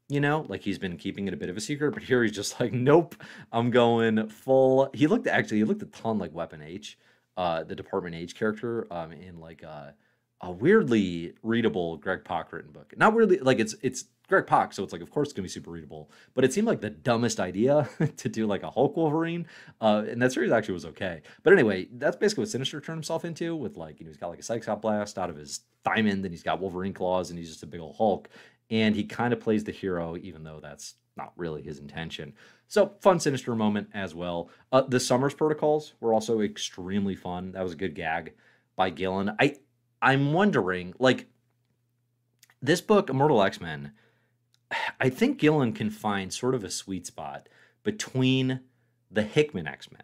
you 0.10 0.20
know, 0.20 0.46
like 0.48 0.62
he's 0.62 0.80
been 0.80 0.98
keeping 0.98 1.28
it 1.28 1.34
a 1.34 1.38
bit 1.38 1.50
of 1.50 1.58
a 1.58 1.62
secret, 1.62 1.92
but 1.92 2.04
here 2.04 2.24
he's 2.24 2.32
just 2.32 2.60
like, 2.60 2.74
nope, 2.74 3.16
I'm 3.52 3.72
going 3.72 4.30
full. 4.30 4.90
He 4.94 5.08
looked 5.08 5.28
actually, 5.28 5.58
he 5.58 5.64
looked 5.64 5.82
a 5.82 5.88
ton 5.88 6.18
like 6.18 6.34
Weapon 6.34 6.62
H 6.62 6.98
uh, 7.38 7.64
the 7.64 7.76
Department 7.76 8.16
H 8.16 8.36
character 8.36 8.92
um, 8.92 9.12
in 9.12 9.40
like 9.40 9.62
a, 9.62 9.94
a 10.42 10.52
weirdly 10.52 11.34
readable 11.44 11.98
Greg 11.98 12.26
Pak 12.26 12.52
written 12.52 12.72
book. 12.72 12.94
Not 12.98 13.14
weirdly 13.14 13.38
like 13.40 13.60
it's 13.60 13.76
it's 13.82 14.06
Greg 14.28 14.48
Pak, 14.48 14.74
so 14.74 14.84
it's 14.84 14.92
like 14.92 15.04
of 15.04 15.12
course 15.12 15.28
it's 15.28 15.34
gonna 15.34 15.44
be 15.44 15.50
super 15.50 15.72
readable. 15.72 16.10
But 16.34 16.44
it 16.44 16.52
seemed 16.52 16.68
like 16.68 16.82
the 16.82 16.90
dumbest 16.90 17.40
idea 17.40 17.88
to 18.18 18.30
do 18.30 18.48
like 18.48 18.64
a 18.64 18.72
Hulk 18.72 18.98
Wolverine, 18.98 19.46
uh, 19.80 20.04
and 20.10 20.22
that 20.22 20.34
series 20.34 20.52
actually 20.52 20.74
was 20.74 20.86
okay. 20.86 21.22
But 21.44 21.54
anyway, 21.54 21.88
that's 21.94 22.18
basically 22.18 22.42
what 22.42 22.50
Sinister 22.50 22.82
turned 22.82 22.98
himself 22.98 23.24
into 23.24 23.56
with 23.56 23.78
like 23.78 24.00
you 24.00 24.06
know 24.06 24.10
he's 24.10 24.18
got 24.18 24.30
like 24.30 24.40
a 24.40 24.44
Cyclops 24.44 24.82
blast 24.82 25.20
out 25.20 25.30
of 25.30 25.38
his 25.38 25.62
diamond, 25.86 26.26
and 26.26 26.34
he's 26.34 26.44
got 26.44 26.60
Wolverine 26.60 26.94
claws, 26.94 27.30
and 27.30 27.38
he's 27.38 27.50
just 27.50 27.64
a 27.64 27.68
big 27.68 27.80
old 27.80 27.96
Hulk. 27.98 28.30
And 28.70 28.96
he 28.96 29.04
kind 29.04 29.34
of 29.34 29.40
plays 29.40 29.64
the 29.64 29.72
hero, 29.72 30.18
even 30.18 30.44
though 30.44 30.60
that's 30.62 30.96
not 31.16 31.34
really 31.36 31.62
his 31.62 31.80
intention. 31.80 32.34
So 32.68 32.94
fun, 33.02 33.20
sinister 33.20 33.56
moment 33.56 33.90
as 33.94 34.14
well. 34.14 34.50
Uh, 34.72 34.82
the 34.82 35.00
Summers 35.00 35.34
protocols 35.34 35.94
were 36.00 36.14
also 36.14 36.42
extremely 36.42 37.16
fun. 37.16 37.54
That 37.54 37.64
was 37.64 37.74
a 37.74 37.78
good 37.78 37.96
gag 37.96 38.34
by 38.76 38.90
Gillen. 38.90 39.32
I 39.40 39.56
I'm 40.02 40.32
wondering, 40.32 40.94
like, 41.00 41.28
this 42.62 42.82
book, 42.82 43.10
Immortal 43.10 43.42
X 43.42 43.60
Men. 43.60 43.94
I 45.00 45.10
think 45.10 45.40
Gillen 45.40 45.74
can 45.74 45.90
find 45.90 46.32
sort 46.34 46.54
of 46.54 46.64
a 46.64 46.70
sweet 46.70 47.08
spot 47.08 47.48
between 47.84 48.60
the 49.10 49.24
Hickman 49.24 49.66
X 49.66 49.90
Men 49.92 50.04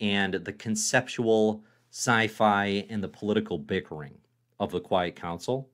and 0.00 0.34
the 0.34 0.52
conceptual 0.52 1.62
sci-fi 1.90 2.86
and 2.88 3.04
the 3.04 3.08
political 3.08 3.58
bickering 3.58 4.18
of 4.58 4.72
the 4.72 4.80
Quiet 4.80 5.14
Council 5.14 5.68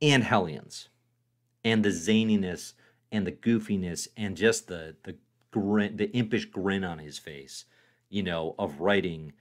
and 0.00 0.24
Hellions 0.24 0.88
and 1.64 1.84
the 1.84 1.90
zaniness 1.90 2.74
and 3.10 3.26
the 3.26 3.32
goofiness 3.32 4.08
and 4.16 4.36
just 4.36 4.68
the 4.68 4.96
the 5.04 5.16
grin, 5.50 5.96
the 5.96 6.10
impish 6.16 6.46
grin 6.46 6.84
on 6.84 6.98
his 6.98 7.18
face, 7.18 7.64
you 8.08 8.22
know, 8.22 8.54
of 8.58 8.80
writing 8.80 9.32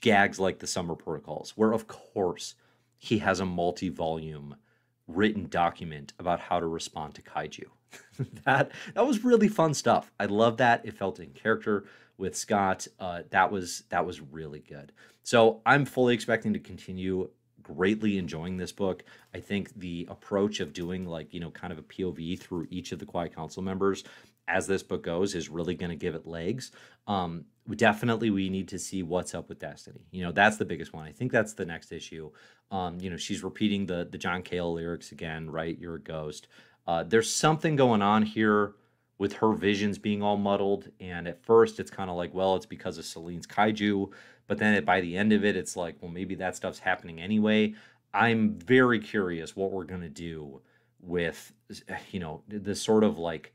gags 0.00 0.38
like 0.38 0.58
the 0.58 0.66
Summer 0.66 0.94
Protocols, 0.94 1.52
where 1.56 1.72
of 1.72 1.86
course 1.86 2.54
he 2.98 3.18
has 3.18 3.40
a 3.40 3.46
multi-volume 3.46 4.56
written 5.08 5.46
document 5.48 6.12
about 6.18 6.40
how 6.40 6.60
to 6.60 6.66
respond 6.66 7.14
to 7.14 7.22
kaiju. 7.22 7.64
that 8.44 8.70
that 8.94 9.06
was 9.06 9.24
really 9.24 9.48
fun 9.48 9.74
stuff. 9.74 10.12
I 10.18 10.26
love 10.26 10.58
that. 10.58 10.82
It 10.84 10.96
felt 10.96 11.20
in 11.20 11.30
character 11.30 11.84
with 12.16 12.36
Scott. 12.36 12.86
Uh, 12.98 13.22
that 13.30 13.50
was 13.50 13.84
that 13.90 14.06
was 14.06 14.20
really 14.20 14.60
good. 14.60 14.92
So 15.22 15.60
I'm 15.66 15.84
fully 15.84 16.14
expecting 16.14 16.52
to 16.52 16.58
continue 16.58 17.28
greatly 17.62 18.18
enjoying 18.18 18.56
this 18.56 18.72
book. 18.72 19.04
I 19.34 19.40
think 19.40 19.78
the 19.78 20.06
approach 20.10 20.60
of 20.60 20.72
doing 20.72 21.06
like, 21.06 21.32
you 21.32 21.40
know, 21.40 21.50
kind 21.50 21.72
of 21.72 21.78
a 21.78 21.82
POV 21.82 22.38
through 22.38 22.66
each 22.70 22.92
of 22.92 22.98
the 22.98 23.06
Quiet 23.06 23.34
Council 23.34 23.62
members 23.62 24.04
as 24.48 24.66
this 24.66 24.82
book 24.82 25.04
goes 25.04 25.34
is 25.34 25.48
really 25.48 25.74
going 25.74 25.90
to 25.90 25.96
give 25.96 26.14
it 26.14 26.26
legs. 26.26 26.72
Um, 27.06 27.44
definitely 27.76 28.30
we 28.30 28.48
need 28.48 28.68
to 28.68 28.78
see 28.78 29.02
what's 29.02 29.34
up 29.34 29.48
with 29.48 29.60
Destiny. 29.60 30.06
You 30.10 30.24
know, 30.24 30.32
that's 30.32 30.56
the 30.56 30.64
biggest 30.64 30.92
one. 30.92 31.06
I 31.06 31.12
think 31.12 31.32
that's 31.32 31.54
the 31.54 31.64
next 31.64 31.92
issue. 31.92 32.30
Um, 32.70 32.98
you 33.00 33.10
know, 33.10 33.16
she's 33.16 33.44
repeating 33.44 33.86
the 33.86 34.08
the 34.10 34.18
John 34.18 34.42
Cale 34.42 34.72
lyrics 34.72 35.12
again, 35.12 35.48
right? 35.48 35.78
You're 35.78 35.96
a 35.96 36.00
ghost. 36.00 36.48
Uh, 36.86 37.04
there's 37.04 37.32
something 37.32 37.76
going 37.76 38.02
on 38.02 38.22
here 38.22 38.74
with 39.18 39.34
her 39.34 39.52
visions 39.52 39.98
being 39.98 40.20
all 40.20 40.36
muddled. 40.36 40.88
And 40.98 41.28
at 41.28 41.44
first, 41.44 41.78
it's 41.78 41.92
kind 41.92 42.10
of 42.10 42.16
like, 42.16 42.34
well, 42.34 42.56
it's 42.56 42.66
because 42.66 42.98
of 42.98 43.04
Selene's 43.04 43.46
kaiju. 43.46 44.10
But 44.46 44.58
then 44.58 44.84
by 44.84 45.00
the 45.00 45.16
end 45.16 45.32
of 45.32 45.44
it, 45.44 45.56
it's 45.56 45.76
like, 45.76 45.96
well, 46.00 46.10
maybe 46.10 46.34
that 46.36 46.56
stuff's 46.56 46.78
happening 46.78 47.20
anyway. 47.20 47.74
I'm 48.12 48.58
very 48.58 48.98
curious 48.98 49.56
what 49.56 49.72
we're 49.72 49.84
going 49.84 50.02
to 50.02 50.08
do 50.08 50.60
with, 51.00 51.52
you 52.10 52.20
know, 52.20 52.42
this 52.48 52.82
sort 52.82 53.04
of 53.04 53.18
like 53.18 53.54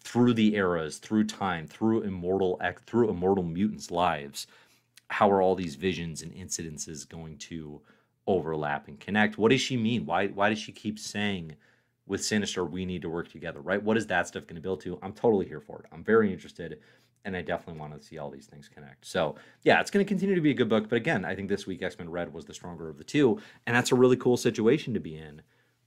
through 0.00 0.34
the 0.34 0.54
eras, 0.54 0.98
through 0.98 1.24
time, 1.24 1.66
through 1.66 2.02
immortal, 2.02 2.60
through 2.86 3.10
immortal 3.10 3.44
mutants' 3.44 3.90
lives. 3.90 4.46
How 5.08 5.30
are 5.30 5.42
all 5.42 5.54
these 5.54 5.74
visions 5.74 6.22
and 6.22 6.32
incidences 6.34 7.08
going 7.08 7.36
to 7.38 7.80
overlap 8.26 8.88
and 8.88 8.98
connect? 8.98 9.36
What 9.36 9.50
does 9.50 9.60
she 9.60 9.76
mean? 9.76 10.06
Why, 10.06 10.28
why 10.28 10.48
does 10.48 10.58
she 10.58 10.72
keep 10.72 10.98
saying, 10.98 11.56
with 12.06 12.24
Sinister, 12.24 12.64
we 12.64 12.84
need 12.84 13.02
to 13.02 13.10
work 13.10 13.30
together, 13.30 13.60
right? 13.60 13.82
What 13.82 13.96
is 13.96 14.06
that 14.08 14.26
stuff 14.28 14.46
going 14.46 14.56
to 14.56 14.62
build 14.62 14.80
to? 14.82 14.98
I'm 15.02 15.12
totally 15.12 15.46
here 15.46 15.60
for 15.60 15.80
it. 15.80 15.86
I'm 15.92 16.04
very 16.04 16.32
interested 16.32 16.80
and 17.24 17.36
I 17.36 17.42
definitely 17.42 17.80
want 17.80 17.98
to 17.98 18.06
see 18.06 18.18
all 18.18 18.30
these 18.30 18.46
things 18.46 18.68
connect. 18.68 19.06
So 19.06 19.36
yeah, 19.62 19.80
it's 19.80 19.90
going 19.90 20.04
to 20.04 20.08
continue 20.08 20.34
to 20.34 20.40
be 20.40 20.50
a 20.50 20.54
good 20.54 20.68
book. 20.68 20.88
But 20.88 20.96
again, 20.96 21.24
I 21.24 21.34
think 21.34 21.48
this 21.48 21.66
week 21.66 21.82
X 21.82 21.98
Men 21.98 22.10
Red 22.10 22.32
was 22.32 22.44
the 22.44 22.54
stronger 22.54 22.88
of 22.88 22.98
the 22.98 23.04
two, 23.04 23.40
and 23.66 23.74
that's 23.74 23.92
a 23.92 23.96
really 23.96 24.16
cool 24.16 24.36
situation 24.36 24.94
to 24.94 25.00
be 25.00 25.16
in, 25.16 25.42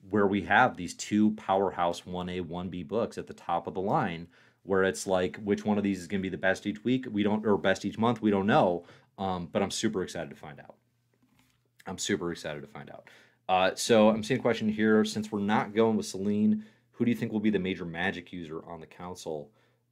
where 0.09 0.27
we 0.27 0.41
have 0.43 0.75
these 0.75 0.93
two 0.93 1.31
powerhouse 1.31 2.05
one 2.05 2.29
A 2.29 2.41
one 2.41 2.69
B 2.69 2.83
books 2.83 3.17
at 3.17 3.27
the 3.27 3.33
top 3.33 3.67
of 3.67 3.73
the 3.73 3.81
line, 3.81 4.27
where 4.63 4.83
it's 4.83 5.07
like 5.07 5.38
which 5.38 5.65
one 5.65 5.77
of 5.77 5.83
these 5.83 5.99
is 5.99 6.07
going 6.07 6.21
to 6.21 6.27
be 6.27 6.29
the 6.29 6.38
best 6.38 6.65
each 6.65 6.83
week? 6.83 7.05
We 7.11 7.23
don't 7.23 7.45
or 7.45 7.57
best 7.57 7.85
each 7.85 7.97
month? 7.97 8.21
We 8.21 8.31
don't 8.31 8.47
know. 8.47 8.85
Um, 9.17 9.49
but 9.51 9.63
I'm 9.63 9.71
super 9.71 10.03
excited 10.03 10.29
to 10.29 10.35
find 10.35 10.59
out. 10.59 10.75
I'm 11.88 11.97
super 11.97 12.31
excited 12.31 12.61
to 12.61 12.67
find 12.67 12.89
out. 12.89 13.09
Uh, 13.49 13.71
so 13.75 14.09
I'm 14.09 14.23
seeing 14.23 14.39
a 14.39 14.43
question 14.43 14.69
here. 14.69 15.05
Since 15.05 15.31
we're 15.31 15.39
not 15.39 15.73
going 15.73 15.95
with 15.97 16.05
Selene, 16.05 16.65
who 16.91 17.05
do 17.05 17.11
you 17.11 17.17
think 17.17 17.31
will 17.31 17.39
be 17.39 17.49
the 17.49 17.59
major 17.59 17.85
magic 17.85 18.33
user 18.33 18.61
on 18.67 18.79
the 18.79 18.85
council? 18.85 19.49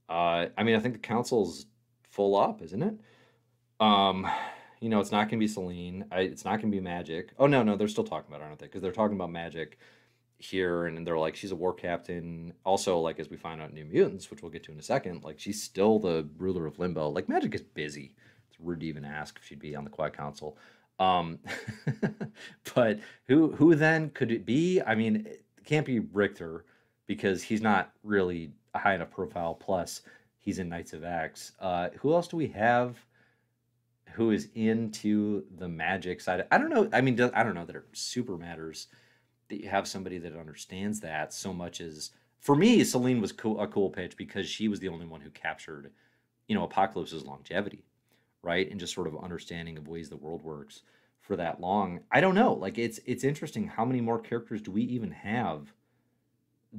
Uh, 0.10 0.48
I 0.58 0.64
mean, 0.64 0.76
I 0.76 0.80
think 0.80 0.94
the 0.94 1.00
council's 1.00 1.66
full 2.04 2.36
up, 2.36 2.62
isn't 2.62 2.82
it? 2.82 2.96
Um, 3.80 4.28
you 4.80 4.90
know, 4.90 5.00
it's 5.00 5.12
not 5.12 5.30
going 5.30 5.40
to 5.40 5.44
be 5.44 5.48
Selene. 5.48 6.06
I, 6.12 6.22
it's 6.22 6.46
not 6.46 6.62
going 6.62 6.72
to 6.72 6.80
be 6.80 6.86
Magik. 6.86 7.30
Oh 7.40 7.48
no, 7.48 7.64
no, 7.64 7.76
they're 7.76 7.88
still 7.88 8.04
talking 8.04 8.28
about 8.30 8.42
it, 8.42 8.46
aren't 8.46 8.60
they? 8.60 8.68
Because 8.68 8.82
they're 8.82 8.92
talking 8.92 9.16
about 9.16 9.32
Magik 9.32 9.74
here, 10.38 10.86
and 10.86 11.06
they're 11.06 11.18
like, 11.18 11.36
she's 11.36 11.52
a 11.52 11.56
war 11.56 11.74
captain. 11.74 12.54
Also, 12.66 13.00
like 13.00 13.20
as 13.20 13.30
we 13.30 13.38
find 13.38 13.62
out, 13.62 13.74
New 13.74 13.86
Mutants, 13.86 14.30
which 14.30 14.42
we'll 14.42 14.52
get 14.52 14.64
to 14.64 14.72
in 14.72 14.80
a 14.80 14.84
second, 14.84 15.24
like 15.24 15.40
she's 15.40 15.62
still 15.62 16.00
the 16.00 16.28
ruler 16.38 16.66
of 16.66 16.80
Limbo. 16.80 17.10
Like 17.10 17.28
Magik 17.28 17.56
is 17.56 17.62
busy. 17.62 18.16
It's 18.50 18.60
rude 18.60 18.82
to 18.82 18.86
even 18.86 19.06
ask 19.06 19.38
if 19.38 19.46
she'd 19.46 19.60
be 19.60 19.76
on 19.76 19.84
the 19.84 19.90
Quiet 19.90 20.16
Council. 20.16 20.58
Um, 21.00 21.40
but 22.76 23.00
who 23.28 23.52
who 23.54 23.76
then 23.76 24.12
could 24.12 24.32
it 24.32 24.46
be? 24.46 24.82
I 24.82 24.96
mean, 24.96 25.26
it 25.28 25.44
can't 25.66 25.86
be 25.86 26.00
Rictor 26.00 26.66
because 27.08 27.44
he's 27.44 27.62
not 27.62 27.92
really 28.04 28.52
high 28.78 28.96
enough 28.96 29.12
profile. 29.12 29.54
Plus, 29.54 30.02
He's 30.46 30.60
in 30.60 30.70
Knights 30.70 30.94
of 30.94 31.04
X. 31.04 31.54
Uh, 31.60 31.90
who 32.00 32.14
else 32.14 32.28
do 32.28 32.38
we 32.38 32.48
have? 32.50 33.04
Who 34.14 34.30
is 34.30 34.48
into 34.54 35.44
the 35.58 35.68
magic 35.68 36.22
side? 36.22 36.46
I 36.52 36.60
don't 36.60 36.70
know. 36.70 36.88
I 36.94 37.02
mean, 37.02 37.20
I 37.20 37.42
don't 37.42 37.56
know 37.56 37.66
that 37.66 37.76
it 37.76 37.84
super 37.94 38.38
matters 38.38 38.86
that 39.50 39.60
you 39.60 39.70
have 39.70 39.88
somebody 39.88 40.20
that 40.20 40.38
understands 40.38 41.00
that 41.00 41.34
so 41.34 41.52
much 41.52 41.82
as 41.82 42.12
for 42.40 42.56
me, 42.56 42.84
Selene 42.84 43.22
was 43.22 43.32
a 43.32 43.68
cool 43.68 43.90
pitch 43.90 44.16
because 44.18 44.48
she 44.48 44.68
was 44.68 44.80
the 44.80 44.88
only 44.88 45.08
one 45.08 45.22
who 45.22 45.32
captured, 45.32 45.92
you 46.48 46.54
know, 46.54 46.64
Apocalypse's 46.64 47.26
longevity, 47.26 47.84
right, 48.44 48.70
and 48.70 48.80
just 48.80 48.94
sort 48.94 49.08
of 49.08 49.18
understanding 49.18 49.80
of 49.80 49.88
ways 49.88 50.10
the 50.10 50.16
world 50.16 50.44
works 50.44 50.84
for 51.22 51.36
that 51.38 51.60
long. 51.60 52.02
I 52.12 52.22
don't 52.22 52.36
know. 52.36 52.54
Like 52.54 52.78
it's 52.78 53.00
it's 53.08 53.24
interesting. 53.24 53.66
How 53.66 53.84
many 53.84 54.00
more 54.00 54.20
characters 54.20 54.62
do 54.62 54.70
we 54.70 54.84
even 54.84 55.10
have 55.10 55.74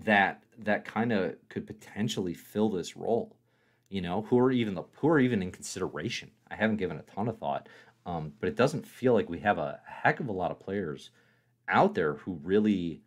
that 0.04 0.42
that 0.58 0.84
kind 0.84 1.12
of 1.12 1.36
could 1.48 1.66
potentially 1.66 2.34
fill 2.34 2.70
this 2.70 2.96
role? 2.96 3.36
You 3.88 4.00
know, 4.00 4.22
who 4.22 4.38
are 4.38 4.50
even 4.50 4.74
the 4.74 4.84
who 4.96 5.08
are 5.08 5.18
even 5.18 5.42
in 5.42 5.52
consideration? 5.52 6.30
I 6.50 6.56
haven't 6.56 6.76
given 6.76 6.98
a 6.98 7.02
ton 7.02 7.28
of 7.28 7.38
thought, 7.38 7.68
um, 8.04 8.32
but 8.40 8.48
it 8.48 8.56
doesn't 8.56 8.86
feel 8.86 9.14
like 9.14 9.28
we 9.28 9.40
have 9.40 9.58
a 9.58 9.80
heck 9.86 10.20
of 10.20 10.28
a 10.28 10.32
lot 10.32 10.50
of 10.50 10.60
players 10.60 11.10
out 11.68 11.94
there 11.94 12.14
who 12.14 12.40
really 12.42 13.02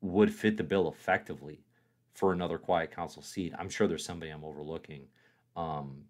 would 0.00 0.32
fit 0.32 0.56
the 0.56 0.64
bill 0.64 0.88
effectively 0.88 1.64
for 2.12 2.32
another 2.32 2.58
quiet 2.58 2.90
council 2.94 3.22
seat. 3.22 3.52
I'm 3.58 3.68
sure 3.68 3.86
there's 3.86 4.04
somebody 4.04 4.30
I'm 4.30 4.44
overlooking. 4.44 5.06
Um, 5.56 6.04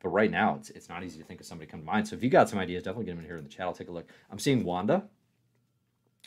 but 0.00 0.10
right 0.10 0.30
now, 0.30 0.56
it's, 0.56 0.70
it's 0.70 0.88
not 0.88 1.02
easy 1.02 1.18
to 1.18 1.24
think 1.24 1.40
of 1.40 1.46
somebody 1.46 1.70
come 1.70 1.80
to 1.80 1.86
mind. 1.86 2.06
So 2.06 2.14
if 2.14 2.22
you 2.22 2.30
got 2.30 2.48
some 2.48 2.58
ideas, 2.58 2.82
definitely 2.82 3.06
get 3.06 3.12
them 3.12 3.20
in 3.20 3.26
here 3.26 3.38
in 3.38 3.44
the 3.44 3.50
chat. 3.50 3.66
I'll 3.66 3.72
take 3.72 3.88
a 3.88 3.92
look. 3.92 4.08
I'm 4.30 4.38
seeing 4.38 4.64
Wanda 4.64 5.04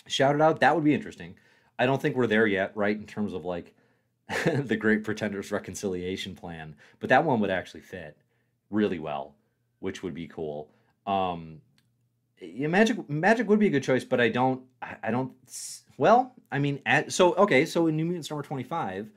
Shout 0.07 0.35
it 0.35 0.41
out. 0.41 0.59
That 0.59 0.75
would 0.75 0.83
be 0.83 0.93
interesting. 0.93 1.35
I 1.79 1.85
don't 1.85 2.01
think 2.01 2.15
we're 2.15 2.27
there 2.27 2.47
yet, 2.47 2.71
right, 2.75 2.95
in 2.95 3.05
terms 3.05 3.33
of 3.33 3.45
like 3.45 3.73
the 4.45 4.77
Great 4.77 5.03
Pretenders 5.03 5.51
reconciliation 5.51 6.35
plan, 6.35 6.75
but 6.99 7.09
that 7.09 7.23
one 7.23 7.39
would 7.39 7.49
actually 7.49 7.81
fit 7.81 8.17
really 8.69 8.99
well, 8.99 9.35
which 9.79 10.03
would 10.03 10.13
be 10.13 10.27
cool. 10.27 10.69
Um, 11.05 11.61
yeah, 12.39 12.67
Magik 12.67 13.07
Magik 13.07 13.45
would 13.47 13.59
be 13.59 13.67
a 13.67 13.71
good 13.71 13.83
choice, 13.83 14.03
but 14.03 14.21
I 14.21 14.29
don't 14.29 14.61
I, 14.81 15.11
don't 15.11 15.33
well, 15.97 16.33
I 16.51 16.59
mean 16.59 16.81
at, 16.85 17.11
so 17.11 17.33
okay, 17.35 17.65
so 17.65 17.87
in 17.87 17.95
New 17.95 18.05
Mutants 18.05 18.29
number 18.29 18.43
25, 18.43 19.09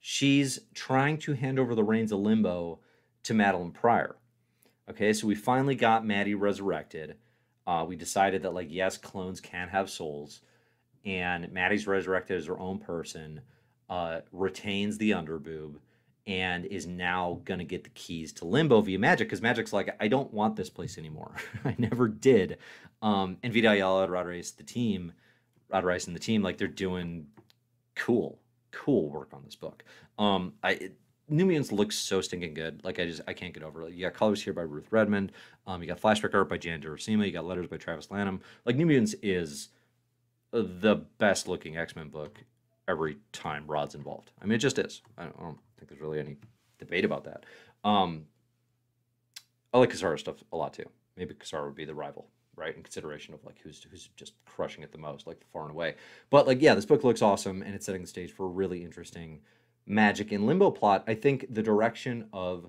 she's 0.00 0.60
trying 0.74 1.18
to 1.18 1.34
hand 1.34 1.58
over 1.58 1.74
the 1.74 1.84
reins 1.84 2.12
of 2.12 2.20
Limbo 2.20 2.80
to 3.24 3.34
Madelyne 3.34 3.74
Pryor. 3.74 4.16
Okay, 4.90 5.12
so 5.12 5.26
we 5.26 5.34
finally 5.34 5.74
got 5.74 6.06
Maddie 6.06 6.34
resurrected. 6.34 7.16
Uh, 7.66 7.84
we 7.86 7.96
decided 7.96 8.42
that 8.42 8.54
like 8.54 8.68
yes, 8.70 8.96
clones 8.96 9.40
can 9.40 9.68
have 9.68 9.90
souls, 9.90 10.40
and 11.04 11.50
Maddie's 11.52 11.86
resurrected 11.86 12.38
as 12.38 12.46
her 12.46 12.58
own 12.58 12.78
person, 12.78 13.40
uh, 13.90 14.20
retains 14.32 14.98
the 14.98 15.10
underboob, 15.10 15.76
and 16.26 16.64
is 16.66 16.86
now 16.86 17.40
to 17.58 17.64
get 17.64 17.84
the 17.84 17.90
keys 17.90 18.32
to 18.32 18.44
limbo 18.44 18.80
via 18.80 18.98
Magik 18.98 19.18
because 19.18 19.40
Magik's 19.40 19.72
like 19.72 19.96
i 20.00 20.06
don't 20.06 20.32
want 20.32 20.54
this 20.54 20.70
place 20.70 20.96
anymore 20.96 21.34
i 21.64 21.74
never 21.78 22.06
did 22.06 22.58
um 23.00 23.38
and 23.42 23.52
Vita 23.52 23.70
Ayala, 23.70 24.08
Rod 24.08 24.26
Reis, 24.26 24.52
the 24.52 24.62
team 24.62 25.12
Rodriguez 25.68 26.06
and 26.06 26.14
the 26.14 26.20
team 26.20 26.42
like 26.42 26.58
they're 26.58 26.68
doing 26.68 27.26
cool 27.96 28.38
cool 28.70 29.10
work 29.10 29.30
on 29.32 29.42
this 29.44 29.56
book 29.56 29.84
um 30.18 30.52
i 30.62 30.72
it, 30.72 30.96
New 31.28 31.46
Mutants 31.46 31.72
looks 31.72 31.96
so 31.96 32.20
stinking 32.20 32.52
good. 32.52 32.84
Like 32.84 32.98
I 32.98 33.06
just 33.06 33.22
I 33.26 33.32
can't 33.32 33.54
get 33.54 33.62
over 33.62 33.86
it. 33.86 33.94
You 33.94 34.04
got 34.04 34.12
colors 34.12 34.42
here 34.42 34.52
by 34.52 34.62
Ruth 34.62 34.88
Redmond. 34.90 35.32
Um, 35.66 35.80
you 35.80 35.88
got 35.88 36.00
flashback 36.00 36.34
art 36.34 36.48
by 36.48 36.58
Jan 36.58 36.82
Durasima. 36.82 37.24
You 37.24 37.32
got 37.32 37.46
letters 37.46 37.68
by 37.68 37.78
Travis 37.78 38.10
Lanham. 38.10 38.40
Like 38.66 38.76
New 38.76 38.84
Mutants 38.84 39.14
is 39.22 39.68
the 40.52 40.96
best 41.18 41.48
looking 41.48 41.76
X 41.76 41.96
Men 41.96 42.08
book 42.08 42.38
every 42.88 43.18
time 43.32 43.64
Rod's 43.66 43.94
involved. 43.94 44.30
I 44.40 44.44
mean, 44.44 44.56
it 44.56 44.58
just 44.58 44.78
is. 44.78 45.02
I 45.16 45.24
don't, 45.24 45.36
I 45.38 45.42
don't 45.42 45.58
think 45.78 45.88
there's 45.88 46.00
really 46.00 46.20
any 46.20 46.36
debate 46.78 47.04
about 47.04 47.24
that. 47.24 47.44
Um, 47.84 48.26
I 49.72 49.78
like 49.78 49.90
Cassara 49.90 50.18
stuff 50.18 50.36
a 50.52 50.56
lot 50.56 50.74
too. 50.74 50.88
Maybe 51.16 51.34
Cassara 51.34 51.64
would 51.64 51.74
be 51.74 51.84
the 51.84 51.94
rival, 51.94 52.28
right? 52.56 52.76
In 52.76 52.82
consideration 52.82 53.34
of 53.34 53.44
like 53.44 53.58
who's 53.62 53.82
who's 53.90 54.10
just 54.16 54.34
crushing 54.44 54.82
it 54.82 54.92
the 54.92 54.98
most, 54.98 55.26
like 55.26 55.42
far 55.52 55.62
and 55.62 55.70
away. 55.70 55.94
But 56.30 56.46
like, 56.46 56.60
yeah, 56.60 56.74
this 56.74 56.86
book 56.86 57.04
looks 57.04 57.22
awesome, 57.22 57.62
and 57.62 57.74
it's 57.74 57.86
setting 57.86 58.02
the 58.02 58.08
stage 58.08 58.32
for 58.32 58.44
a 58.44 58.50
really 58.50 58.84
interesting 58.84 59.40
magic 59.86 60.32
in 60.32 60.46
limbo 60.46 60.70
plot. 60.70 61.04
I 61.06 61.14
think 61.14 61.46
the 61.50 61.62
direction 61.62 62.28
of 62.32 62.68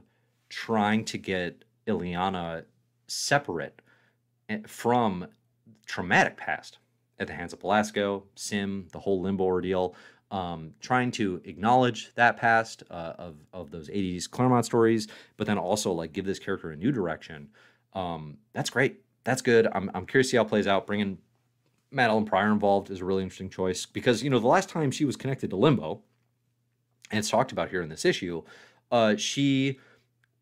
trying 0.50 1.04
to 1.06 1.18
get 1.18 1.66
Illyana 1.88 2.64
separate 3.08 3.82
eh, 4.50 4.60
from 4.66 5.28
traumatic 5.86 6.38
past 6.38 6.78
at 7.20 7.28
the 7.28 7.34
hands 7.34 7.54
of 7.54 7.60
Belasco, 7.60 8.24
S'ym, 8.36 8.92
the 8.92 9.00
whole 9.00 9.22
limbo 9.22 9.44
ordeal, 9.44 9.96
um, 10.32 10.72
trying 10.82 11.12
to 11.12 11.42
acknowledge 11.46 12.14
that 12.16 12.38
past 12.38 12.84
uh, 12.90 13.14
of 13.18 13.36
of 13.54 13.72
those 13.72 13.90
'80s 13.90 14.30
Claremont 14.30 14.66
stories, 14.66 15.08
but 15.38 15.48
then 15.48 15.58
also 15.58 15.92
like 15.92 16.12
give 16.12 16.26
this 16.26 16.40
character 16.40 16.72
a 16.72 16.76
new 16.76 16.92
direction. 16.92 17.50
Um, 17.94 18.38
that's 18.54 18.70
great. 18.70 19.02
That's 19.24 19.42
good. 19.42 19.68
I'm 19.74 19.92
I'm 19.94 20.06
curious 20.06 20.28
to 20.28 20.32
see 20.32 20.38
how 20.38 20.44
it 20.44 20.50
plays 20.50 20.68
out. 20.68 20.88
Bringing 20.88 21.20
Madelyne 21.94 22.26
Pryor 22.26 22.52
involved 22.52 22.90
is 22.90 23.02
a 23.02 23.06
really 23.06 23.24
interesting 23.24 23.50
choice 23.50 23.86
because 23.86 24.24
you 24.24 24.30
know 24.30 24.40
the 24.40 24.48
last 24.48 24.70
time 24.70 24.90
she 24.90 25.06
was 25.06 25.16
connected 25.16 25.52
to 25.52 25.56
Limbo, 25.56 26.02
and 27.12 27.20
it's 27.20 27.30
talked 27.30 27.52
about 27.52 27.70
here 27.70 27.82
in 27.82 27.90
this 27.90 28.04
issue, 28.04 28.44
uh, 28.92 29.16
she 29.16 29.80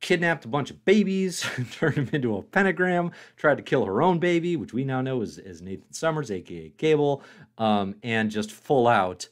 kidnapped 0.01 0.45
a 0.45 0.47
bunch 0.47 0.71
of 0.71 0.83
babies, 0.83 1.41
turned 1.71 1.95
them 1.95 2.09
into 2.11 2.35
a 2.35 2.41
pentagram, 2.41 3.11
tried 3.37 3.57
to 3.57 3.63
kill 3.63 3.85
her 3.85 4.01
own 4.01 4.19
baby, 4.19 4.55
which 4.55 4.73
we 4.73 4.83
now 4.83 5.01
know 5.01 5.21
is, 5.21 5.37
is 5.37 5.61
Nathan 5.61 5.93
Summers, 5.93 6.31
aka 6.31 6.69
Cable, 6.77 7.23
um, 7.57 7.95
and 8.03 8.29
just 8.29 8.51
full 8.51 8.87
out 8.87 9.29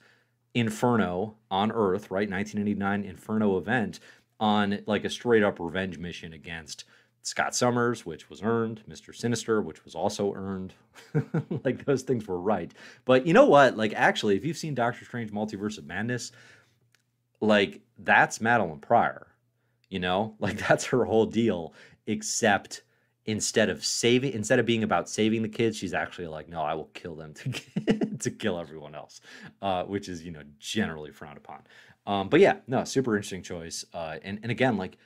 Inferno 0.53 1.35
on 1.51 1.71
Earth, 1.71 2.11
right? 2.11 2.29
1989 2.29 3.03
Inferno 3.03 3.57
event 3.57 3.99
on 4.39 4.79
like 4.85 5.03
a 5.03 5.09
straight 5.09 5.43
up 5.43 5.59
revenge 5.59 5.97
mission 5.97 6.33
against 6.33 6.85
Scott 7.21 7.53
Summers, 7.53 8.05
which 8.05 8.29
was 8.29 8.41
earned, 8.41 8.81
Mr. 8.89 9.13
Sinister, 9.13 9.61
which 9.61 9.83
was 9.83 9.95
also 9.95 10.33
earned. 10.33 10.73
like 11.63 11.85
those 11.85 12.03
things 12.03 12.27
were 12.27 12.39
right. 12.39 12.73
But 13.05 13.27
you 13.27 13.33
know 13.33 13.45
what? 13.45 13.75
Like 13.75 13.93
actually, 13.93 14.37
if 14.37 14.45
you've 14.45 14.57
seen 14.57 14.75
Doctor 14.75 15.03
Strange 15.03 15.31
Multiverse 15.31 15.77
of 15.77 15.85
Madness, 15.85 16.31
like 17.41 17.81
that's 17.97 18.39
Madelyne 18.39 18.81
Pryor. 18.81 19.27
You 19.89 19.99
know, 19.99 20.35
like 20.39 20.57
that's 20.57 20.85
her 20.85 21.05
whole 21.05 21.25
deal, 21.25 21.73
except 22.07 22.83
instead 23.29 23.69
of 23.69 23.85
saving 23.85 24.33
instead 24.33 24.57
of 24.57 24.65
being 24.65 24.83
about 24.83 25.07
saving 25.07 25.43
the 25.43 25.49
kids 25.49 25.77
she's 25.77 25.93
actually 25.93 26.25
like 26.25 26.49
no 26.49 26.61
i 26.61 26.73
will 26.73 26.89
kill 26.95 27.13
them 27.13 27.31
to 27.31 27.51
to 28.17 28.31
kill 28.31 28.57
everyone 28.59 28.95
else 28.95 29.21
uh, 29.61 29.83
which 29.83 30.09
is 30.09 30.25
you 30.25 30.31
know 30.31 30.41
generally 30.57 31.11
frowned 31.11 31.37
upon. 31.37 31.61
Um, 32.07 32.27
but 32.27 32.39
yeah 32.39 32.57
no 32.65 32.83
super 32.85 33.15
interesting 33.15 33.43
choice 33.43 33.85
uh, 33.93 34.17
and, 34.23 34.39
and 34.41 34.51
again 34.51 34.77
like 34.77 34.97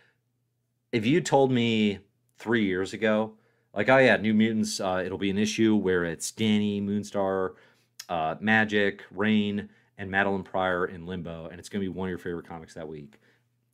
if 0.93 1.05
you 1.05 1.19
told 1.19 1.51
me 1.51 1.99
three 2.38 2.65
years 2.65 2.93
ago 2.93 3.34
like 3.73 3.89
oh 3.89 3.97
yeah 3.97 4.15
new 4.15 4.34
mutants 4.34 4.79
uh, 4.79 5.01
it'll 5.05 5.17
be 5.17 5.29
an 5.29 5.38
issue 5.38 5.75
where 5.75 6.05
it's 6.05 6.31
danny 6.31 6.79
moonstar 6.81 7.55
uh, 8.07 8.36
Magik 8.36 9.01
Rahne 9.13 9.67
and 9.97 10.09
madelyne 10.09 10.45
pryor 10.45 10.86
in 10.86 11.05
limbo 11.05 11.49
and 11.49 11.59
it's 11.59 11.67
going 11.67 11.84
to 11.84 11.91
be 11.91 11.93
one 11.93 12.07
of 12.07 12.11
your 12.11 12.19
favorite 12.19 12.47
comics 12.47 12.73
that 12.75 12.88
week 12.88 13.19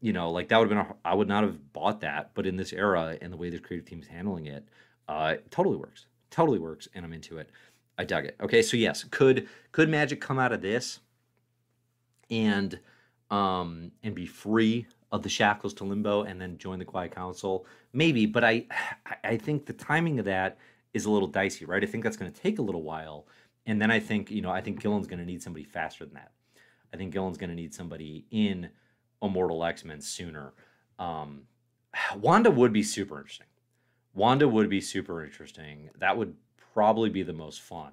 you 0.02 0.14
know, 0.14 0.32
like 0.32 0.48
that 0.50 0.58
would 0.60 0.72
have 0.72 0.88
been, 0.88 0.96
a, 0.96 1.10
I 1.10 1.14
would 1.14 1.28
not 1.28 1.44
have 1.44 1.74
bought 1.74 2.02
that. 2.02 2.32
But 2.34 2.46
in 2.46 2.56
this 2.56 2.74
era 2.74 3.18
and 3.22 3.34
the 3.34 3.38
way 3.38 3.50
the 3.50 3.60
creative 3.60 3.86
team's 3.88 4.08
handling 4.08 4.46
it, 4.46 4.68
uh, 5.08 5.34
it 5.36 5.52
totally 5.52 5.78
works. 5.78 6.06
Totally 6.30 6.60
works, 6.60 6.88
and 6.94 7.04
I'm 7.04 7.14
into 7.14 7.38
it. 7.38 7.50
I 7.98 8.06
dug 8.06 8.26
it. 8.26 8.38
Okay, 8.40 8.62
so 8.62 8.78
yes, 8.78 9.04
could 9.04 9.50
could 9.72 9.90
Magik 9.90 10.22
come 10.22 10.40
out 10.40 10.54
of 10.54 10.62
this 10.62 11.00
and 12.32 12.80
um 13.30 13.92
and 14.04 14.16
be 14.16 14.26
free 14.26 14.88
of 15.12 15.24
the 15.24 15.30
shackles 15.30 15.74
to 15.74 15.84
limbo 15.84 16.24
and 16.24 16.40
then 16.40 16.58
join 16.58 16.80
the 16.80 16.86
quiet 16.86 17.14
council? 17.14 17.66
Maybe, 17.92 18.26
but 18.26 18.44
I 18.44 18.68
I 19.24 19.36
think 19.38 19.66
the 19.66 19.74
timing 19.74 20.20
of 20.20 20.26
that 20.26 20.58
is 20.94 21.06
a 21.06 21.12
little 21.12 21.28
dicey, 21.28 21.66
right? 21.66 21.84
I 21.84 21.88
think 21.88 22.04
that's 22.04 22.16
going 22.16 22.32
to 22.32 22.42
take 22.42 22.60
a 22.60 22.62
little 22.62 22.84
while, 22.84 23.28
and 23.66 23.82
then 23.82 23.92
I 23.92 24.00
think 24.00 24.32
you 24.32 24.42
know 24.42 24.52
I 24.52 24.62
think 24.62 24.82
Gillen's 24.82 25.08
going 25.08 25.20
to 25.20 25.26
need 25.26 25.44
somebody 25.44 25.66
faster 25.66 26.06
than 26.06 26.14
that. 26.14 26.32
I 26.94 26.98
think 26.98 27.12
Gillen's 27.12 27.38
going 27.38 27.50
to 27.50 27.56
need 27.56 27.74
somebody 27.74 28.26
in 28.32 28.70
Immortal 29.22 29.64
X 29.64 29.84
Men 29.86 30.02
sooner. 30.02 30.54
Um, 30.98 31.44
Wanda 32.18 32.52
would 32.52 32.74
be 32.74 32.84
super 32.84 33.18
interesting. 33.18 33.48
Wanda 34.14 34.48
would 34.48 34.70
be 34.70 34.82
super 34.82 35.24
interesting. 35.24 35.90
That 35.98 36.18
would 36.18 36.36
probably 36.74 37.10
be 37.10 37.24
the 37.24 37.34
most 37.34 37.62
fun. 37.62 37.92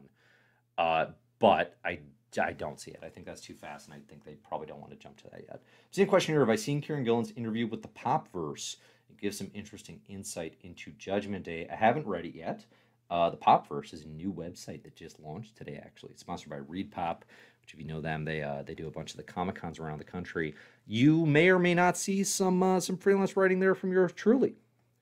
Uh, 0.79 1.07
but 1.39 1.77
I 1.85 2.01
I 2.39 2.53
don't 2.53 2.79
see 2.79 2.91
it. 2.91 3.01
I 3.03 3.09
think 3.09 3.27
that's 3.27 3.41
too 3.41 3.55
fast, 3.55 3.87
and 3.87 3.95
I 3.95 4.01
think 4.09 4.25
they 4.25 4.35
probably 4.35 4.67
don't 4.67 4.81
want 4.81 4.91
to 4.93 4.99
jump 4.99 5.17
to 5.19 5.31
that 5.31 5.45
yet. 5.49 5.63
Same 5.91 6.07
question 6.07 6.35
here: 6.35 6.41
Have 6.41 6.51
I 6.51 6.57
seen 6.57 6.83
Kieron 6.83 7.05
Gillen's 7.05 7.33
interview 7.37 7.67
with 7.67 7.83
the 7.83 7.89
Popverse? 7.89 8.77
It 9.09 9.19
gives 9.19 9.39
some 9.39 9.51
interesting 9.55 10.01
insight 10.09 10.57
into 10.63 10.91
Judgment 10.93 11.45
Day. 11.45 11.69
I 11.71 11.77
haven't 11.77 12.07
read 12.07 12.27
it 12.27 12.35
yet. 12.35 12.67
Uh, 13.09 13.31
the 13.31 13.37
Popverse 13.37 13.95
is 13.95 14.05
a 14.05 14.09
new 14.09 14.33
website 14.33 14.83
that 14.83 14.97
just 14.97 15.21
launched 15.21 15.57
today. 15.57 15.81
Actually, 15.83 16.11
it's 16.11 16.21
sponsored 16.21 16.51
by 16.51 16.59
ReedPop, 16.59 17.19
which 17.67 17.75
if 17.75 17.81
you 17.81 17.87
know 17.87 18.01
them, 18.01 18.25
they 18.25 18.43
uh, 18.43 18.63
they 18.63 18.75
do 18.75 18.87
a 18.87 18.91
bunch 18.93 19.11
of 19.11 19.17
the 19.17 19.25
comic 19.25 19.57
cons 19.57 19.81
around 19.81 19.99
the 19.99 20.05
country. 20.05 20.55
You 20.87 21.27
may 21.27 21.49
or 21.49 21.59
may 21.59 21.75
not 21.75 21.97
see 21.97 22.23
some 22.23 22.63
uh, 22.63 22.79
some 22.79 22.97
freelance 22.97 23.37
writing 23.37 23.59
there 23.59 23.75
from 23.75 23.91
yours 23.91 24.13
truly 24.13 24.55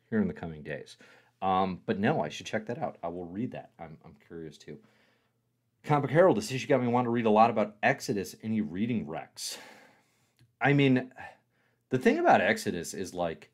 here 0.09 0.23
in 0.23 0.29
the 0.29 0.35
coming 0.35 0.62
days. 0.62 0.97
Um, 1.43 1.81
but 1.85 1.99
no, 1.99 2.23
I 2.23 2.31
should 2.31 2.47
check 2.47 2.65
that 2.67 2.79
out. 2.79 2.97
I 3.03 3.09
will 3.09 3.27
read 3.27 3.53
that. 3.53 3.73
I'm, 3.79 3.99
I'm 4.03 4.17
curious 4.27 4.57
too. 4.57 4.79
Comic 5.83 6.11
Herald, 6.11 6.39
this 6.39 6.51
issue 6.51 6.67
got 6.67 6.81
me 6.81 6.87
wanting 6.87 7.05
to 7.05 7.11
read 7.11 7.27
a 7.27 7.31
lot 7.31 7.51
about 7.51 7.77
Exodus. 7.83 8.35
Any 8.43 8.62
reading 8.62 9.07
Rex? 9.07 9.59
I 10.59 10.73
mean, 10.73 10.95
the 11.91 11.99
the 11.99 11.99
thing 11.99 12.19
about 12.19 12.41
Exodus 12.41 12.95
is 12.95 13.12
like 13.12 13.51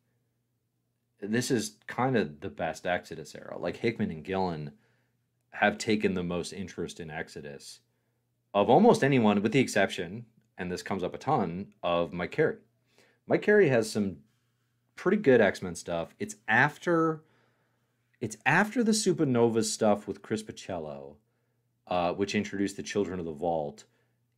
this 1.21 1.51
is 1.51 1.75
kind 1.89 2.17
of 2.17 2.39
the 2.39 2.49
best 2.49 2.87
Exodus 2.87 3.35
era. 3.35 3.59
Like 3.59 3.79
Hickman 3.79 4.13
and 4.13 4.23
Gillen 4.23 4.71
have 5.51 5.79
taken 5.79 6.15
the 6.15 6.23
most 6.23 6.53
interest 6.53 7.01
in 7.01 7.11
Exodus 7.11 7.81
of 8.55 8.69
almost 8.69 9.05
anyone, 9.05 9.43
with 9.43 9.53
the 9.53 9.61
exception, 9.61 10.27
and 10.59 10.71
this 10.71 10.83
comes 10.83 11.03
up 11.03 11.15
a 11.15 11.19
ton, 11.19 11.73
of 11.83 12.13
Mike 12.13 12.33
Carey. 12.33 12.57
Mike 13.27 13.43
Carey 13.43 13.69
has 13.69 13.91
some 13.91 14.19
pretty 14.97 15.17
good 15.17 15.41
X-Men 15.41 15.75
stuff. 15.75 16.15
It's 16.19 16.37
after 16.49 17.23
it's 18.21 18.37
after 18.45 18.85
the 18.85 18.93
Supernovas 18.93 19.65
stuff 19.65 20.07
with 20.07 20.21
Chris 20.21 20.43
Bachalo, 20.43 21.15
uh, 21.87 22.13
which 22.13 22.35
introduced 22.35 22.77
the 22.77 22.83
Children 22.83 23.19
of 23.19 23.25
the 23.25 23.33
Vault, 23.33 23.85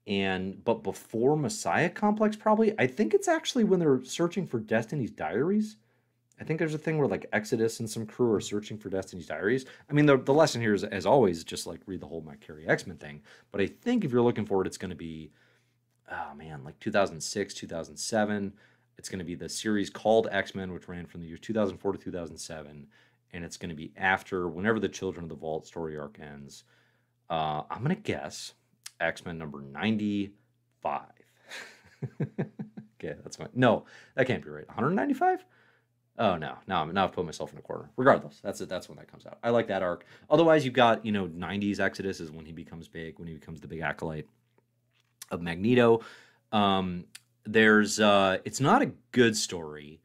and 0.07 0.65
but 0.65 0.83
before 0.83 1.37
Messiah 1.37 1.91
Complex, 1.91 2.37
probably. 2.37 2.75
I 2.79 2.87
think 2.87 3.15
it's 3.15 3.29
actually 3.29 3.65
when 3.65 3.81
they're 3.81 4.05
searching 4.05 4.47
for 4.47 4.61
Destiny's 4.61 5.11
Diaries. 5.11 5.77
I 6.43 6.45
think 6.45 6.59
there's 6.59 6.75
a 6.75 6.79
thing 6.79 6.99
where 6.99 7.07
like 7.07 7.27
Exodus 7.33 7.79
and 7.79 7.89
some 7.89 8.05
crew 8.05 8.33
are 8.33 8.41
searching 8.41 8.77
for 8.77 8.89
Destiny's 8.91 9.29
Diaries. 9.29 9.65
I 9.89 9.93
mean, 9.93 10.07
the, 10.07 10.19
the 10.19 10.35
lesson 10.35 10.61
here 10.61 10.75
is, 10.75 10.83
as 10.83 11.07
always, 11.07 11.45
just 11.45 11.69
like 11.69 11.79
read 11.87 12.01
the 12.01 12.09
whole 12.09 12.21
Mike 12.21 12.41
Carey 12.41 12.67
X 12.67 12.85
Men 12.85 12.97
thing. 12.97 13.23
But 13.53 13.61
I 13.61 13.69
think 13.69 14.05
if 14.05 14.11
you're 14.11 14.23
looking 14.23 14.45
for 14.45 14.61
it, 14.61 14.67
it's 14.67 14.77
going 14.77 14.91
to 14.91 14.97
be, 14.97 15.31
oh 16.11 16.35
man, 16.35 16.65
like 16.65 16.81
2006, 16.81 17.55
2007. 17.55 18.53
It's 18.99 19.09
going 19.09 19.21
to 19.21 19.25
be 19.25 19.37
the 19.37 19.49
series 19.49 19.89
called 19.89 20.27
X 20.33 20.53
Men, 20.57 20.73
which 20.73 20.89
ran 20.89 21.07
from 21.07 21.21
the 21.21 21.29
year 21.29 21.37
2004 21.37 21.93
to 21.93 21.99
2007. 21.99 22.89
And 23.33 23.45
it's 23.45 23.57
going 23.57 23.71
to 23.71 23.77
be 23.77 23.93
after 23.97 24.49
whenever 24.49 24.81
the 24.81 24.89
Children 24.89 25.27
of 25.27 25.29
the 25.29 25.37
Vault 25.37 25.65
story 25.65 25.97
arc 25.97 26.19
ends. 26.21 26.65
Uh, 27.31 27.63
I'm 27.71 27.85
going 27.85 27.95
to 27.95 28.03
guess 28.03 28.55
X 28.99 29.25
Men 29.25 29.39
number 29.39 29.61
95. 29.61 31.03
okay, 32.21 33.15
that's 33.23 33.37
fine. 33.37 33.49
No, 33.55 33.85
that 34.17 34.27
can't 34.27 34.43
be 34.43 34.51
right. 34.51 34.67
195? 34.67 35.45
Oh 36.19 36.37
no, 36.37 36.57
now 36.67 36.85
now 36.85 37.05
I've 37.05 37.13
put 37.13 37.25
myself 37.25 37.53
in 37.53 37.59
a 37.59 37.63
corner. 37.63 37.91
Regardless, 37.97 38.41
that's 38.43 38.61
it. 38.61 38.69
That's 38.69 38.89
when 38.89 38.99
that 38.99 39.11
comes 39.11 39.25
out. 39.27 39.39
I 39.43 39.51
like 39.51 39.67
that 39.69 39.83
arc. 39.83 40.05
Otherwise, 40.29 40.65
you've 40.65 40.75
got 40.75 41.05
you 41.07 41.13
know 41.13 41.27
'90s 41.27 41.81
Exodus 41.81 42.21
is 42.21 42.31
when 42.31 42.45
he 42.45 42.53
becomes 42.53 42.87
big, 42.87 43.19
when 43.19 43.29
he 43.29 43.35
becomes 43.35 43.61
the 43.61 43.69
big 43.69 43.81
acolyte 43.81 44.29
of 45.31 45.41
Magneto. 45.41 46.01
Um, 46.53 47.05
there's 47.45 47.99
uh, 47.99 48.39
it's 48.45 48.61
not 48.61 48.83
a 48.83 48.93
good 49.13 49.37
story, 49.37 50.01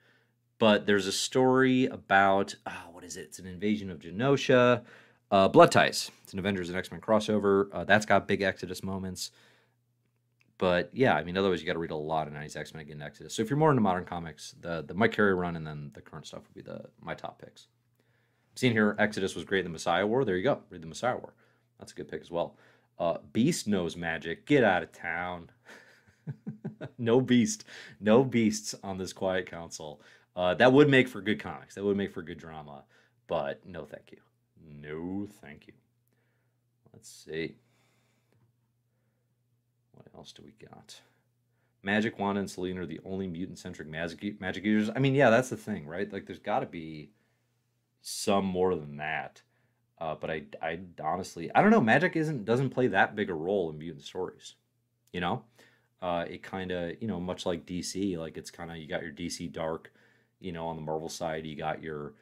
but 0.60 0.86
there's 0.86 1.08
a 1.08 1.12
story 1.12 1.86
about 1.88 2.56
oh, 2.66 2.84
what 2.92 3.04
is 3.04 3.18
it? 3.18 3.22
It's 3.22 3.40
an 3.40 3.48
invasion 3.48 3.90
of 3.92 4.00
Genosha. 4.00 4.84
Uh, 5.30 5.50
Blood 5.50 5.74
Ties. 5.74 6.10
It's 6.24 6.32
an 6.32 6.40
Avengers 6.40 6.70
and 6.70 6.78
X 6.78 6.90
Men 6.90 7.02
crossover. 7.02 7.68
Uh, 7.74 7.84
that's 7.84 8.06
got 8.06 8.30
big 8.30 8.42
Exodus 8.42 8.82
moments. 8.82 9.32
But 10.58 10.90
yeah, 10.94 11.16
I 11.16 11.24
mean, 11.24 11.38
otherwise 11.38 11.62
you 11.62 11.68
got 11.68 11.74
to 11.74 11.80
read 11.80 11.92
a 11.92 11.96
lot 11.96 12.28
of 12.28 12.34
'90s 12.34 12.56
X 12.56 12.74
Men 12.74 12.82
again 12.82 13.02
Exodus. 13.02 13.36
So 13.36 13.42
if 13.42 13.50
you're 13.50 13.58
more 13.58 13.70
into 13.70 13.82
modern 13.82 14.06
comics, 14.06 14.56
the 14.60 14.84
the 14.84 14.94
Mike 14.94 15.12
Carey 15.12 15.34
run 15.34 15.56
and 15.56 15.66
then 15.66 15.92
the 15.94 16.02
current 16.02 16.26
stuff 16.26 16.44
would 16.44 16.54
be 16.54 16.62
the 16.70 16.86
my 17.02 17.14
top 17.14 17.42
picks. 17.42 17.68
I'm 18.64 18.72
here 18.72 18.96
Exodus 18.98 19.36
was 19.36 19.46
great 19.46 19.64
the 19.64 19.70
Messiah 19.70 20.08
War. 20.08 20.26
There 20.26 20.36
you 20.36 20.44
go. 20.44 20.62
Read 20.70 20.82
the 20.82 20.88
Messiah 20.88 21.16
War. 21.18 21.34
That's 21.78 21.92
a 21.92 21.96
good 21.96 22.08
pick 22.08 22.22
as 22.22 22.32
well. 22.32 22.58
Uh, 22.98 23.20
Beast 23.32 23.68
knows 23.68 23.96
magic. 23.96 24.48
Get 24.48 24.64
out 24.64 24.82
of 24.82 24.92
town. 24.92 25.52
no 26.98 27.22
beast, 27.22 27.64
no 28.00 28.24
beasts 28.24 28.74
on 28.84 28.98
this 28.98 29.14
quiet 29.14 29.50
council. 29.50 30.02
Uh, 30.36 30.56
that 30.56 30.74
would 30.74 30.90
make 30.90 31.08
for 31.08 31.22
good 31.22 31.40
comics. 31.40 31.76
That 31.76 31.84
would 31.84 31.98
make 31.98 32.12
for 32.12 32.24
good 32.24 32.40
drama. 32.40 32.84
But 33.28 33.66
no, 33.66 33.86
thank 33.86 34.12
you. 34.12 34.18
No, 34.82 35.28
thank 35.40 35.68
you. 35.68 35.74
Let's 36.94 37.10
see 37.10 37.58
else 40.16 40.32
do 40.32 40.44
we 40.44 40.54
got? 40.66 41.00
Magik 41.86 42.18
Wanda 42.20 42.40
and 42.40 42.50
Selene 42.50 42.78
are 42.78 42.86
the 42.86 43.00
only 43.06 43.28
mutant 43.28 43.60
centric 43.60 43.88
magic 43.88 44.42
magic 44.42 44.66
users. 44.66 44.94
I 44.96 45.00
mean, 45.00 45.16
yeah, 45.16 45.30
that's 45.30 45.50
the 45.50 45.58
thing, 45.58 45.86
right? 45.86 46.12
Like, 46.12 46.26
there's 46.26 46.40
got 46.40 46.60
to 46.60 46.66
be 46.66 47.12
some 48.02 48.46
more 48.46 48.76
than 48.76 48.98
that. 48.98 49.42
Uh, 50.00 50.16
but 50.16 50.30
I, 50.30 50.44
I 50.62 50.80
honestly, 51.04 51.50
I 51.56 51.62
don't 51.62 51.72
know. 51.72 51.82
Magic 51.82 52.16
isn't 52.16 52.46
doesn't 52.46 52.70
play 52.70 52.88
that 52.88 53.16
big 53.16 53.30
a 53.30 53.34
role 53.34 53.70
in 53.70 53.80
mutant 53.80 54.06
stories. 54.06 54.56
You 55.12 55.22
know, 55.22 55.44
uh, 56.02 56.26
it 56.30 56.44
kind 56.44 56.72
of, 56.72 57.02
you 57.02 57.08
know, 57.08 57.20
much 57.20 57.46
like 57.46 57.66
DC. 57.66 58.18
Like 58.18 58.38
it's 58.38 58.52
kind 58.52 58.70
of 58.70 58.78
you 58.78 58.88
got 58.88 59.02
your 59.02 59.12
DC 59.12 59.52
Dark, 59.52 59.92
you 60.40 60.52
know, 60.52 60.68
on 60.68 60.76
the 60.76 60.82
Marvel 60.82 61.10
side, 61.10 61.46
you 61.46 61.56
got 61.56 61.82
your, 61.82 62.14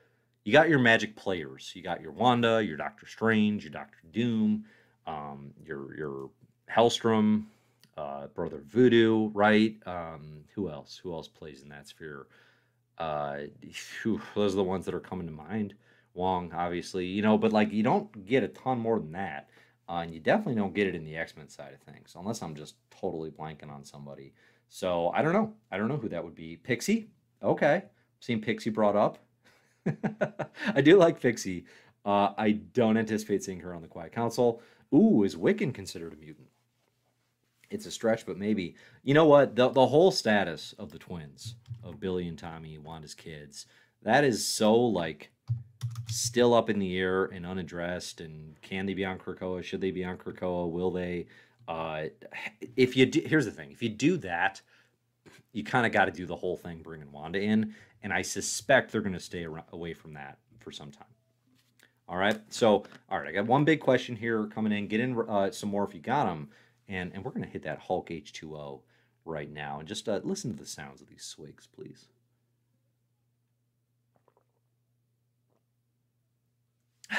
you 0.45 0.53
got 0.53 0.69
your 0.69 0.79
Magic 0.79 1.15
players. 1.15 1.71
You 1.75 1.81
got 1.81 2.01
your 2.01 2.11
Wanda, 2.11 2.63
your 2.63 2.77
Doctor 2.77 3.07
Strange, 3.07 3.63
your 3.63 3.73
Doctor 3.73 3.97
Doom, 4.11 4.65
um, 5.05 5.53
your 5.65 5.95
your 5.97 6.29
Hellstrom, 6.73 7.45
uh, 7.97 8.27
Brother 8.27 8.61
Voodoo, 8.65 9.29
right? 9.29 9.75
Um, 9.85 10.43
who 10.53 10.69
else? 10.69 10.99
Who 11.01 11.13
else 11.13 11.27
plays 11.27 11.61
in 11.61 11.69
that 11.69 11.87
sphere? 11.87 12.27
Uh, 12.97 13.37
whew, 14.01 14.21
those 14.35 14.53
are 14.53 14.57
the 14.57 14.63
ones 14.63 14.85
that 14.85 14.93
are 14.93 14.99
coming 14.99 15.27
to 15.27 15.33
mind. 15.33 15.75
Wong, 16.13 16.51
obviously, 16.53 17.05
you 17.05 17.21
know, 17.21 17.37
but 17.37 17.51
like 17.51 17.71
you 17.71 17.83
don't 17.83 18.25
get 18.25 18.43
a 18.43 18.47
ton 18.47 18.79
more 18.79 18.99
than 18.99 19.11
that, 19.11 19.49
uh, 19.89 19.99
and 20.03 20.13
you 20.13 20.19
definitely 20.19 20.55
don't 20.55 20.73
get 20.73 20.87
it 20.87 20.95
in 20.95 21.03
the 21.03 21.17
X 21.17 21.35
Men 21.35 21.49
side 21.49 21.73
of 21.73 21.81
things, 21.81 22.15
unless 22.17 22.41
I'm 22.41 22.55
just 22.55 22.75
totally 22.89 23.31
blanking 23.31 23.69
on 23.69 23.83
somebody. 23.83 24.33
So 24.69 25.11
I 25.13 25.21
don't 25.21 25.33
know. 25.33 25.53
I 25.71 25.77
don't 25.77 25.89
know 25.89 25.97
who 25.97 26.09
that 26.09 26.23
would 26.23 26.35
be. 26.35 26.55
Pixie, 26.55 27.09
okay. 27.43 27.83
Seen 28.19 28.41
Pixie 28.41 28.69
brought 28.69 28.95
up. 28.95 29.19
I 30.73 30.81
do 30.81 30.97
like 30.97 31.19
Pixie. 31.19 31.65
Uh, 32.05 32.33
I 32.37 32.51
don't 32.73 32.97
anticipate 32.97 33.43
seeing 33.43 33.59
her 33.59 33.73
on 33.73 33.81
the 33.81 33.87
Quiet 33.87 34.11
Council. 34.11 34.61
Ooh, 34.93 35.23
is 35.23 35.35
Wiccan 35.35 35.73
considered 35.73 36.13
a 36.13 36.15
mutant? 36.15 36.47
It's 37.75 37.85
a 37.85 37.91
stretch, 37.91 38.25
but 38.25 38.37
maybe. 38.37 38.75
You 39.03 39.13
know 39.13 39.25
what? 39.25 39.55
The, 39.55 39.69
the 39.69 39.85
whole 39.85 40.11
status 40.11 40.73
of 40.79 40.91
the 40.91 40.97
twins, 40.97 41.55
of 41.83 41.99
Billy 41.99 42.27
and 42.27 42.37
Tommy, 42.37 42.77
Wanda's 42.79 43.13
kids, 43.13 43.67
that 44.01 44.23
is 44.23 44.45
so 44.45 44.73
like 44.73 45.31
still 46.07 46.53
up 46.53 46.69
in 46.69 46.79
the 46.79 46.97
air 46.97 47.25
and 47.25 47.45
unaddressed. 47.45 48.21
And 48.21 48.59
can 48.61 48.85
they 48.85 48.93
be 48.93 49.05
on 49.05 49.19
Krakoa? 49.19 49.63
Should 49.63 49.81
they 49.81 49.91
be 49.91 50.03
on 50.03 50.17
Krakoa? 50.17 50.69
Will 50.69 50.91
they? 50.91 51.27
Uh, 51.67 52.05
if 52.75 52.95
you 52.95 53.05
do, 53.05 53.21
here's 53.25 53.45
the 53.45 53.51
thing: 53.51 53.71
if 53.71 53.83
you 53.83 53.89
do 53.89 54.17
that, 54.17 54.61
you 55.51 55.63
kind 55.63 55.85
of 55.85 55.91
got 55.91 56.05
to 56.05 56.11
do 56.11 56.25
the 56.25 56.35
whole 56.35 56.57
thing, 56.57 56.81
bringing 56.81 57.11
Wanda 57.11 57.39
in, 57.39 57.75
and 58.03 58.13
I 58.13 58.21
suspect 58.21 58.91
they're 58.91 59.01
going 59.01 59.13
to 59.13 59.19
stay 59.19 59.47
away 59.71 59.93
from 59.93 60.13
that 60.13 60.37
for 60.59 60.71
some 60.71 60.91
time. 60.91 61.07
All 62.07 62.17
right, 62.17 62.39
so 62.49 62.83
all 63.09 63.19
right, 63.19 63.27
I 63.27 63.31
got 63.31 63.47
one 63.47 63.65
big 63.65 63.79
question 63.79 64.15
here 64.15 64.45
coming 64.45 64.71
in. 64.71 64.87
Get 64.87 64.99
in 64.99 65.17
uh, 65.27 65.49
some 65.51 65.69
more 65.69 65.83
if 65.83 65.95
you 65.95 66.01
got 66.01 66.25
them. 66.25 66.49
And, 66.87 67.11
and 67.13 67.23
we're 67.23 67.31
going 67.31 67.43
to 67.43 67.49
hit 67.49 67.63
that 67.63 67.79
Hulk 67.79 68.09
H2O 68.09 68.81
right 69.25 69.51
now. 69.51 69.79
And 69.79 69.87
just 69.87 70.07
uh, 70.07 70.19
listen 70.23 70.51
to 70.51 70.57
the 70.57 70.65
sounds 70.67 71.01
of 71.01 71.09
these 71.09 71.23
swigs, 71.23 71.67
please. 71.67 72.05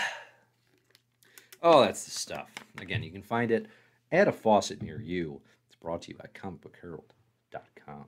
oh, 1.63 1.81
that's 1.83 2.05
the 2.05 2.11
stuff. 2.11 2.49
Again, 2.81 3.03
you 3.03 3.11
can 3.11 3.23
find 3.23 3.51
it 3.51 3.67
at 4.13 4.29
a 4.29 4.33
faucet 4.33 4.83
near 4.83 5.01
you. 5.01 5.41
It's 5.67 5.77
brought 5.77 6.03
to 6.03 6.13
you 6.13 6.17
by 6.17 6.27
comicbookherald.com. 6.35 8.05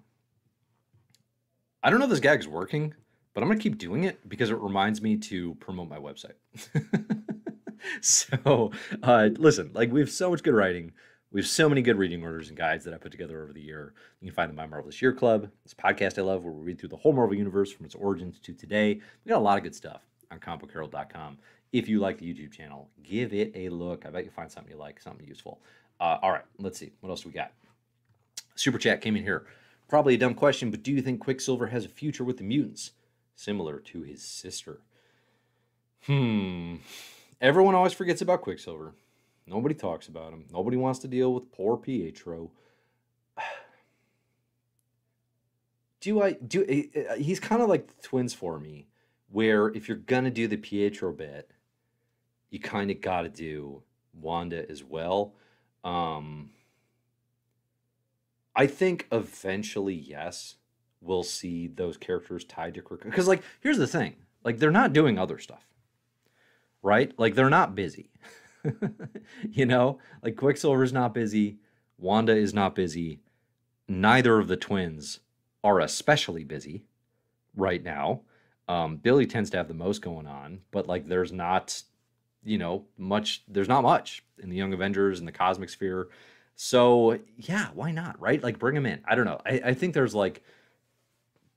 I 1.82 1.90
don't 1.90 1.98
know 1.98 2.06
if 2.06 2.10
this 2.10 2.20
gag's 2.20 2.48
working, 2.48 2.94
but 3.34 3.42
I'm 3.42 3.48
going 3.48 3.58
to 3.58 3.62
keep 3.62 3.78
doing 3.78 4.04
it 4.04 4.28
because 4.28 4.50
it 4.50 4.58
reminds 4.58 5.00
me 5.00 5.16
to 5.16 5.54
promote 5.56 5.88
my 5.88 5.98
website. 5.98 6.34
so, 8.00 8.72
uh, 9.02 9.28
listen, 9.36 9.70
like 9.74 9.92
we 9.92 10.00
have 10.00 10.10
so 10.10 10.30
much 10.30 10.42
good 10.42 10.54
writing 10.54 10.92
we 11.30 11.40
have 11.40 11.48
so 11.48 11.68
many 11.68 11.82
good 11.82 11.98
reading 11.98 12.22
orders 12.22 12.48
and 12.48 12.56
guides 12.56 12.84
that 12.84 12.94
I 12.94 12.96
put 12.96 13.12
together 13.12 13.42
over 13.42 13.52
the 13.52 13.60
year. 13.60 13.92
You 14.20 14.28
can 14.28 14.34
find 14.34 14.48
them 14.48 14.56
by 14.56 14.66
Marvelous 14.66 15.02
Year 15.02 15.12
Club, 15.12 15.50
this 15.62 15.74
podcast 15.74 16.18
I 16.18 16.22
love, 16.22 16.42
where 16.42 16.52
we 16.52 16.64
read 16.64 16.78
through 16.78 16.88
the 16.88 16.96
whole 16.96 17.12
Marvel 17.12 17.36
universe 17.36 17.70
from 17.70 17.84
its 17.84 17.94
origins 17.94 18.38
to 18.40 18.54
today. 18.54 18.94
We 19.24 19.28
got 19.28 19.38
a 19.38 19.40
lot 19.40 19.58
of 19.58 19.64
good 19.64 19.74
stuff 19.74 20.02
on 20.30 20.38
comicbookherald.com. 20.38 21.38
If 21.72 21.86
you 21.86 22.00
like 22.00 22.18
the 22.18 22.32
YouTube 22.32 22.52
channel, 22.52 22.88
give 23.02 23.34
it 23.34 23.52
a 23.54 23.68
look. 23.68 24.06
I 24.06 24.10
bet 24.10 24.24
you'll 24.24 24.32
find 24.32 24.50
something 24.50 24.72
you 24.72 24.78
like, 24.78 25.00
something 25.00 25.26
useful. 25.26 25.60
Uh, 26.00 26.16
all 26.22 26.32
right, 26.32 26.44
let's 26.58 26.78
see. 26.78 26.92
What 27.00 27.10
else 27.10 27.22
do 27.22 27.28
we 27.28 27.34
got? 27.34 27.52
Super 28.54 28.78
Chat 28.78 29.02
came 29.02 29.16
in 29.16 29.22
here. 29.22 29.46
Probably 29.88 30.14
a 30.14 30.18
dumb 30.18 30.34
question, 30.34 30.70
but 30.70 30.82
do 30.82 30.92
you 30.92 31.02
think 31.02 31.20
Quicksilver 31.20 31.66
has 31.66 31.84
a 31.84 31.88
future 31.88 32.24
with 32.24 32.38
the 32.38 32.44
mutants, 32.44 32.92
similar 33.34 33.80
to 33.80 34.02
his 34.02 34.22
sister? 34.22 34.80
Hmm. 36.06 36.76
Everyone 37.40 37.74
always 37.74 37.92
forgets 37.92 38.22
about 38.22 38.42
Quicksilver. 38.42 38.94
Nobody 39.48 39.74
talks 39.74 40.08
about 40.08 40.32
him. 40.32 40.44
Nobody 40.52 40.76
wants 40.76 40.98
to 41.00 41.08
deal 41.08 41.32
with 41.32 41.50
poor 41.52 41.76
Pietro. 41.76 42.50
Do 46.00 46.22
I 46.22 46.32
do? 46.32 46.64
Eh, 46.68 46.84
eh, 46.94 47.16
he's 47.16 47.40
kind 47.40 47.60
of 47.60 47.68
like 47.68 47.88
the 47.88 48.02
twins 48.02 48.32
for 48.32 48.60
me, 48.60 48.86
where 49.30 49.68
if 49.68 49.88
you're 49.88 49.96
gonna 49.96 50.30
do 50.30 50.46
the 50.46 50.56
Pietro 50.56 51.12
bit, 51.12 51.50
you 52.50 52.60
kind 52.60 52.90
of 52.90 53.00
got 53.00 53.22
to 53.22 53.28
do 53.28 53.82
Wanda 54.12 54.68
as 54.70 54.84
well. 54.84 55.34
Um, 55.82 56.50
I 58.54 58.66
think 58.66 59.08
eventually, 59.10 59.94
yes, 59.94 60.56
we'll 61.00 61.24
see 61.24 61.66
those 61.66 61.96
characters 61.96 62.44
tied 62.44 62.74
to 62.74 62.82
Because, 62.82 63.26
like, 63.28 63.42
here's 63.60 63.78
the 63.78 63.86
thing: 63.86 64.16
like, 64.44 64.58
they're 64.58 64.70
not 64.70 64.92
doing 64.92 65.18
other 65.18 65.38
stuff, 65.38 65.66
right? 66.82 67.12
Like, 67.18 67.34
they're 67.34 67.50
not 67.50 67.74
busy. 67.74 68.10
you 69.50 69.66
know, 69.66 69.98
like 70.22 70.36
Quicksilver's 70.36 70.92
not 70.92 71.14
busy, 71.14 71.58
Wanda 71.98 72.34
is 72.34 72.54
not 72.54 72.74
busy. 72.74 73.20
Neither 73.88 74.38
of 74.38 74.48
the 74.48 74.56
twins 74.56 75.20
are 75.64 75.80
especially 75.80 76.44
busy 76.44 76.84
right 77.56 77.82
now. 77.82 78.22
Um, 78.68 78.96
Billy 78.96 79.26
tends 79.26 79.50
to 79.50 79.56
have 79.56 79.68
the 79.68 79.74
most 79.74 80.02
going 80.02 80.26
on, 80.26 80.60
but 80.70 80.86
like 80.86 81.06
there's 81.06 81.32
not, 81.32 81.82
you 82.44 82.58
know, 82.58 82.84
much. 82.96 83.42
There's 83.48 83.68
not 83.68 83.82
much 83.82 84.22
in 84.38 84.50
the 84.50 84.56
Young 84.56 84.72
Avengers 84.72 85.18
and 85.18 85.26
the 85.26 85.32
Cosmic 85.32 85.70
Sphere. 85.70 86.08
So 86.54 87.18
yeah, 87.36 87.68
why 87.74 87.92
not? 87.92 88.20
Right? 88.20 88.42
Like 88.42 88.58
bring 88.58 88.74
them 88.74 88.86
in. 88.86 89.00
I 89.06 89.14
don't 89.14 89.24
know. 89.24 89.40
I, 89.46 89.60
I 89.66 89.74
think 89.74 89.94
there's 89.94 90.14
like 90.14 90.42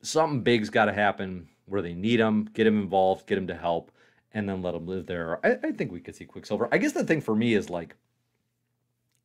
something 0.01 0.41
big's 0.41 0.69
got 0.69 0.85
to 0.85 0.93
happen 0.93 1.49
where 1.65 1.81
they 1.81 1.93
need 1.93 2.19
them, 2.19 2.49
get 2.53 2.63
them 2.63 2.81
involved, 2.81 3.27
get 3.27 3.35
them 3.35 3.47
to 3.47 3.55
help, 3.55 3.91
and 4.33 4.47
then 4.47 4.61
let 4.61 4.73
them 4.73 4.87
live 4.87 5.05
there. 5.05 5.45
I, 5.45 5.67
I 5.67 5.71
think 5.71 5.91
we 5.91 5.99
could 5.99 6.15
see 6.15 6.25
Quicksilver. 6.25 6.67
I 6.71 6.77
guess 6.77 6.93
the 6.93 7.03
thing 7.03 7.21
for 7.21 7.35
me 7.35 7.53
is 7.53 7.69
like, 7.69 7.95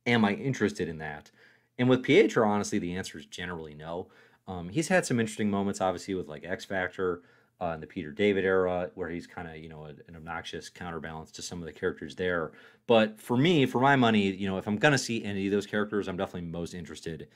am 0.05 0.25
I 0.25 0.33
interested 0.33 0.87
in 0.87 0.97
that? 0.99 1.31
And 1.77 1.89
with 1.89 2.03
Pietro, 2.03 2.47
honestly, 2.47 2.79
the 2.79 2.95
answer 2.95 3.17
is 3.17 3.25
generally 3.25 3.73
no. 3.73 4.07
Um, 4.47 4.69
he's 4.69 4.87
had 4.87 5.05
some 5.05 5.19
interesting 5.19 5.51
moments, 5.51 5.81
obviously, 5.81 6.15
with 6.15 6.27
like 6.27 6.45
X 6.45 6.65
Factor 6.65 7.21
uh, 7.61 7.71
in 7.73 7.81
the 7.81 7.87
Peter 7.87 8.11
David 8.11 8.45
era, 8.45 8.89
where 8.95 9.09
he's 9.09 9.27
kind 9.27 9.47
of 9.47 9.57
you 9.57 9.69
know 9.69 9.85
an 9.85 10.15
obnoxious 10.15 10.69
counterbalance 10.69 11.31
to 11.31 11.41
some 11.41 11.59
of 11.59 11.65
the 11.65 11.73
characters 11.73 12.15
there. 12.15 12.51
But 12.87 13.19
for 13.19 13.35
me, 13.37 13.65
for 13.65 13.81
my 13.81 13.95
money, 13.95 14.31
you 14.31 14.47
know, 14.47 14.57
if 14.57 14.67
I'm 14.67 14.77
gonna 14.77 14.97
see 14.97 15.23
any 15.23 15.47
of 15.47 15.51
those 15.51 15.65
characters, 15.65 16.07
I'm 16.07 16.17
definitely 16.17 16.49
most 16.49 16.73
interested 16.73 17.27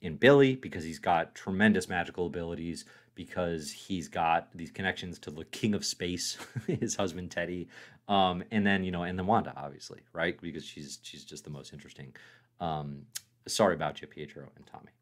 in 0.00 0.16
Billy 0.16 0.54
because 0.54 0.84
he's 0.84 0.98
got 0.98 1.34
tremendous 1.34 1.88
magical 1.88 2.26
abilities, 2.26 2.84
because 3.18 3.72
he's 3.72 4.06
got 4.06 4.48
these 4.56 4.70
connections 4.70 5.18
to 5.18 5.32
the 5.32 5.44
King 5.46 5.74
of 5.74 5.84
Space, 5.84 6.38
his 6.68 6.94
husband 6.94 7.32
Teddy, 7.32 7.68
um, 8.06 8.44
and 8.52 8.64
then 8.64 8.84
you 8.84 8.92
know, 8.92 9.02
and 9.02 9.18
then 9.18 9.26
Wanda, 9.26 9.52
obviously, 9.56 10.02
right? 10.12 10.40
Because 10.40 10.64
she's 10.64 11.00
she's 11.02 11.24
just 11.24 11.42
the 11.42 11.50
most 11.50 11.72
interesting. 11.72 12.14
Um, 12.60 13.02
sorry 13.48 13.74
about 13.74 14.00
you, 14.00 14.06
Pietro 14.06 14.48
and 14.54 14.64
Tommy. 14.66 14.92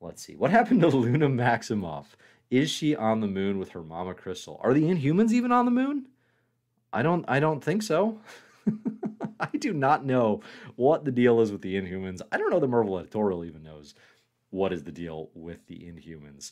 Let's 0.00 0.20
see 0.20 0.34
what 0.34 0.50
happened 0.50 0.80
to 0.80 0.88
Luna 0.96 1.28
Maximoff. 1.28 2.06
Is 2.50 2.70
she 2.70 2.96
on 2.96 3.20
the 3.20 3.28
moon 3.28 3.60
with 3.60 3.70
her 3.70 3.82
mama 3.82 4.14
Crystal? 4.14 4.60
Are 4.64 4.74
the 4.74 4.82
Inhumans 4.82 5.30
even 5.30 5.52
on 5.52 5.64
the 5.64 5.70
moon? 5.70 6.06
I 6.92 7.02
don't 7.02 7.24
I 7.28 7.38
don't 7.38 7.62
think 7.62 7.84
so. 7.84 8.18
I 9.40 9.56
do 9.56 9.72
not 9.72 10.04
know 10.04 10.40
what 10.74 11.04
the 11.04 11.12
deal 11.12 11.40
is 11.40 11.52
with 11.52 11.62
the 11.62 11.80
Inhumans. 11.80 12.20
I 12.32 12.36
don't 12.36 12.50
know 12.50 12.58
the 12.58 12.66
Marvel 12.66 12.98
editorial 12.98 13.44
even 13.44 13.62
knows 13.62 13.94
what 14.50 14.72
is 14.72 14.82
the 14.82 14.90
deal 14.90 15.30
with 15.34 15.64
the 15.68 15.76
Inhumans. 15.76 16.50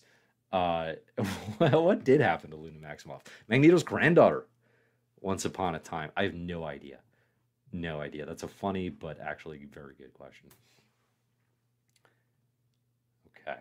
Uh, 0.53 0.93
what 1.59 2.05
did 2.05 2.21
happen 2.21 2.51
to 2.51 2.57
Luna 2.57 2.79
Maximoff? 2.79 3.23
Magneto's 3.49 3.83
granddaughter. 3.83 4.47
Once 5.21 5.45
upon 5.45 5.75
a 5.75 5.79
time, 5.79 6.11
I 6.17 6.25
have 6.25 6.35
no 6.35 6.65
idea. 6.65 6.99
No 7.73 8.01
idea. 8.01 8.27
That's 8.27 8.43
a 8.43 8.49
funny 8.49 8.89
but 8.89 9.19
actually 9.21 9.67
very 9.73 9.95
good 9.95 10.15
question. 10.15 10.49
Okay. 13.29 13.59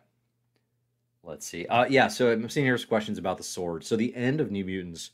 Let's 1.23 1.45
see. 1.45 1.65
Uh, 1.65 1.85
yeah, 1.85 2.07
so 2.07 2.31
I'm 2.31 2.49
seeing 2.49 2.65
here 2.65 2.77
some 2.77 2.89
questions 2.89 3.17
about 3.17 3.37
the 3.37 3.43
sword. 3.43 3.83
So 3.83 3.95
the 3.95 4.15
end 4.15 4.41
of 4.41 4.51
New 4.51 4.65
Mutants 4.65 5.11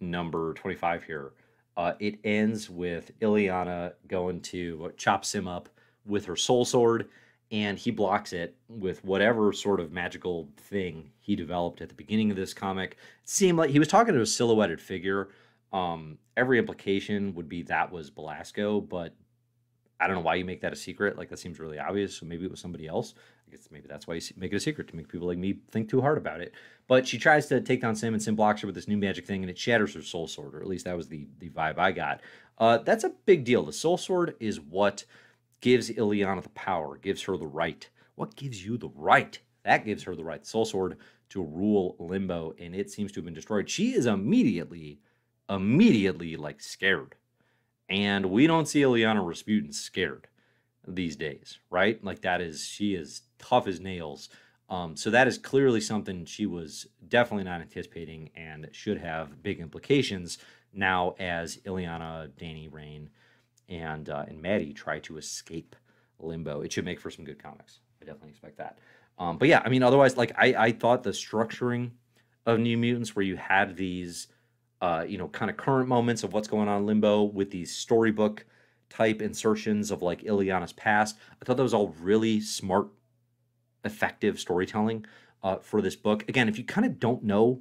number 0.00 0.54
25 0.54 1.04
here, 1.04 1.32
uh, 1.76 1.92
it 2.00 2.18
ends 2.24 2.68
with 2.70 3.18
Illyana 3.20 3.92
going 4.08 4.40
to 4.40 4.92
chops 4.96 5.34
him 5.34 5.46
up 5.46 5.68
with 6.04 6.24
her 6.26 6.36
soul 6.36 6.64
sword, 6.64 7.08
and 7.52 7.78
he 7.78 7.90
blocks 7.90 8.32
it 8.32 8.56
with 8.66 9.04
whatever 9.04 9.52
sort 9.52 9.78
of 9.78 9.92
magical 9.92 10.48
thing 10.56 11.10
he 11.20 11.36
developed 11.36 11.82
at 11.82 11.90
the 11.90 11.94
beginning 11.94 12.30
of 12.30 12.36
this 12.36 12.54
comic. 12.54 12.92
It 13.22 13.28
seemed 13.28 13.58
like 13.58 13.70
he 13.70 13.78
was 13.78 13.88
talking 13.88 14.14
to 14.14 14.22
a 14.22 14.26
silhouetted 14.26 14.80
figure. 14.80 15.28
Um, 15.70 16.18
every 16.36 16.58
implication 16.58 17.34
would 17.34 17.50
be 17.50 17.62
that 17.64 17.92
was 17.92 18.10
Belasco, 18.10 18.80
but 18.80 19.14
I 20.00 20.06
don't 20.06 20.16
know 20.16 20.22
why 20.22 20.36
you 20.36 20.46
make 20.46 20.62
that 20.62 20.72
a 20.72 20.76
secret. 20.76 21.18
Like 21.18 21.28
that 21.28 21.38
seems 21.38 21.60
really 21.60 21.78
obvious. 21.78 22.16
So 22.16 22.26
maybe 22.26 22.46
it 22.46 22.50
was 22.50 22.60
somebody 22.60 22.88
else. 22.88 23.14
I 23.46 23.50
guess 23.50 23.68
maybe 23.70 23.86
that's 23.86 24.06
why 24.06 24.14
you 24.14 24.22
make 24.36 24.52
it 24.52 24.56
a 24.56 24.60
secret 24.60 24.88
to 24.88 24.96
make 24.96 25.08
people 25.08 25.28
like 25.28 25.38
me 25.38 25.58
think 25.70 25.90
too 25.90 26.00
hard 26.00 26.16
about 26.16 26.40
it. 26.40 26.54
But 26.88 27.06
she 27.06 27.18
tries 27.18 27.46
to 27.48 27.60
take 27.60 27.82
down 27.82 27.94
S'ym, 27.94 28.08
and 28.08 28.16
S'ym 28.16 28.34
blocks 28.34 28.62
her 28.62 28.66
with 28.66 28.74
this 28.74 28.88
new 28.88 28.96
magic 28.96 29.26
thing, 29.26 29.42
and 29.42 29.50
it 29.50 29.58
shatters 29.58 29.94
her 29.94 30.02
soul 30.02 30.26
sword. 30.26 30.54
Or 30.54 30.60
at 30.60 30.66
least 30.66 30.86
that 30.86 30.96
was 30.96 31.08
the 31.08 31.28
the 31.38 31.50
vibe 31.50 31.78
I 31.78 31.92
got. 31.92 32.22
Uh, 32.56 32.78
that's 32.78 33.04
a 33.04 33.12
big 33.26 33.44
deal. 33.44 33.62
The 33.62 33.72
soul 33.72 33.98
sword 33.98 34.36
is 34.40 34.58
what 34.58 35.04
gives 35.62 35.90
Illyana 35.90 36.42
the 36.42 36.50
power, 36.50 36.98
gives 36.98 37.22
her 37.22 37.38
the 37.38 37.46
right. 37.46 37.88
What 38.16 38.36
gives 38.36 38.64
you 38.64 38.76
the 38.76 38.90
right? 38.94 39.38
That 39.64 39.86
gives 39.86 40.02
her 40.02 40.14
the 40.14 40.24
right. 40.24 40.46
Soul 40.46 40.66
sword 40.66 40.98
to 41.30 41.42
rule 41.42 41.96
Limbo, 41.98 42.54
and 42.58 42.74
it 42.76 42.90
seems 42.90 43.12
to 43.12 43.20
have 43.20 43.24
been 43.24 43.32
destroyed. 43.32 43.70
She 43.70 43.94
is 43.94 44.04
immediately, 44.04 45.00
immediately 45.48 46.36
like 46.36 46.60
scared 46.60 47.14
and 47.92 48.26
we 48.26 48.46
don't 48.46 48.66
see 48.66 48.80
Illyana 48.80 49.26
Rasputin 49.26 49.72
scared 49.72 50.26
these 50.88 51.14
days, 51.14 51.58
right? 51.70 52.02
Like 52.02 52.22
that 52.22 52.40
is 52.40 52.64
she 52.64 52.94
is 52.94 53.22
tough 53.38 53.66
as 53.66 53.80
nails. 53.80 54.30
Um, 54.70 54.96
so 54.96 55.10
that 55.10 55.28
is 55.28 55.36
clearly 55.36 55.80
something 55.82 56.24
she 56.24 56.46
was 56.46 56.86
definitely 57.06 57.44
not 57.44 57.60
anticipating 57.60 58.30
and 58.34 58.68
should 58.72 58.98
have 58.98 59.42
big 59.42 59.60
implications 59.60 60.38
now 60.72 61.14
as 61.18 61.58
Illyana, 61.58 62.30
Danny, 62.38 62.70
Rahne, 62.72 63.08
and 63.72 64.08
uh, 64.08 64.24
and 64.28 64.40
Maddie 64.40 64.72
try 64.72 64.98
to 65.00 65.16
escape 65.16 65.74
limbo. 66.18 66.60
It 66.60 66.72
should 66.72 66.84
make 66.84 67.00
for 67.00 67.10
some 67.10 67.24
good 67.24 67.42
comics. 67.42 67.80
I 68.00 68.04
definitely 68.04 68.30
expect 68.30 68.58
that. 68.58 68.78
Um, 69.18 69.38
but 69.38 69.48
yeah, 69.48 69.62
I 69.64 69.68
mean, 69.68 69.82
otherwise, 69.82 70.16
like 70.16 70.32
I, 70.36 70.54
I 70.56 70.72
thought 70.72 71.02
the 71.02 71.10
structuring 71.10 71.90
of 72.46 72.58
New 72.58 72.76
Mutants, 72.76 73.16
where 73.16 73.24
you 73.24 73.36
had 73.36 73.76
these 73.76 74.28
uh, 74.82 75.04
you 75.06 75.16
know, 75.16 75.28
kind 75.28 75.48
of 75.48 75.56
current 75.56 75.88
moments 75.88 76.24
of 76.24 76.32
what's 76.32 76.48
going 76.48 76.68
on 76.68 76.80
in 76.80 76.86
Limbo 76.86 77.22
with 77.22 77.52
these 77.52 77.72
storybook 77.72 78.44
type 78.90 79.22
insertions 79.22 79.92
of 79.92 80.02
like 80.02 80.24
Illyana's 80.24 80.72
past. 80.72 81.16
I 81.40 81.44
thought 81.44 81.56
that 81.56 81.62
was 81.62 81.72
all 81.72 81.94
really 82.00 82.40
smart, 82.40 82.88
effective 83.84 84.40
storytelling 84.40 85.06
uh, 85.44 85.58
for 85.58 85.80
this 85.80 85.94
book. 85.94 86.28
Again, 86.28 86.48
if 86.48 86.58
you 86.58 86.64
kind 86.64 86.84
of 86.84 86.98
don't 86.98 87.22
know 87.22 87.60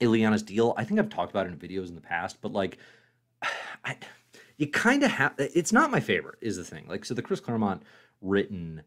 Illyana's 0.00 0.42
deal, 0.42 0.72
I 0.78 0.84
think 0.84 0.98
I've 0.98 1.10
talked 1.10 1.30
about 1.30 1.46
it 1.46 1.50
in 1.50 1.58
videos 1.58 1.88
in 1.88 1.94
the 1.94 2.00
past, 2.00 2.40
but 2.40 2.52
like, 2.52 2.78
I, 3.84 3.98
you 4.58 4.66
kind 4.66 5.02
of 5.02 5.10
have. 5.12 5.34
It's 5.38 5.72
not 5.72 5.90
my 5.90 6.00
favorite, 6.00 6.38
is 6.40 6.56
the 6.56 6.64
thing. 6.64 6.84
Like, 6.88 7.04
so 7.04 7.14
the 7.14 7.22
Chris 7.22 7.40
Claremont 7.40 7.82
written, 8.20 8.82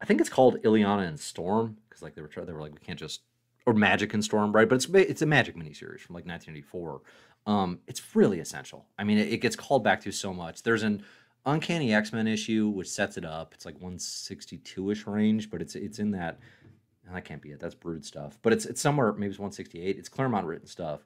I 0.00 0.06
think 0.06 0.20
it's 0.20 0.30
called 0.30 0.62
Illyana 0.62 1.06
and 1.06 1.20
Storm 1.20 1.76
because 1.88 2.02
like 2.02 2.14
they 2.14 2.22
were 2.22 2.30
they 2.44 2.52
were 2.52 2.60
like 2.60 2.72
we 2.72 2.78
can't 2.78 2.98
just 2.98 3.20
or 3.66 3.74
Magik 3.74 4.14
and 4.14 4.24
Storm, 4.24 4.52
right? 4.52 4.68
But 4.68 4.76
it's 4.76 4.86
it's 4.86 5.22
a 5.22 5.26
Magik 5.26 5.56
miniseries 5.56 6.00
from 6.00 6.14
like 6.14 6.26
1984. 6.26 7.02
Um, 7.46 7.80
it's 7.86 8.14
really 8.14 8.38
essential. 8.38 8.86
I 8.98 9.04
mean, 9.04 9.18
it, 9.18 9.32
it, 9.32 9.38
gets 9.38 9.56
called 9.56 9.82
back 9.82 10.02
to 10.02 10.12
so 10.12 10.32
much. 10.34 10.62
There's 10.62 10.82
an 10.82 11.02
Uncanny 11.46 11.94
X 11.94 12.12
Men 12.12 12.26
issue 12.26 12.68
which 12.68 12.88
sets 12.88 13.16
it 13.16 13.24
up. 13.24 13.54
It's 13.54 13.64
like 13.64 13.74
162 13.76 14.90
ish 14.90 15.06
range, 15.06 15.50
but 15.50 15.60
it's 15.60 15.74
it's 15.74 15.98
in 15.98 16.12
that. 16.12 16.38
and 17.06 17.16
that 17.16 17.24
can't 17.24 17.42
be 17.42 17.50
it. 17.50 17.58
That's 17.60 17.74
Brood 17.74 18.04
stuff. 18.04 18.38
But 18.42 18.52
it's 18.52 18.66
it's 18.66 18.80
somewhere 18.80 19.12
maybe 19.12 19.30
it's 19.30 19.38
168. 19.38 19.98
It's 19.98 20.08
Claremont 20.08 20.46
written 20.46 20.66
stuff. 20.66 21.04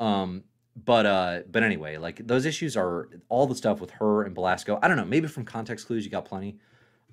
Um, 0.00 0.44
but 0.76 1.06
uh, 1.06 1.40
but 1.50 1.62
anyway, 1.62 1.96
like 1.96 2.26
those 2.26 2.46
issues 2.46 2.76
are 2.76 3.08
all 3.28 3.46
the 3.46 3.54
stuff 3.54 3.80
with 3.80 3.90
her 3.92 4.24
and 4.24 4.34
Belasco. 4.34 4.78
I 4.82 4.88
don't 4.88 4.96
know. 4.96 5.04
Maybe 5.04 5.28
from 5.28 5.44
context 5.44 5.86
clues, 5.86 6.04
you 6.04 6.10
got 6.10 6.24
plenty. 6.24 6.58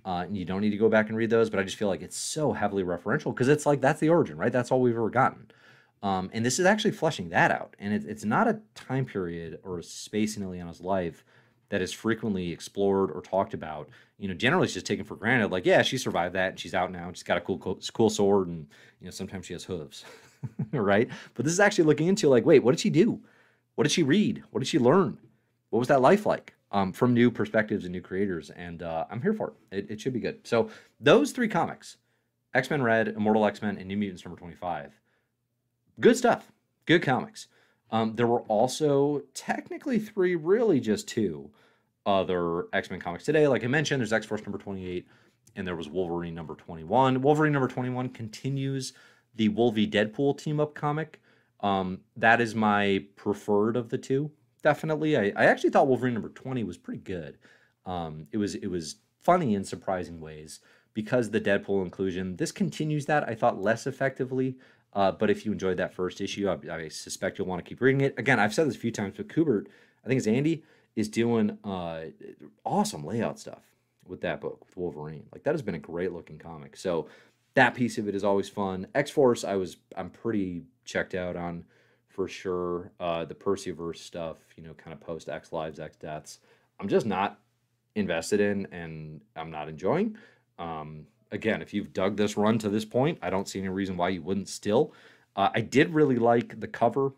Uh, 0.04 0.24
and 0.26 0.36
you 0.36 0.46
don't 0.46 0.62
need 0.62 0.72
to 0.72 0.78
go 0.78 0.90
back 0.90 1.10
and 1.10 1.18
read 1.18 1.30
those, 1.30 1.48
but 1.52 1.60
I 1.60 1.64
just 1.64 1.78
feel 1.78 1.88
like 1.88 2.02
it's 2.02 2.18
so 2.18 2.54
heavily 2.54 2.84
referential 2.84 3.26
because 3.26 3.48
it's 3.48 3.68
like 3.68 3.82
that's 3.82 4.00
the 4.00 4.10
origin, 4.10 4.36
right? 4.36 4.52
That's 4.52 4.72
all 4.72 4.82
we've 4.82 4.96
ever 4.96 5.12
gotten. 5.12 5.52
Um, 6.02 6.32
and 6.34 6.44
this 6.44 6.58
is 6.58 6.66
actually 6.66 6.92
fleshing 6.92 7.30
that 7.30 7.52
out. 7.52 7.76
And 7.78 7.94
it, 7.94 8.06
it's 8.06 8.26
not 8.26 8.48
a 8.48 8.60
time 8.74 9.06
period 9.06 9.60
or 9.64 9.78
a 9.78 9.84
space 9.84 10.38
in 10.38 10.44
Illyana's 10.44 10.82
life 10.82 11.24
that 11.70 11.82
is 11.82 11.94
frequently 11.94 12.52
explored 12.52 13.12
or 13.12 13.22
talked 13.22 13.54
about. 13.54 13.90
You 14.18 14.28
know, 14.28 14.34
generally 14.34 14.66
it's 14.66 14.74
just 14.74 14.86
taken 14.86 15.06
for 15.06 15.16
granted. 15.16 15.52
Like, 15.52 15.66
yeah, 15.66 15.84
she 15.84 15.98
survived 15.98 16.34
that 16.36 16.50
and 16.50 16.60
she's 16.60 16.74
out 16.74 16.92
now. 16.92 17.08
And 17.08 17.16
she's 17.16 17.24
got 17.24 17.38
a 17.38 17.42
cool, 17.42 17.60
cool, 17.60 17.80
cool 17.94 18.10
sword, 18.10 18.48
and 18.48 18.68
you 19.00 19.06
know, 19.06 19.12
sometimes 19.12 19.46
she 19.46 19.54
has 19.54 19.64
hooves, 19.64 20.04
right? 20.72 21.08
But 21.36 21.46
this 21.46 21.54
is 21.54 21.60
actually 21.60 21.86
looking 21.86 22.08
into 22.08 22.28
like, 22.28 22.46
wait, 22.46 22.64
what 22.64 22.72
did 22.72 22.80
she 22.80 22.90
do? 22.90 23.22
What 23.76 23.84
did 23.84 23.92
she 23.92 24.04
read? 24.04 24.44
What 24.52 24.60
did 24.60 24.68
she 24.68 24.80
learn? 24.80 25.18
What 25.70 25.80
was 25.80 25.88
that 25.88 26.02
life 26.02 26.26
like? 26.26 26.56
um, 26.72 26.94
from 26.94 27.14
new 27.14 27.30
perspectives 27.30 27.84
and 27.84 27.92
new 27.92 28.02
creators. 28.02 28.50
And 28.52 28.82
uh, 28.82 29.06
I'm 29.10 29.22
here 29.22 29.34
for 29.34 29.54
it. 29.72 29.78
it. 29.78 29.92
It 29.92 30.02
should 30.02 30.14
be 30.14 30.20
good. 30.20 30.46
So 30.48 30.70
those 31.00 31.32
three 31.32 31.48
comics, 31.48 31.98
X 32.54 32.70
Men 32.70 32.82
Red, 32.82 33.10
Immortal 33.10 33.46
X 33.46 33.62
Men, 33.62 33.78
and 33.78 33.88
New 33.88 33.98
Mutants 33.98 34.26
number 34.26 34.40
25, 34.40 34.94
good 36.00 36.18
stuff. 36.18 36.52
Good 36.86 37.04
comics. 37.04 37.48
Um, 37.92 38.16
there 38.16 38.28
were 38.28 38.42
also 38.42 39.24
technically 39.34 40.00
three, 40.00 40.36
really 40.36 40.80
just 40.80 41.08
two 41.08 41.52
other 42.06 42.68
X 42.74 42.90
Men 42.90 43.00
comics 43.00 43.26
today. 43.26 43.48
Like 43.48 43.64
I 43.64 43.68
mentioned, 43.68 44.00
there's 44.00 44.14
X 44.14 44.26
Force 44.26 44.42
number 44.42 44.58
28, 44.58 45.08
and 45.56 45.68
there 45.68 45.76
was 45.76 45.90
Wolverine 45.90 46.34
number 46.34 46.56
21. 46.56 47.22
Wolverine 47.22 47.54
number 47.54 47.68
21 47.68 48.10
continues 48.10 48.94
the 49.36 49.50
Wolvie 49.50 49.90
Deadpool 49.90 50.38
team 50.38 50.60
up 50.60 50.74
comic. 50.74 51.22
Um, 51.62 52.02
that 52.18 52.42
is 52.42 52.56
my 52.56 53.06
preferred 53.16 53.76
of 53.78 53.90
the 53.90 53.98
two 53.98 54.32
definitely. 54.62 55.18
I, 55.18 55.32
I 55.36 55.46
actually 55.46 55.72
thought 55.72 55.88
Wolverine 55.88 56.14
number 56.14 56.30
20 56.30 56.64
was 56.64 56.78
pretty 56.78 57.02
good. 57.02 57.38
Um, 57.86 58.28
it 58.32 58.38
was 58.38 58.56
it 58.56 58.68
was 58.68 58.98
funny 59.22 59.56
in 59.56 59.64
surprising 59.64 60.20
ways 60.20 60.60
because 60.94 61.30
the 61.30 61.42
Deadpool 61.42 61.84
inclusion. 61.84 62.36
This 62.38 62.52
continues 62.52 63.06
that 63.08 63.28
I 63.28 63.36
thought 63.36 63.62
less 63.62 63.88
effectively. 63.88 64.58
Uh, 64.94 65.12
but 65.12 65.30
if 65.30 65.46
you 65.46 65.54
enjoyed 65.54 65.78
that 65.78 65.94
first 65.94 66.20
issue, 66.20 66.50
I, 66.50 66.76
I, 66.76 66.88
suspect 66.90 67.38
you'll 67.38 67.48
want 67.48 67.64
to 67.64 67.70
keep 67.70 67.80
reading 67.80 68.02
it. 68.02 68.14
Again, 68.18 68.42
I've 68.42 68.54
said 68.54 68.68
this 68.68 68.76
a 68.76 68.80
few 68.80 68.92
times, 68.92 69.14
but 69.16 69.30
Kubert, 69.30 69.68
I 70.04 70.08
think 70.10 70.18
it's 70.18 70.28
Andy, 70.28 70.66
is 70.98 71.08
doing 71.08 71.58
uh, 71.64 72.08
awesome 72.66 73.06
layout 73.06 73.40
stuff 73.40 73.64
with 74.06 74.20
that 74.20 74.42
book 74.42 74.66
with 74.66 74.76
Wolverine. 74.76 75.28
Like 75.32 75.44
that 75.44 75.54
has 75.54 75.62
been 75.62 75.76
a 75.76 75.80
great 75.80 76.12
looking 76.12 76.38
comic. 76.38 76.76
So 76.76 77.08
that 77.54 77.74
piece 77.74 77.98
of 77.98 78.10
it 78.10 78.16
is 78.16 78.26
always 78.26 78.50
fun. 78.50 78.88
X 78.94 79.10
Force, 79.10 79.46
I 79.46 79.56
was 79.56 79.78
I'm 79.96 80.10
pretty 80.10 80.64
checked 80.92 81.16
out 81.16 81.36
on 81.36 81.64
for 82.08 82.28
sure. 82.28 82.92
Uh, 83.00 83.26
the 83.26 83.36
Percyverse 83.36 83.98
stuff, 83.98 84.38
you 84.58 84.64
know, 84.64 84.74
kind 84.74 84.94
of 84.94 85.00
post 85.00 85.30
X 85.30 85.52
Lives, 85.52 85.80
X 85.80 85.96
Deaths. 85.98 86.40
I'm 86.80 86.88
just 86.88 87.06
not 87.06 87.40
invested 87.96 88.40
in, 88.40 88.68
and 88.72 89.22
I'm 89.36 89.52
not 89.52 89.70
enjoying. 89.70 90.18
Um, 90.60 91.06
again, 91.32 91.62
if 91.62 91.74
you've 91.74 91.94
dug 91.94 92.18
this 92.18 92.38
run 92.38 92.58
to 92.60 92.70
this 92.70 92.86
point, 92.86 93.18
I 93.22 93.30
don't 93.30 93.48
see 93.48 93.60
any 93.60 93.70
reason 93.70 93.98
why 93.98 94.10
you 94.10 94.22
wouldn't 94.22 94.50
still. 94.50 94.94
Uh, 95.36 95.50
I 95.54 95.62
did 95.62 95.94
really 95.94 96.18
like 96.18 96.60
the 96.60 96.68
cover 96.68 97.14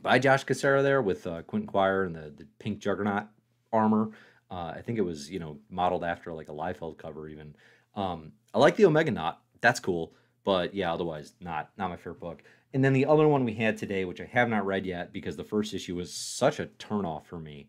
by 0.00 0.18
Josh 0.18 0.44
Cassara 0.44 0.82
there 0.82 1.02
with 1.02 1.26
uh, 1.26 1.42
Quentin 1.42 1.68
Quire 1.68 2.04
and 2.04 2.16
the, 2.16 2.32
the 2.36 2.46
pink 2.58 2.78
Juggernaut 2.78 3.26
armor. 3.72 4.10
Uh, 4.50 4.72
I 4.76 4.82
think 4.82 4.98
it 4.98 5.02
was 5.02 5.30
you 5.30 5.38
know 5.38 5.58
modeled 5.70 6.04
after 6.04 6.32
like 6.32 6.48
a 6.48 6.52
Liefeld 6.52 6.98
cover 6.98 7.28
even. 7.28 7.54
Um, 7.94 8.32
I 8.54 8.58
like 8.58 8.76
the 8.76 8.86
Omega 8.86 9.10
Knot. 9.10 9.40
That's 9.60 9.80
cool. 9.80 10.14
But 10.44 10.74
yeah, 10.74 10.92
otherwise 10.92 11.34
not 11.40 11.70
not 11.76 11.90
my 11.90 11.96
favorite 11.96 12.20
book. 12.20 12.42
And 12.74 12.84
then 12.84 12.92
the 12.92 13.06
other 13.06 13.28
one 13.28 13.44
we 13.44 13.54
had 13.54 13.76
today, 13.76 14.04
which 14.04 14.20
I 14.20 14.24
have 14.24 14.48
not 14.48 14.64
read 14.64 14.86
yet 14.86 15.12
because 15.12 15.36
the 15.36 15.44
first 15.44 15.74
issue 15.74 15.94
was 15.94 16.12
such 16.12 16.58
a 16.58 16.66
turnoff 16.78 17.26
for 17.26 17.38
me. 17.38 17.68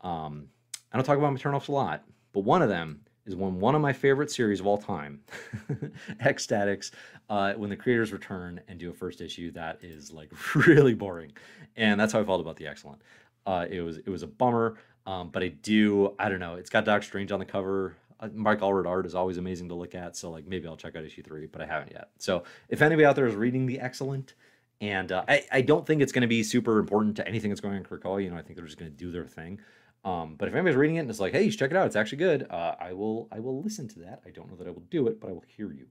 Um, 0.00 0.48
I 0.92 0.96
don't 0.96 1.04
talk 1.04 1.18
about 1.18 1.32
my 1.32 1.38
turnoffs 1.38 1.68
a 1.68 1.72
lot, 1.72 2.04
but 2.32 2.40
one 2.40 2.62
of 2.62 2.68
them 2.68 3.00
is 3.26 3.34
when 3.34 3.58
one 3.58 3.74
of 3.74 3.80
my 3.80 3.92
favorite 3.92 4.30
series 4.30 4.60
of 4.60 4.66
all 4.66 4.78
time, 4.78 5.20
X-Statix, 6.20 6.90
uh, 7.30 7.54
when 7.54 7.70
the 7.70 7.76
creators 7.76 8.12
return 8.12 8.60
and 8.68 8.78
do 8.78 8.90
a 8.90 8.92
first 8.92 9.20
issue 9.20 9.50
that 9.52 9.78
is 9.82 10.12
like 10.12 10.30
really 10.66 10.94
boring, 10.94 11.32
and 11.76 11.98
that's 11.98 12.12
how 12.12 12.20
I 12.20 12.24
felt 12.24 12.40
about 12.40 12.56
the 12.56 12.66
X-Cellent. 12.66 13.00
Uh, 13.46 13.66
it 13.68 13.80
was 13.80 13.98
it 13.98 14.08
was 14.08 14.22
a 14.22 14.26
bummer, 14.26 14.76
um, 15.06 15.30
but 15.30 15.42
I 15.42 15.48
do 15.48 16.14
I 16.18 16.28
don't 16.28 16.40
know. 16.40 16.54
It's 16.54 16.70
got 16.70 16.84
Doc 16.84 17.02
Strange 17.02 17.32
on 17.32 17.38
the 17.38 17.44
cover. 17.44 17.96
Uh, 18.24 18.28
Mark 18.32 18.60
Allred 18.60 18.86
art 18.86 19.06
is 19.06 19.14
always 19.14 19.36
amazing 19.36 19.68
to 19.68 19.74
look 19.74 19.94
at, 19.94 20.16
so 20.16 20.30
like 20.30 20.46
maybe 20.46 20.66
I'll 20.66 20.76
check 20.76 20.96
out 20.96 21.04
issue 21.04 21.22
three, 21.22 21.46
but 21.46 21.60
I 21.60 21.66
haven't 21.66 21.92
yet. 21.92 22.08
So 22.18 22.44
if 22.68 22.80
anybody 22.80 23.04
out 23.04 23.16
there 23.16 23.26
is 23.26 23.34
reading 23.34 23.66
the 23.66 23.80
X-Cellent, 23.80 24.34
and 24.80 25.12
uh, 25.12 25.24
I 25.28 25.44
I 25.52 25.60
don't 25.60 25.86
think 25.86 26.02
it's 26.02 26.12
going 26.12 26.22
to 26.22 26.28
be 26.28 26.42
super 26.42 26.78
important 26.78 27.16
to 27.16 27.28
anything 27.28 27.50
that's 27.50 27.60
going 27.60 27.74
on 27.74 27.80
in 27.80 27.84
Krakoa. 27.84 28.22
You 28.22 28.30
know, 28.30 28.36
I 28.36 28.42
think 28.42 28.56
they're 28.56 28.66
just 28.66 28.78
going 28.78 28.90
to 28.90 28.96
do 28.96 29.10
their 29.10 29.26
thing. 29.26 29.60
Um, 30.04 30.34
but 30.36 30.48
if 30.48 30.54
anybody's 30.54 30.76
reading 30.76 30.96
it 30.96 31.00
and 31.00 31.10
it's 31.10 31.20
like, 31.20 31.32
hey, 31.32 31.48
check 31.50 31.70
it 31.70 31.76
out, 31.76 31.86
it's 31.86 31.96
actually 31.96 32.18
good. 32.18 32.46
Uh, 32.50 32.74
I 32.78 32.92
will 32.92 33.28
I 33.30 33.40
will 33.40 33.62
listen 33.62 33.88
to 33.88 34.00
that. 34.00 34.22
I 34.26 34.30
don't 34.30 34.50
know 34.50 34.56
that 34.56 34.66
I 34.66 34.70
will 34.70 34.84
do 34.90 35.06
it, 35.08 35.20
but 35.20 35.30
I 35.30 35.32
will 35.32 35.44
hear 35.46 35.72
you. 35.72 35.86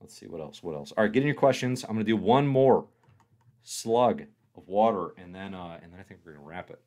Let's 0.00 0.14
see 0.14 0.26
what 0.26 0.40
else. 0.40 0.62
What 0.62 0.74
else? 0.74 0.92
All 0.96 1.04
right, 1.04 1.12
get 1.12 1.22
in 1.22 1.26
your 1.26 1.34
questions. 1.34 1.84
I'm 1.84 1.90
gonna 1.90 2.04
do 2.04 2.16
one 2.16 2.46
more 2.46 2.86
slug 3.62 4.22
of 4.56 4.68
water, 4.68 5.12
and 5.18 5.34
then 5.34 5.54
uh, 5.54 5.78
and 5.82 5.92
then 5.92 6.00
I 6.00 6.02
think 6.02 6.20
we're 6.24 6.32
gonna 6.32 6.46
wrap 6.46 6.70
it. 6.70 6.80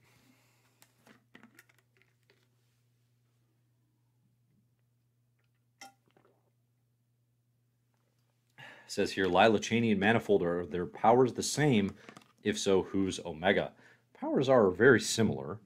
Says 8.91 9.13
here, 9.13 9.27
Lila 9.27 9.57
Cheney 9.57 9.91
and 9.91 10.01
Manifold 10.01 10.43
are 10.43 10.65
their 10.65 10.85
powers 10.85 11.31
the 11.31 11.41
same? 11.41 11.95
If 12.43 12.59
so, 12.59 12.81
who's 12.81 13.21
Omega? 13.25 13.71
Powers 14.13 14.49
are 14.49 14.69
very 14.69 14.99
similar 14.99 15.59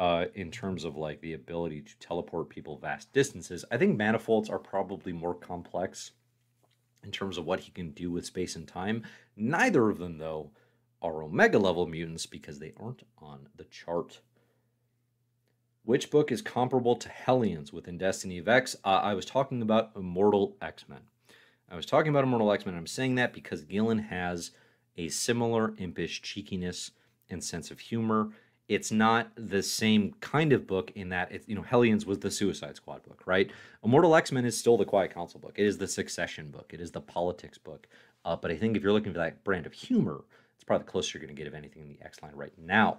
uh, 0.00 0.24
in 0.34 0.50
terms 0.50 0.82
of 0.82 0.96
like 0.96 1.20
the 1.20 1.34
ability 1.34 1.82
to 1.82 1.98
teleport 2.00 2.48
people 2.48 2.76
vast 2.76 3.12
distances. 3.12 3.64
I 3.70 3.76
think 3.76 3.96
manifolds 3.96 4.50
are 4.50 4.58
probably 4.58 5.12
more 5.12 5.36
complex 5.36 6.10
in 7.04 7.12
terms 7.12 7.38
of 7.38 7.46
what 7.46 7.60
he 7.60 7.70
can 7.70 7.92
do 7.92 8.10
with 8.10 8.26
space 8.26 8.56
and 8.56 8.66
time. 8.66 9.04
Neither 9.36 9.88
of 9.88 9.98
them, 9.98 10.18
though, 10.18 10.50
are 11.00 11.22
Omega 11.22 11.60
level 11.60 11.86
mutants 11.86 12.26
because 12.26 12.58
they 12.58 12.72
aren't 12.80 13.04
on 13.18 13.48
the 13.54 13.64
chart. 13.66 14.18
Which 15.84 16.10
book 16.10 16.32
is 16.32 16.42
comparable 16.42 16.96
to 16.96 17.08
Hellions 17.08 17.72
within 17.72 17.96
Destiny 17.96 18.38
of 18.38 18.48
X? 18.48 18.74
Uh, 18.84 18.88
I 19.04 19.14
was 19.14 19.24
talking 19.24 19.62
about 19.62 19.92
Immortal 19.94 20.56
X 20.60 20.88
Men. 20.88 21.02
I 21.70 21.76
was 21.76 21.86
talking 21.86 22.10
about 22.10 22.24
Immortal 22.24 22.52
X 22.52 22.64
Men. 22.64 22.76
I'm 22.76 22.86
saying 22.86 23.16
that 23.16 23.32
because 23.32 23.62
Gillen 23.62 23.98
has 23.98 24.52
a 24.96 25.08
similar 25.08 25.74
impish 25.78 26.22
cheekiness 26.22 26.92
and 27.28 27.42
sense 27.42 27.70
of 27.70 27.80
humor 27.80 28.30
it's 28.68 28.90
not 28.90 29.30
the 29.36 29.62
same 29.62 30.14
kind 30.20 30.52
of 30.52 30.66
book 30.66 30.90
in 30.94 31.10
that 31.10 31.30
it's 31.30 31.46
you 31.48 31.54
know 31.54 31.62
Hellions 31.62 32.04
was 32.04 32.18
the 32.18 32.30
Suicide 32.30 32.76
Squad 32.76 33.02
book, 33.04 33.22
right? 33.26 33.50
Immortal 33.84 34.14
X 34.16 34.32
Men 34.32 34.44
is 34.44 34.58
still 34.58 34.76
the 34.76 34.84
Quiet 34.84 35.14
Council 35.14 35.38
book. 35.38 35.54
It 35.56 35.66
is 35.66 35.78
the 35.78 35.86
Succession 35.86 36.50
book. 36.50 36.72
It 36.72 36.80
is 36.80 36.90
the 36.90 37.00
politics 37.00 37.58
book. 37.58 37.86
Uh, 38.24 38.34
but 38.34 38.50
I 38.50 38.56
think 38.56 38.76
if 38.76 38.82
you're 38.82 38.92
looking 38.92 39.12
for 39.12 39.20
that 39.20 39.44
brand 39.44 39.66
of 39.66 39.72
humor, 39.72 40.24
it's 40.56 40.64
probably 40.64 40.84
the 40.84 40.90
closest 40.90 41.14
you're 41.14 41.20
going 41.20 41.34
to 41.34 41.40
get 41.40 41.46
of 41.46 41.54
anything 41.54 41.82
in 41.82 41.88
the 41.88 42.04
X 42.04 42.20
line 42.22 42.34
right 42.34 42.52
now. 42.58 42.98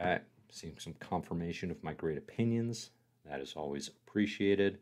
Okay, 0.00 0.20
seeing 0.50 0.78
some 0.78 0.94
confirmation 1.00 1.70
of 1.70 1.82
my 1.82 1.94
great 1.94 2.18
opinions. 2.18 2.90
That 3.28 3.40
is 3.40 3.54
always 3.56 3.88
appreciated. 3.88 4.78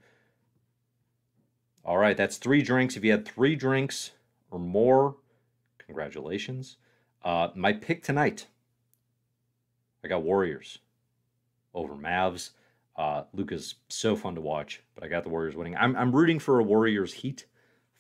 All 1.85 1.99
right, 1.99 2.17
that's 2.17 2.37
three 2.37 2.63
drinks. 2.63 2.97
If 2.97 3.05
you 3.05 3.11
had 3.11 3.27
three 3.27 3.57
drinks 3.57 4.13
or 4.51 4.59
more 4.59 5.17
Congratulations. 5.93 6.79
Uh, 7.23 7.49
my 7.55 7.75
pick 7.75 8.03
tonight, 8.03 8.47
I 10.03 10.09
got 10.09 10.23
Warriors 10.23 10.79
over 11.75 11.95
Mavs. 11.95 12.51
Uh, 12.97 13.25
Luka's 13.35 13.75
so 13.91 14.17
fun 14.17 14.35
to 14.37 14.41
watch, 14.41 14.83
but 14.95 15.05
I 15.05 15.09
got 15.09 15.23
the 15.23 15.29
Warriors 15.29 15.55
winning. 15.55 15.77
I'm, 15.77 15.95
I'm 15.97 16.17
rooting 16.17 16.39
for 16.39 16.59
a 16.59 16.63
Warriors 16.63 17.13
Heat 17.13 17.45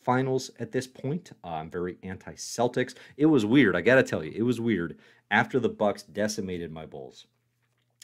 finals 0.01 0.51
at 0.59 0.72
this 0.72 0.86
point. 0.86 1.32
Uh, 1.45 1.49
I'm 1.49 1.70
very 1.70 1.99
anti 2.03 2.32
Celtics. 2.32 2.95
It 3.18 3.26
was 3.26 3.45
weird. 3.45 3.76
I 3.76 3.82
got 3.82 3.97
to 3.97 4.03
tell 4.03 4.24
you, 4.24 4.32
it 4.34 4.43
was 4.43 4.59
weird 4.59 4.99
after 5.30 5.61
the 5.61 5.68
Bucks 5.68 6.03
decimated 6.03 6.72
my 6.72 6.86
Bulls. 6.86 7.26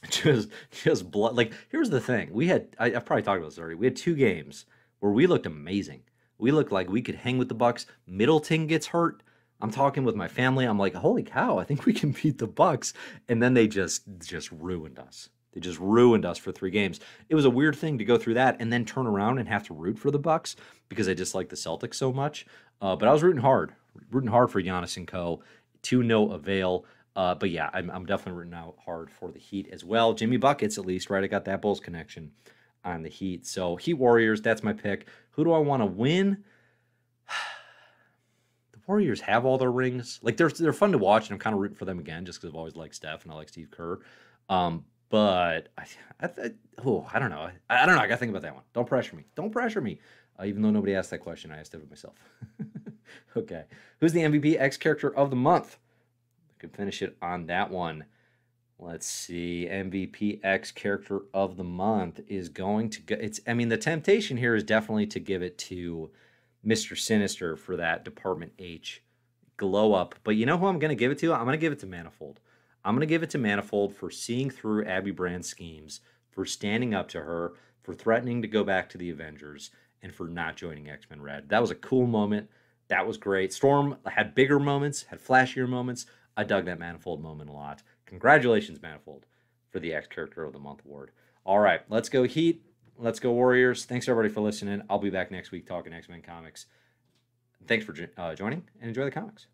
Just, 0.11 0.51
just 0.71 1.11
blood. 1.11 1.35
Like, 1.35 1.53
here's 1.71 1.91
the 1.91 2.01
thing. 2.01 2.33
We 2.33 2.47
had, 2.47 2.69
I, 2.79 2.87
I've 2.87 3.05
probably 3.05 3.25
talked 3.25 3.39
about 3.39 3.51
this 3.51 3.59
already. 3.59 3.75
We 3.75 3.87
had 3.87 3.97
two 3.97 4.15
games 4.15 4.65
where 5.01 5.11
we 5.11 5.27
looked 5.27 5.45
amazing. 5.45 6.03
We 6.39 6.53
looked 6.53 6.71
like 6.71 6.89
we 6.89 7.03
could 7.03 7.17
hang 7.17 7.37
with 7.37 7.49
the 7.49 7.55
Bucks. 7.55 7.85
Middleton 8.07 8.69
gets 8.69 8.87
hurt. 8.87 9.25
I'm 9.61 9.73
talking 9.73 10.05
with 10.05 10.15
my 10.15 10.29
family. 10.29 10.67
I'm 10.67 10.79
like, 10.79 10.95
holy 10.95 11.25
cow, 11.25 11.59
I 11.59 11.65
think 11.65 11.85
we 11.85 11.93
can 11.93 12.13
beat 12.13 12.39
the 12.39 12.47
Bucks. 12.47 12.95
And 13.29 13.43
then 13.43 13.55
they 13.55 13.67
just 13.67 14.05
just 14.21 14.53
ruined 14.53 14.99
us. 14.99 15.31
They 15.53 15.61
just 15.61 15.81
ruined 15.81 16.25
us 16.25 16.39
for 16.39 16.53
three 16.53 16.71
games. 16.71 17.01
It 17.29 17.35
was 17.35 17.45
a 17.45 17.51
weird 17.51 17.75
thing 17.75 17.99
to 17.99 18.05
go 18.05 18.19
through 18.19 18.35
that 18.35 18.57
and 18.61 18.73
then 18.73 18.85
turn 18.85 19.07
around 19.07 19.39
and 19.39 19.49
have 19.49 19.65
to 19.65 19.75
root 19.75 19.99
for 19.99 20.11
the 20.11 20.19
Bucks 20.19 20.55
because 20.89 21.09
I 21.09 21.15
dislike 21.15 21.49
the 21.49 21.57
Celtics 21.57 21.95
so 21.95 22.13
much. 22.13 22.47
Uh, 22.81 22.95
but 22.95 23.09
I 23.09 23.13
was 23.13 23.23
rooting 23.25 23.43
hard, 23.43 23.75
rooting 24.13 24.31
hard 24.31 24.51
for 24.51 24.63
Giannis 24.63 24.97
and 24.97 25.09
Co. 25.09 25.43
To 25.83 26.03
no 26.03 26.33
avail. 26.33 26.85
Uh, 27.19 27.35
but 27.35 27.51
yeah, 27.51 27.69
I'm, 27.73 27.91
I'm 27.91 28.07
definitely 28.07 28.39
rooting 28.39 28.55
out 28.55 28.77
hard 28.85 29.11
for 29.11 29.33
the 29.33 29.41
Heat 29.41 29.69
as 29.73 29.85
well. 29.85 30.15
Jimmy 30.15 30.37
buckets 30.37 30.79
at 30.79 30.87
least, 30.87 31.11
right? 31.11 31.25
I 31.25 31.27
got 31.27 31.47
that 31.47 31.61
Bulls 31.61 31.81
connection 31.81 32.31
on 32.85 33.03
the 33.03 33.09
Heat. 33.09 33.45
So 33.45 33.75
Heat 33.75 33.95
Warriors, 33.95 34.41
that's 34.41 34.63
my 34.63 34.73
pick. 34.73 35.09
Who 35.31 35.43
do 35.43 35.53
I 35.53 35.59
want 35.59 35.83
to 35.83 35.87
win? 35.87 36.45
The 38.71 38.79
Warriors 38.87 39.21
have 39.23 39.45
all 39.45 39.59
their 39.59 39.73
rings. 39.73 40.21
Like 40.23 40.37
they're 40.37 40.49
they're 40.49 40.73
fun 40.73 40.93
to 40.93 40.99
watch, 40.99 41.27
and 41.29 41.33
I'm 41.33 41.39
kind 41.41 41.53
of 41.53 41.61
rooting 41.61 41.77
for 41.77 41.85
them 41.85 41.99
again, 41.99 42.25
just 42.25 42.41
because 42.41 42.55
I've 42.55 42.57
always 42.57 42.77
liked 42.77 42.95
Steph 42.95 43.25
and 43.25 43.33
I 43.33 43.35
like 43.35 43.49
Steve 43.49 43.71
Kerr. 43.71 43.99
Um, 44.49 44.85
but 45.11 45.69
I, 45.77 45.85
I, 46.21 46.27
I, 46.27 46.51
oh, 46.87 47.07
I 47.13 47.19
don't 47.19 47.31
know. 47.31 47.51
I, 47.69 47.83
I, 47.83 47.85
don't 47.85 47.97
know. 47.97 48.01
I 48.01 48.07
got 48.07 48.15
to 48.15 48.19
think 48.19 48.31
about 48.31 48.43
that 48.43 48.55
one. 48.55 48.63
Don't 48.73 48.87
pressure 48.87 49.17
me. 49.17 49.27
Don't 49.35 49.51
pressure 49.51 49.81
me. 49.81 49.99
Uh, 50.41 50.45
even 50.45 50.63
though 50.63 50.71
nobody 50.71 50.95
asked 50.95 51.11
that 51.11 51.19
question, 51.19 51.51
I 51.51 51.59
asked 51.59 51.75
it 51.75 51.91
myself. 51.91 52.15
okay, 53.37 53.65
who's 54.01 54.13
the 54.13 54.21
MVP 54.21 54.59
X 54.59 54.77
character 54.77 55.15
of 55.15 55.31
the 55.31 55.37
month? 55.37 55.79
Could 56.59 56.75
finish 56.75 57.03
it 57.03 57.17
on 57.23 57.47
that 57.47 57.71
one. 57.71 58.05
Let's 58.79 59.07
see. 59.07 59.67
MVP 59.71 60.41
X 60.45 60.71
character 60.71 61.23
of 61.35 61.57
the 61.57 61.65
month 61.65 62.21
is 62.29 62.49
going 62.49 62.91
to 62.91 63.03
go. 63.03 63.17
It's. 63.19 63.41
I 63.47 63.55
mean, 63.55 63.69
the 63.69 63.77
temptation 63.77 64.37
here 64.37 64.55
is 64.55 64.63
definitely 64.63 65.07
to 65.09 65.21
give 65.21 65.43
it 65.43 65.59
to 65.59 66.11
Mr. 66.65 66.97
Sinister 66.97 67.57
for 67.57 67.77
that 67.77 68.05
Department 68.05 68.53
H 68.59 69.03
glow 69.57 69.95
up. 69.95 70.15
But 70.25 70.37
you 70.37 70.47
know 70.47 70.57
who 70.57 70.67
I'm 70.67 70.79
going 70.79 70.91
to 70.91 70.95
give 70.95 71.11
it 71.11 71.19
to? 71.19 71.33
I'm 71.33 71.45
going 71.45 71.53
to 71.53 71.59
give 71.59 71.73
it 71.73 71.81
to 71.81 71.87
Manifold. 71.87 72.41
I'm 72.85 72.95
going 72.95 73.01
to 73.01 73.07
give 73.07 73.23
it 73.23 73.31
to 73.31 73.39
Manifold 73.39 73.95
for 73.95 74.11
seeing 74.11 74.49
through 74.49 74.87
Abby 74.87 75.11
Brand's 75.11 75.49
schemes, 75.49 76.01
for 76.31 76.47
standing 76.47 76.95
up 76.95 77.09
to 77.09 77.21
her, 77.21 77.55
for 77.83 77.93
threatening 77.93 78.41
to 78.43 78.49
go 78.49 78.65
back 78.65 78.89
to 78.91 78.99
the 78.99 79.11
Avengers, 79.11 79.71
and 80.03 80.15
for 80.15 80.29
not 80.29 80.57
joining 80.57 80.89
X 80.89 81.07
Men 81.11 81.21
Red. 81.21 81.49
That 81.49 81.61
was 81.61 81.71
a 81.71 81.77
cool 81.77 82.07
moment. 82.07 82.49
That 82.89 83.07
was 83.07 83.19
great. 83.19 83.53
Storm 83.53 83.97
had 84.07 84.35
bigger 84.35 84.59
moments, 84.59 85.03
had 85.05 85.23
flashier 85.23 85.69
moments. 85.69 86.07
I 86.39 86.45
dug 86.45 86.67
that 86.67 86.79
Manifold 86.79 87.21
moment 87.21 87.51
a 87.51 87.53
lot. 87.53 87.83
Congratulations, 88.07 88.81
Manifold, 88.81 89.27
for 89.71 89.81
the 89.81 89.93
X 89.93 90.07
Character 90.07 90.45
of 90.45 90.53
the 90.53 90.61
Month 90.61 90.85
award. 90.85 91.11
All 91.45 91.59
right, 91.59 91.81
let's 91.89 92.09
go 92.09 92.23
Heat. 92.23 92.65
Let's 92.97 93.19
go 93.19 93.33
Warriors. 93.33 93.85
Thanks 93.85 94.09
everybody 94.09 94.33
for 94.33 94.41
listening. 94.41 94.83
I'll 94.89 95.01
be 95.01 95.11
back 95.11 95.33
next 95.33 95.51
week 95.51 95.67
talking 95.67 95.93
X 95.93 96.09
Men 96.09 96.23
comics. 96.23 96.67
Thanks 97.67 97.85
for 97.85 97.93
uh, 98.17 98.37
joining 98.37 98.63
and 98.81 98.89
enjoy 98.89 99.05
the 99.05 99.11
comics. 99.11 99.49